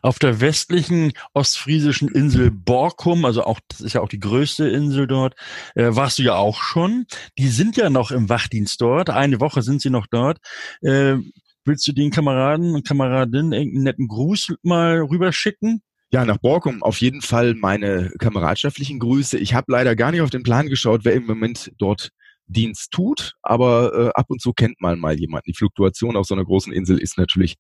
Auf 0.01 0.21
der 0.21 0.41
westlichen 0.41 1.13
ostfriesischen 1.33 2.09
Insel 2.09 2.53
Borkum, 2.53 3.25
also 3.25 3.43
auch, 3.43 3.59
das 3.67 3.81
ist 3.81 3.95
ja 3.95 4.01
auch 4.01 4.09
die 4.09 4.21
größte 4.21 4.69
Insel 4.69 5.09
dort, 5.09 5.35
äh, 5.75 5.89
warst 5.89 6.21
du 6.21 6.23
ja 6.23 6.37
auch 6.37 6.63
schon. 6.63 7.07
Die 7.37 7.49
sind 7.49 7.77
ja 7.77 7.91
noch 7.91 8.13
im 8.13 8.29
Wachdienst 8.29 8.81
dort. 8.81 9.11
Eine 9.11 9.41
Woche 9.41 9.63
sind 9.63 9.81
sie 9.81 9.91
noch 9.91 10.07
dort. 10.07 10.39
Äh, 10.83 11.17
willst 11.65 11.85
du 11.89 11.93
den 11.93 12.13
Kameraden 12.13 12.77
und 12.77 12.87
Kameradinnen 12.87 13.53
irgendeinen 13.53 13.83
netten 13.83 14.07
Gruß 14.07 14.55
mal 14.63 15.01
rüberschicken? 15.01 15.83
Ja, 16.13 16.25
nach 16.25 16.39
Borkum 16.39 16.85
auf 16.85 17.01
jeden 17.01 17.23
Fall 17.23 17.55
meine 17.55 18.13
kameradschaftlichen 18.21 19.01
Grüße. 19.01 19.37
Ich 19.37 19.53
habe 19.53 19.73
leider 19.73 19.97
gar 19.97 20.13
nicht 20.13 20.21
auf 20.21 20.31
den 20.31 20.45
Plan 20.45 20.69
geschaut, 20.69 21.01
wer 21.05 21.15
im 21.15 21.27
Moment 21.27 21.73
dort 21.79 22.11
Dienst 22.47 22.91
tut, 22.91 23.35
aber 23.43 23.93
äh, 23.95 24.11
ab 24.15 24.27
und 24.29 24.41
zu 24.41 24.53
kennt 24.53 24.81
man 24.81 24.99
mal 24.99 25.19
jemanden. 25.19 25.51
Die 25.51 25.57
Fluktuation 25.57 26.17
auf 26.17 26.27
so 26.27 26.35
einer 26.35 26.45
großen 26.45 26.73
Insel 26.73 26.99
ist 26.99 27.19
natürlich 27.19 27.57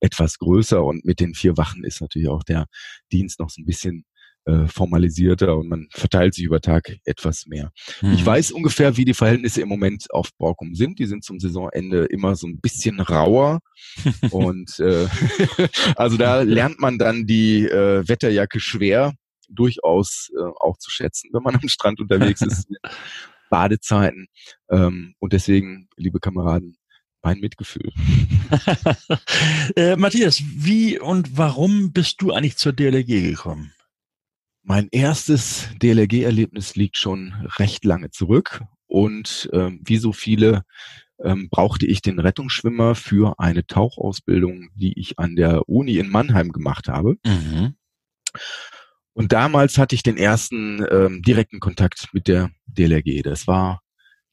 etwas 0.00 0.38
größer 0.38 0.84
und 0.84 1.04
mit 1.04 1.20
den 1.20 1.34
vier 1.34 1.56
Wachen 1.56 1.84
ist 1.84 2.00
natürlich 2.00 2.28
auch 2.28 2.44
der 2.44 2.66
Dienst 3.12 3.40
noch 3.40 3.50
so 3.50 3.60
ein 3.60 3.66
bisschen 3.66 4.04
äh, 4.48 4.66
formalisierter 4.66 5.56
und 5.58 5.68
man 5.68 5.88
verteilt 5.90 6.34
sich 6.34 6.44
über 6.44 6.60
Tag 6.60 6.96
etwas 7.04 7.46
mehr. 7.46 7.70
Mhm. 8.00 8.12
Ich 8.12 8.24
weiß 8.24 8.52
ungefähr, 8.52 8.96
wie 8.96 9.04
die 9.04 9.14
Verhältnisse 9.14 9.60
im 9.60 9.68
Moment 9.68 10.06
auf 10.10 10.30
Borkum 10.38 10.74
sind. 10.74 10.98
Die 10.98 11.06
sind 11.06 11.22
zum 11.22 11.38
Saisonende 11.38 12.06
immer 12.06 12.34
so 12.34 12.46
ein 12.46 12.60
bisschen 12.60 13.00
rauer 13.00 13.60
und 14.30 14.78
äh, 14.80 15.06
also 15.96 16.16
da 16.16 16.42
lernt 16.42 16.80
man 16.80 16.98
dann 16.98 17.26
die 17.26 17.64
äh, 17.64 18.08
Wetterjacke 18.08 18.60
schwer 18.60 19.12
durchaus 19.50 20.30
äh, 20.38 20.42
auch 20.60 20.78
zu 20.78 20.90
schätzen, 20.90 21.30
wenn 21.32 21.42
man 21.42 21.56
am 21.56 21.68
Strand 21.68 22.00
unterwegs 22.00 22.40
ist. 22.42 22.68
Badezeiten. 23.50 24.26
Ähm, 24.70 25.14
und 25.18 25.32
deswegen, 25.32 25.88
liebe 25.96 26.20
Kameraden, 26.20 26.76
mein 27.22 27.40
Mitgefühl. 27.40 27.92
äh, 29.76 29.96
Matthias, 29.96 30.42
wie 30.44 30.98
und 30.98 31.36
warum 31.36 31.92
bist 31.92 32.22
du 32.22 32.32
eigentlich 32.32 32.56
zur 32.56 32.72
DLRG 32.72 33.06
gekommen? 33.06 33.72
Mein 34.62 34.88
erstes 34.92 35.68
DLRG-Erlebnis 35.82 36.76
liegt 36.76 36.96
schon 36.96 37.32
recht 37.58 37.84
lange 37.84 38.10
zurück 38.10 38.62
und 38.86 39.48
ähm, 39.52 39.80
wie 39.84 39.96
so 39.96 40.12
viele 40.12 40.62
ähm, 41.22 41.48
brauchte 41.50 41.86
ich 41.86 42.02
den 42.02 42.18
Rettungsschwimmer 42.18 42.94
für 42.94 43.38
eine 43.38 43.66
Tauchausbildung, 43.66 44.68
die 44.74 44.98
ich 44.98 45.18
an 45.18 45.36
der 45.36 45.68
Uni 45.68 45.98
in 45.98 46.08
Mannheim 46.10 46.52
gemacht 46.52 46.88
habe. 46.88 47.16
Mhm. 47.24 47.74
Und 49.18 49.32
damals 49.32 49.78
hatte 49.78 49.96
ich 49.96 50.04
den 50.04 50.16
ersten 50.16 50.86
ähm, 50.92 51.22
direkten 51.22 51.58
Kontakt 51.58 52.06
mit 52.12 52.28
der 52.28 52.52
DLRG. 52.66 53.22
Das 53.24 53.48
war 53.48 53.82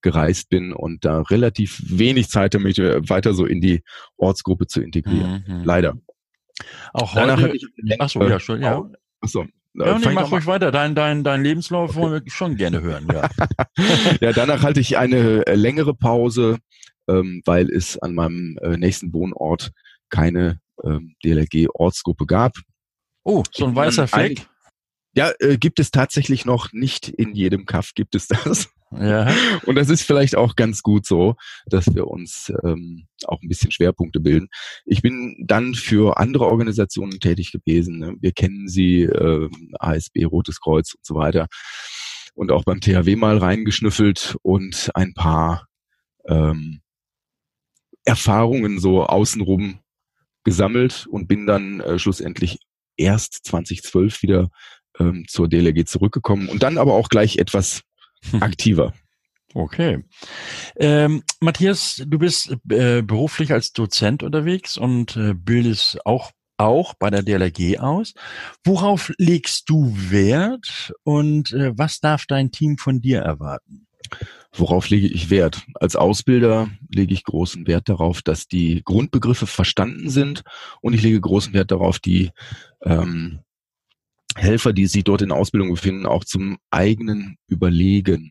gereist 0.00 0.48
bin 0.48 0.72
und 0.72 1.04
da 1.04 1.22
relativ 1.22 1.82
wenig 1.86 2.28
Zeit 2.28 2.54
habe, 2.54 2.62
mich 2.62 2.78
weiter 2.78 3.34
so 3.34 3.46
in 3.46 3.60
die 3.60 3.82
Ortsgruppe 4.16 4.68
zu 4.68 4.80
integrieren. 4.80 5.44
Mhm. 5.44 5.64
Leider. 5.64 5.98
Auch 6.92 7.16
heute. 7.16 7.26
Danach 7.26 7.42
hatte 7.42 7.56
ich, 7.56 7.66
ach 7.98 8.08
so, 8.08 8.22
ja, 8.22 8.38
schon, 8.38 8.62
ja. 8.62 8.88
Achso, 9.20 9.44
Ja, 9.74 9.94
und 9.94 10.04
ich 10.04 10.12
mach 10.12 10.30
ruhig 10.32 10.46
weiter. 10.46 10.72
Dein, 10.72 10.94
dein, 10.94 11.24
dein 11.24 11.42
Lebenslauf 11.42 11.90
okay. 11.90 11.98
wollen 12.00 12.24
wir 12.24 12.30
schon 12.30 12.56
gerne 12.56 12.80
hören, 12.80 13.06
ja. 13.12 13.28
ja, 14.20 14.32
danach 14.32 14.62
halte 14.62 14.80
ich 14.80 14.98
eine 14.98 15.46
äh, 15.46 15.54
längere 15.54 15.94
Pause, 15.94 16.58
ähm, 17.08 17.42
weil 17.44 17.70
es 17.70 17.98
an 17.98 18.14
meinem 18.14 18.58
äh, 18.62 18.76
nächsten 18.76 19.12
Wohnort 19.12 19.72
keine 20.08 20.60
ähm, 20.84 21.14
DLRG-Ortsgruppe 21.24 22.26
gab. 22.26 22.54
Oh, 23.24 23.42
so 23.52 23.66
ein 23.66 23.76
weißer 23.76 24.08
Fleck. 24.08 24.46
Ja, 25.18 25.32
äh, 25.40 25.58
gibt 25.58 25.80
es 25.80 25.90
tatsächlich 25.90 26.44
noch 26.44 26.72
nicht 26.72 27.08
in 27.08 27.34
jedem 27.34 27.66
Kaff 27.66 27.90
gibt 27.96 28.14
es 28.14 28.28
das. 28.28 28.68
Ja. 28.92 29.34
Und 29.66 29.74
das 29.74 29.90
ist 29.90 30.02
vielleicht 30.02 30.36
auch 30.36 30.54
ganz 30.54 30.80
gut 30.82 31.06
so, 31.06 31.34
dass 31.66 31.92
wir 31.92 32.06
uns 32.06 32.52
ähm, 32.62 33.08
auch 33.24 33.42
ein 33.42 33.48
bisschen 33.48 33.72
Schwerpunkte 33.72 34.20
bilden. 34.20 34.46
Ich 34.86 35.02
bin 35.02 35.44
dann 35.44 35.74
für 35.74 36.18
andere 36.18 36.46
Organisationen 36.46 37.18
tätig 37.18 37.50
gewesen. 37.50 37.98
Ne? 37.98 38.14
Wir 38.20 38.30
kennen 38.30 38.68
sie, 38.68 39.02
äh, 39.02 39.50
ASB, 39.80 40.24
Rotes 40.24 40.60
Kreuz 40.60 40.94
und 40.94 41.04
so 41.04 41.16
weiter. 41.16 41.48
Und 42.34 42.52
auch 42.52 42.62
beim 42.62 42.80
THW 42.80 43.16
mal 43.16 43.38
reingeschnüffelt 43.38 44.36
und 44.42 44.92
ein 44.94 45.14
paar 45.14 45.66
ähm, 46.28 46.80
Erfahrungen 48.04 48.78
so 48.78 49.02
außenrum 49.02 49.80
gesammelt 50.44 51.08
und 51.10 51.26
bin 51.26 51.44
dann 51.48 51.80
äh, 51.80 51.98
schlussendlich 51.98 52.60
erst 52.96 53.44
2012 53.46 54.22
wieder 54.22 54.50
ähm, 54.98 55.24
zur 55.28 55.48
DLRG 55.48 55.86
zurückgekommen 55.86 56.48
und 56.48 56.62
dann 56.62 56.78
aber 56.78 56.94
auch 56.94 57.08
gleich 57.08 57.38
etwas 57.38 57.82
aktiver. 58.40 58.92
Okay. 59.54 60.04
Ähm, 60.76 61.22
Matthias, 61.40 62.02
du 62.06 62.18
bist 62.18 62.56
äh, 62.70 63.02
beruflich 63.02 63.52
als 63.52 63.72
Dozent 63.72 64.22
unterwegs 64.22 64.76
und 64.76 65.16
äh, 65.16 65.34
bildest 65.34 66.04
auch 66.04 66.32
auch 66.58 66.94
bei 66.94 67.08
der 67.08 67.22
DLRG 67.22 67.78
aus. 67.78 68.14
Worauf 68.64 69.12
legst 69.16 69.70
du 69.70 69.94
Wert 69.94 70.92
und 71.04 71.52
äh, 71.52 71.72
was 71.78 72.00
darf 72.00 72.26
dein 72.26 72.50
Team 72.50 72.78
von 72.78 73.00
dir 73.00 73.20
erwarten? 73.20 73.86
Worauf 74.52 74.88
lege 74.88 75.06
ich 75.06 75.30
Wert? 75.30 75.62
Als 75.74 75.94
Ausbilder 75.94 76.68
lege 76.88 77.14
ich 77.14 77.22
großen 77.22 77.66
Wert 77.66 77.88
darauf, 77.88 78.22
dass 78.22 78.48
die 78.48 78.82
Grundbegriffe 78.82 79.46
verstanden 79.46 80.10
sind 80.10 80.42
und 80.80 80.94
ich 80.94 81.02
lege 81.02 81.20
großen 81.20 81.52
Wert 81.52 81.70
darauf, 81.70 81.98
die 81.98 82.30
ähm, 82.82 83.40
Helfer, 84.38 84.72
die 84.72 84.86
sich 84.86 85.04
dort 85.04 85.22
in 85.22 85.32
Ausbildung 85.32 85.70
befinden, 85.70 86.06
auch 86.06 86.24
zum 86.24 86.58
eigenen 86.70 87.36
Überlegen 87.48 88.30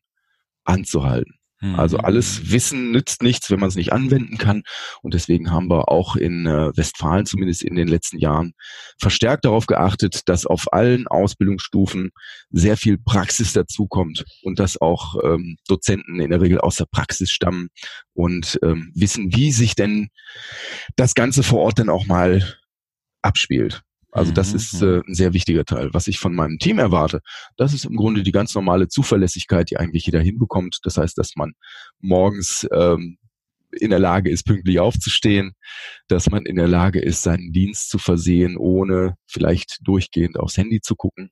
anzuhalten. 0.63 1.37
Also 1.59 1.97
mhm. 1.97 2.05
alles 2.05 2.51
Wissen 2.51 2.91
nützt 2.91 3.23
nichts, 3.23 3.49
wenn 3.49 3.59
man 3.59 3.69
es 3.69 3.75
nicht 3.75 3.91
anwenden 3.91 4.37
kann. 4.37 4.61
Und 5.01 5.15
deswegen 5.15 5.49
haben 5.51 5.69
wir 5.69 5.89
auch 5.89 6.15
in 6.15 6.45
äh, 6.45 6.77
Westfalen, 6.77 7.25
zumindest 7.25 7.63
in 7.63 7.75
den 7.75 7.87
letzten 7.87 8.19
Jahren, 8.19 8.53
verstärkt 8.99 9.43
darauf 9.43 9.65
geachtet, 9.65 10.29
dass 10.29 10.45
auf 10.45 10.71
allen 10.71 11.07
Ausbildungsstufen 11.07 12.11
sehr 12.51 12.77
viel 12.77 12.99
Praxis 12.99 13.53
dazukommt 13.53 14.23
und 14.43 14.59
dass 14.59 14.79
auch 14.79 15.15
ähm, 15.23 15.57
Dozenten 15.67 16.19
in 16.19 16.29
der 16.29 16.41
Regel 16.41 16.59
aus 16.59 16.75
der 16.75 16.85
Praxis 16.85 17.31
stammen 17.31 17.69
und 18.13 18.59
ähm, 18.61 18.91
wissen, 18.93 19.33
wie 19.35 19.51
sich 19.51 19.73
denn 19.73 20.09
das 20.95 21.15
Ganze 21.15 21.41
vor 21.41 21.61
Ort 21.61 21.79
dann 21.79 21.89
auch 21.89 22.05
mal 22.05 22.55
abspielt. 23.23 23.81
Also 24.17 24.31
das 24.31 24.51
mhm. 24.51 24.55
ist 24.55 24.81
äh, 24.81 25.01
ein 25.07 25.13
sehr 25.13 25.33
wichtiger 25.33 25.65
Teil. 25.65 25.89
Was 25.93 26.07
ich 26.07 26.19
von 26.19 26.33
meinem 26.33 26.57
Team 26.59 26.79
erwarte, 26.79 27.21
das 27.55 27.73
ist 27.73 27.85
im 27.85 27.95
Grunde 27.95 28.23
die 28.23 28.31
ganz 28.31 28.55
normale 28.55 28.87
Zuverlässigkeit, 28.87 29.69
die 29.69 29.77
eigentlich 29.77 30.05
jeder 30.05 30.21
hinbekommt. 30.21 30.79
Das 30.83 30.97
heißt, 30.97 31.17
dass 31.17 31.35
man 31.35 31.53
morgens 31.99 32.67
ähm, 32.73 33.17
in 33.71 33.89
der 33.89 33.99
Lage 33.99 34.29
ist, 34.29 34.43
pünktlich 34.43 34.79
aufzustehen, 34.79 35.53
dass 36.07 36.29
man 36.29 36.45
in 36.45 36.55
der 36.55 36.67
Lage 36.67 36.99
ist, 36.99 37.23
seinen 37.23 37.51
Dienst 37.51 37.89
zu 37.89 37.97
versehen, 37.97 38.57
ohne 38.57 39.15
vielleicht 39.27 39.79
durchgehend 39.81 40.39
aufs 40.39 40.57
Handy 40.57 40.81
zu 40.81 40.95
gucken. 40.95 41.29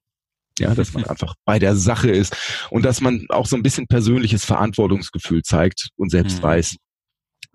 Ja, 0.60 0.74
dass 0.74 0.94
man 0.94 1.04
einfach 1.06 1.36
bei 1.46 1.60
der 1.60 1.76
Sache 1.76 2.10
ist 2.10 2.36
und 2.70 2.86
dass 2.86 3.02
man 3.02 3.26
auch 3.30 3.46
so 3.46 3.56
ein 3.56 3.64
bisschen 3.64 3.88
persönliches 3.88 4.46
Verantwortungsgefühl 4.46 5.42
zeigt 5.44 5.90
und 5.98 6.10
selbst 6.10 6.40
mhm. 6.40 6.44
weiß, 6.44 6.76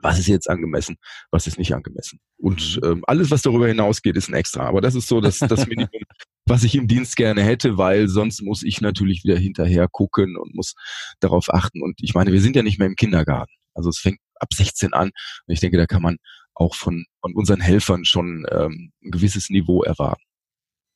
was 0.03 0.19
ist 0.19 0.29
jetzt 0.29 0.49
angemessen, 0.49 0.97
was 1.31 1.47
ist 1.47 1.59
nicht 1.59 1.75
angemessen. 1.75 2.21
Und 2.37 2.79
mhm. 2.83 2.91
ähm, 2.91 3.05
alles, 3.07 3.31
was 3.31 3.43
darüber 3.43 3.69
hinausgeht, 3.69 4.17
ist 4.17 4.29
ein 4.29 4.35
Extra. 4.35 4.67
Aber 4.67 4.81
das 4.81 4.95
ist 4.95 5.09
so 5.09 5.21
das, 5.21 5.39
das 5.39 5.67
Minimum, 5.67 5.91
was 6.47 6.65
ich 6.65 6.75
im 6.75 6.89
Dienst 6.89 7.17
gerne 7.17 7.43
hätte, 7.43 7.79
weil 7.79 8.09
sonst 8.09 8.43
muss 8.43 8.63
ich 8.63 8.81
natürlich 8.81 9.25
wieder 9.25 9.39
hinterher 9.39 9.89
gucken 9.89 10.37
und 10.37 10.55
muss 10.55 10.75
darauf 11.21 11.53
achten. 11.53 11.83
Und 11.83 11.99
ich 12.01 12.15
meine, 12.15 12.33
wir 12.33 12.41
sind 12.41 12.57
ja 12.57 12.63
nicht 12.63 12.79
mehr 12.79 12.89
im 12.89 12.97
Kindergarten. 12.97 13.53
Also 13.75 13.91
es 13.91 13.99
fängt 13.99 14.21
ab 14.37 14.53
16 14.53 14.93
an. 14.93 15.11
Und 15.47 15.53
ich 15.53 15.61
denke, 15.61 15.77
da 15.77 15.87
kann 15.87 16.03
man 16.03 16.17
auch 16.55 16.75
von, 16.75 17.05
von 17.21 17.35
unseren 17.35 17.61
Helfern 17.61 18.05
schon 18.05 18.47
ähm, 18.51 18.93
ein 19.03 19.11
gewisses 19.11 19.51
Niveau 19.51 19.83
erwarten. 19.83 20.23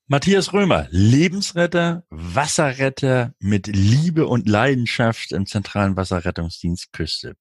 Matthias 0.07 0.53
Römer, 0.53 0.87
Lebensretter, 0.91 2.05
Wasserretter 2.11 3.33
mit 3.39 3.69
Liebe 3.69 4.27
und 4.27 4.47
Leidenschaft 4.47 5.33
im 5.33 5.47
zentralen 5.47 5.97
Wasserrettungsdienst 5.97 6.93
Küste. 6.93 7.37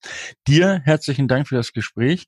Dir 0.47 0.79
herzlichen 0.85 1.27
Dank 1.27 1.49
für 1.49 1.55
das 1.55 1.73
Gespräch. 1.73 2.23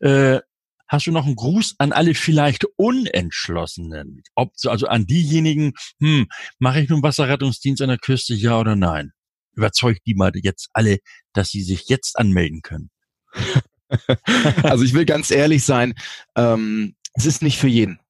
Äh, 0.00 0.40
hast 0.88 1.06
du 1.06 1.10
noch 1.10 1.24
einen 1.24 1.36
Gruß 1.36 1.76
an 1.78 1.92
alle 1.92 2.14
vielleicht 2.14 2.66
Unentschlossenen? 2.76 4.22
Ob, 4.34 4.52
also 4.66 4.88
an 4.88 5.06
diejenigen, 5.06 5.72
hm, 6.00 6.26
mache 6.58 6.82
ich 6.82 6.90
nun 6.90 7.02
Wasserrettungsdienst 7.02 7.80
an 7.80 7.88
der 7.88 7.98
Küste, 7.98 8.34
ja 8.34 8.60
oder 8.60 8.76
nein? 8.76 9.12
Überzeugt 9.54 10.02
die 10.04 10.14
mal 10.14 10.32
jetzt 10.34 10.68
alle, 10.74 10.98
dass 11.32 11.48
sie 11.48 11.62
sich 11.62 11.88
jetzt 11.88 12.18
anmelden 12.18 12.60
können. 12.60 12.90
also 14.64 14.84
ich 14.84 14.92
will 14.92 15.06
ganz 15.06 15.30
ehrlich 15.30 15.64
sein, 15.64 15.94
ähm, 16.36 16.94
es 17.14 17.24
ist 17.24 17.40
nicht 17.40 17.56
für 17.56 17.68
jeden. 17.68 18.01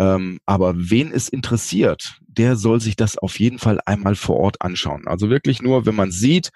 Ähm, 0.00 0.38
aber 0.46 0.72
wen 0.76 1.12
es 1.12 1.28
interessiert, 1.28 2.18
der 2.26 2.56
soll 2.56 2.80
sich 2.80 2.96
das 2.96 3.18
auf 3.18 3.38
jeden 3.38 3.58
Fall 3.58 3.80
einmal 3.84 4.14
vor 4.14 4.36
Ort 4.36 4.62
anschauen. 4.62 5.06
Also 5.06 5.28
wirklich 5.28 5.60
nur, 5.60 5.84
wenn 5.84 5.94
man 5.94 6.10
sieht, 6.10 6.48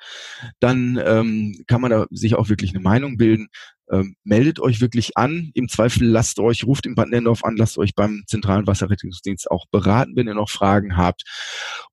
dann 0.60 0.98
ähm, 1.04 1.62
kann 1.66 1.82
man 1.82 1.90
da 1.90 2.06
sich 2.10 2.36
auch 2.36 2.48
wirklich 2.48 2.70
eine 2.70 2.82
Meinung 2.82 3.18
bilden. 3.18 3.48
Ähm, 3.92 4.16
meldet 4.24 4.60
euch 4.60 4.80
wirklich 4.80 5.18
an. 5.18 5.50
Im 5.52 5.68
Zweifel 5.68 6.08
lasst 6.08 6.38
euch, 6.38 6.64
ruft 6.64 6.86
im 6.86 6.94
Bad 6.94 7.10
Nendorf 7.10 7.44
an, 7.44 7.56
lasst 7.58 7.76
euch 7.76 7.94
beim 7.94 8.22
zentralen 8.26 8.66
Wasserrettungsdienst 8.66 9.50
auch 9.50 9.66
beraten, 9.70 10.16
wenn 10.16 10.26
ihr 10.26 10.34
noch 10.34 10.48
Fragen 10.48 10.96
habt. 10.96 11.24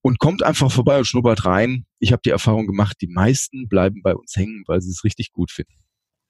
Und 0.01 0.19
kommt 0.19 0.43
einfach 0.43 0.71
vorbei 0.71 0.99
und 0.99 1.05
schnuppert 1.05 1.43
rein. 1.43 1.85
Ich 1.99 2.13
habe 2.13 2.21
die 2.23 2.29
Erfahrung 2.29 2.65
gemacht, 2.65 2.95
die 3.01 3.07
meisten 3.07 3.67
bleiben 3.67 4.01
bei 4.03 4.15
uns 4.15 4.37
hängen, 4.37 4.63
weil 4.67 4.79
sie 4.79 4.91
es 4.91 5.03
richtig 5.03 5.33
gut 5.33 5.51
finden. 5.51 5.73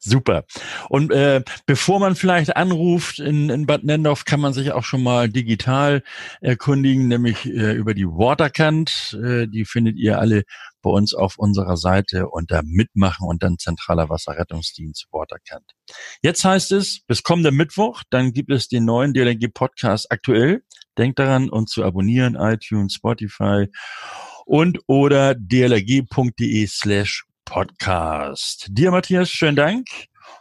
Super. 0.04 0.46
Und 0.90 1.12
äh, 1.12 1.44
bevor 1.68 2.00
man 2.00 2.16
vielleicht 2.16 2.56
anruft 2.58 3.20
in, 3.20 3.52
in 3.52 3.68
Bad 3.68 3.84
Nendorf, 3.84 4.26
kann 4.26 4.40
man 4.40 4.52
sich 4.52 4.72
auch 4.72 4.84
schon 4.84 5.04
mal 5.04 5.30
digital 5.30 6.02
erkundigen, 6.42 7.08
nämlich 7.08 7.46
äh, 7.46 7.74
über 7.74 7.94
die 7.94 8.08
Waterkant. 8.08 9.16
Äh, 9.24 9.48
die 9.48 9.64
findet 9.64 9.98
ihr 9.98 10.18
alle 10.18 10.42
bei 10.82 10.90
uns 10.90 11.14
auf 11.14 11.38
unserer 11.38 11.78
Seite 11.78 12.30
unter 12.30 12.64
Mitmachen 12.66 13.28
und 13.28 13.44
dann 13.44 13.60
Zentraler 13.60 14.10
Wasserrettungsdienst 14.10 15.06
Waterkant. 15.12 15.70
Jetzt 16.24 16.44
heißt 16.44 16.72
es, 16.72 17.02
bis 17.06 17.22
kommender 17.22 17.52
Mittwoch, 17.52 18.02
dann 18.10 18.34
gibt 18.34 18.52
es 18.52 18.68
den 18.68 18.86
neuen 18.86 19.14
DLNG 19.14 19.54
Podcast 19.54 20.12
aktuell. 20.12 20.64
Denkt 20.98 21.20
daran, 21.20 21.48
uns 21.48 21.70
zu 21.70 21.84
abonnieren, 21.84 22.36
iTunes, 22.36 22.96
Spotify 22.96 23.68
und 24.46 24.80
oder 24.88 25.36
dlrg.de 25.36 26.66
slash 26.66 27.26
Podcast. 27.52 28.68
Dir, 28.70 28.92
Matthias, 28.92 29.30
schönen 29.30 29.58
Dank. 29.58 29.90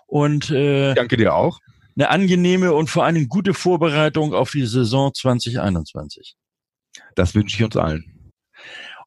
Und 0.06 0.48
äh, 0.52 0.94
danke 0.94 1.16
dir 1.16 1.34
auch. 1.34 1.58
Eine 1.96 2.08
angenehme 2.08 2.72
und 2.72 2.88
vor 2.88 3.04
allem 3.04 3.28
gute 3.28 3.52
Vorbereitung 3.52 4.32
auf 4.32 4.52
die 4.52 4.64
Saison 4.64 5.12
2021. 5.12 6.36
Das 7.16 7.34
wünsche 7.34 7.56
ich 7.56 7.64
uns 7.64 7.76
allen. 7.76 8.19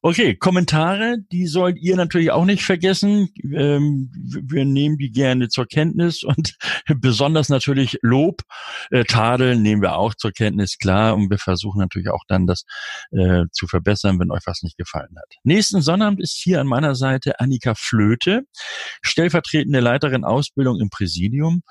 Okay, 0.06 0.36
Kommentare, 0.36 1.16
die 1.32 1.46
sollt 1.46 1.78
ihr 1.78 1.96
natürlich 1.96 2.30
auch 2.30 2.44
nicht 2.44 2.62
vergessen. 2.62 3.30
Ähm, 3.42 4.12
wir 4.12 4.66
nehmen 4.66 4.98
die 4.98 5.10
gerne 5.10 5.48
zur 5.48 5.64
Kenntnis 5.64 6.22
und 6.22 6.58
besonders 7.00 7.48
natürlich 7.48 7.96
Lob, 8.02 8.42
äh, 8.90 9.04
Tadel 9.04 9.56
nehmen 9.56 9.80
wir 9.80 9.96
auch 9.96 10.14
zur 10.14 10.32
Kenntnis, 10.32 10.76
klar. 10.76 11.14
Und 11.14 11.30
wir 11.30 11.38
versuchen 11.38 11.78
natürlich 11.78 12.10
auch 12.10 12.22
dann 12.28 12.46
das 12.46 12.64
äh, 13.12 13.44
zu 13.50 13.66
verbessern, 13.66 14.20
wenn 14.20 14.30
euch 14.30 14.42
was 14.44 14.62
nicht 14.62 14.76
gefallen 14.76 15.16
hat. 15.16 15.36
Nächsten 15.42 15.80
Sonnabend 15.80 16.20
ist 16.20 16.36
hier 16.36 16.60
an 16.60 16.66
meiner 16.66 16.94
Seite 16.94 17.40
Annika 17.40 17.72
Flöte, 17.74 18.42
stellvertretende 19.00 19.80
Leiterin 19.80 20.24
Ausbildung 20.24 20.80
im 20.80 20.90
Präsidium. 20.90 21.62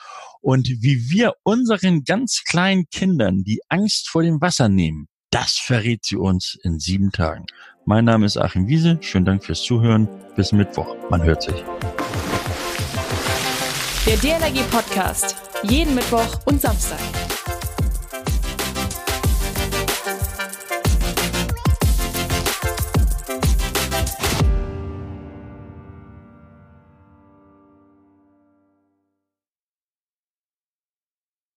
Und 0.41 0.67
wie 0.67 1.11
wir 1.11 1.33
unseren 1.43 2.03
ganz 2.03 2.41
kleinen 2.43 2.85
Kindern 2.89 3.43
die 3.43 3.61
Angst 3.69 4.09
vor 4.09 4.23
dem 4.23 4.41
Wasser 4.41 4.69
nehmen, 4.69 5.07
das 5.33 5.57
verrät 5.57 6.05
sie 6.05 6.15
uns 6.15 6.59
in 6.61 6.79
sieben 6.79 7.11
Tagen. 7.11 7.47
Mein 7.85 8.05
Name 8.05 8.25
ist 8.25 8.37
Achim 8.37 8.67
Wiese. 8.67 8.99
Schönen 9.01 9.25
Dank 9.25 9.43
fürs 9.43 9.63
Zuhören. 9.63 10.07
Bis 10.35 10.51
Mittwoch. 10.51 10.95
Man 11.09 11.23
hört 11.23 11.41
sich. 11.41 11.63
Der 14.05 14.17
DLRG 14.17 14.61
Podcast. 14.69 15.35
Jeden 15.63 15.95
Mittwoch 15.95 16.39
und 16.45 16.61
Samstag. 16.61 16.99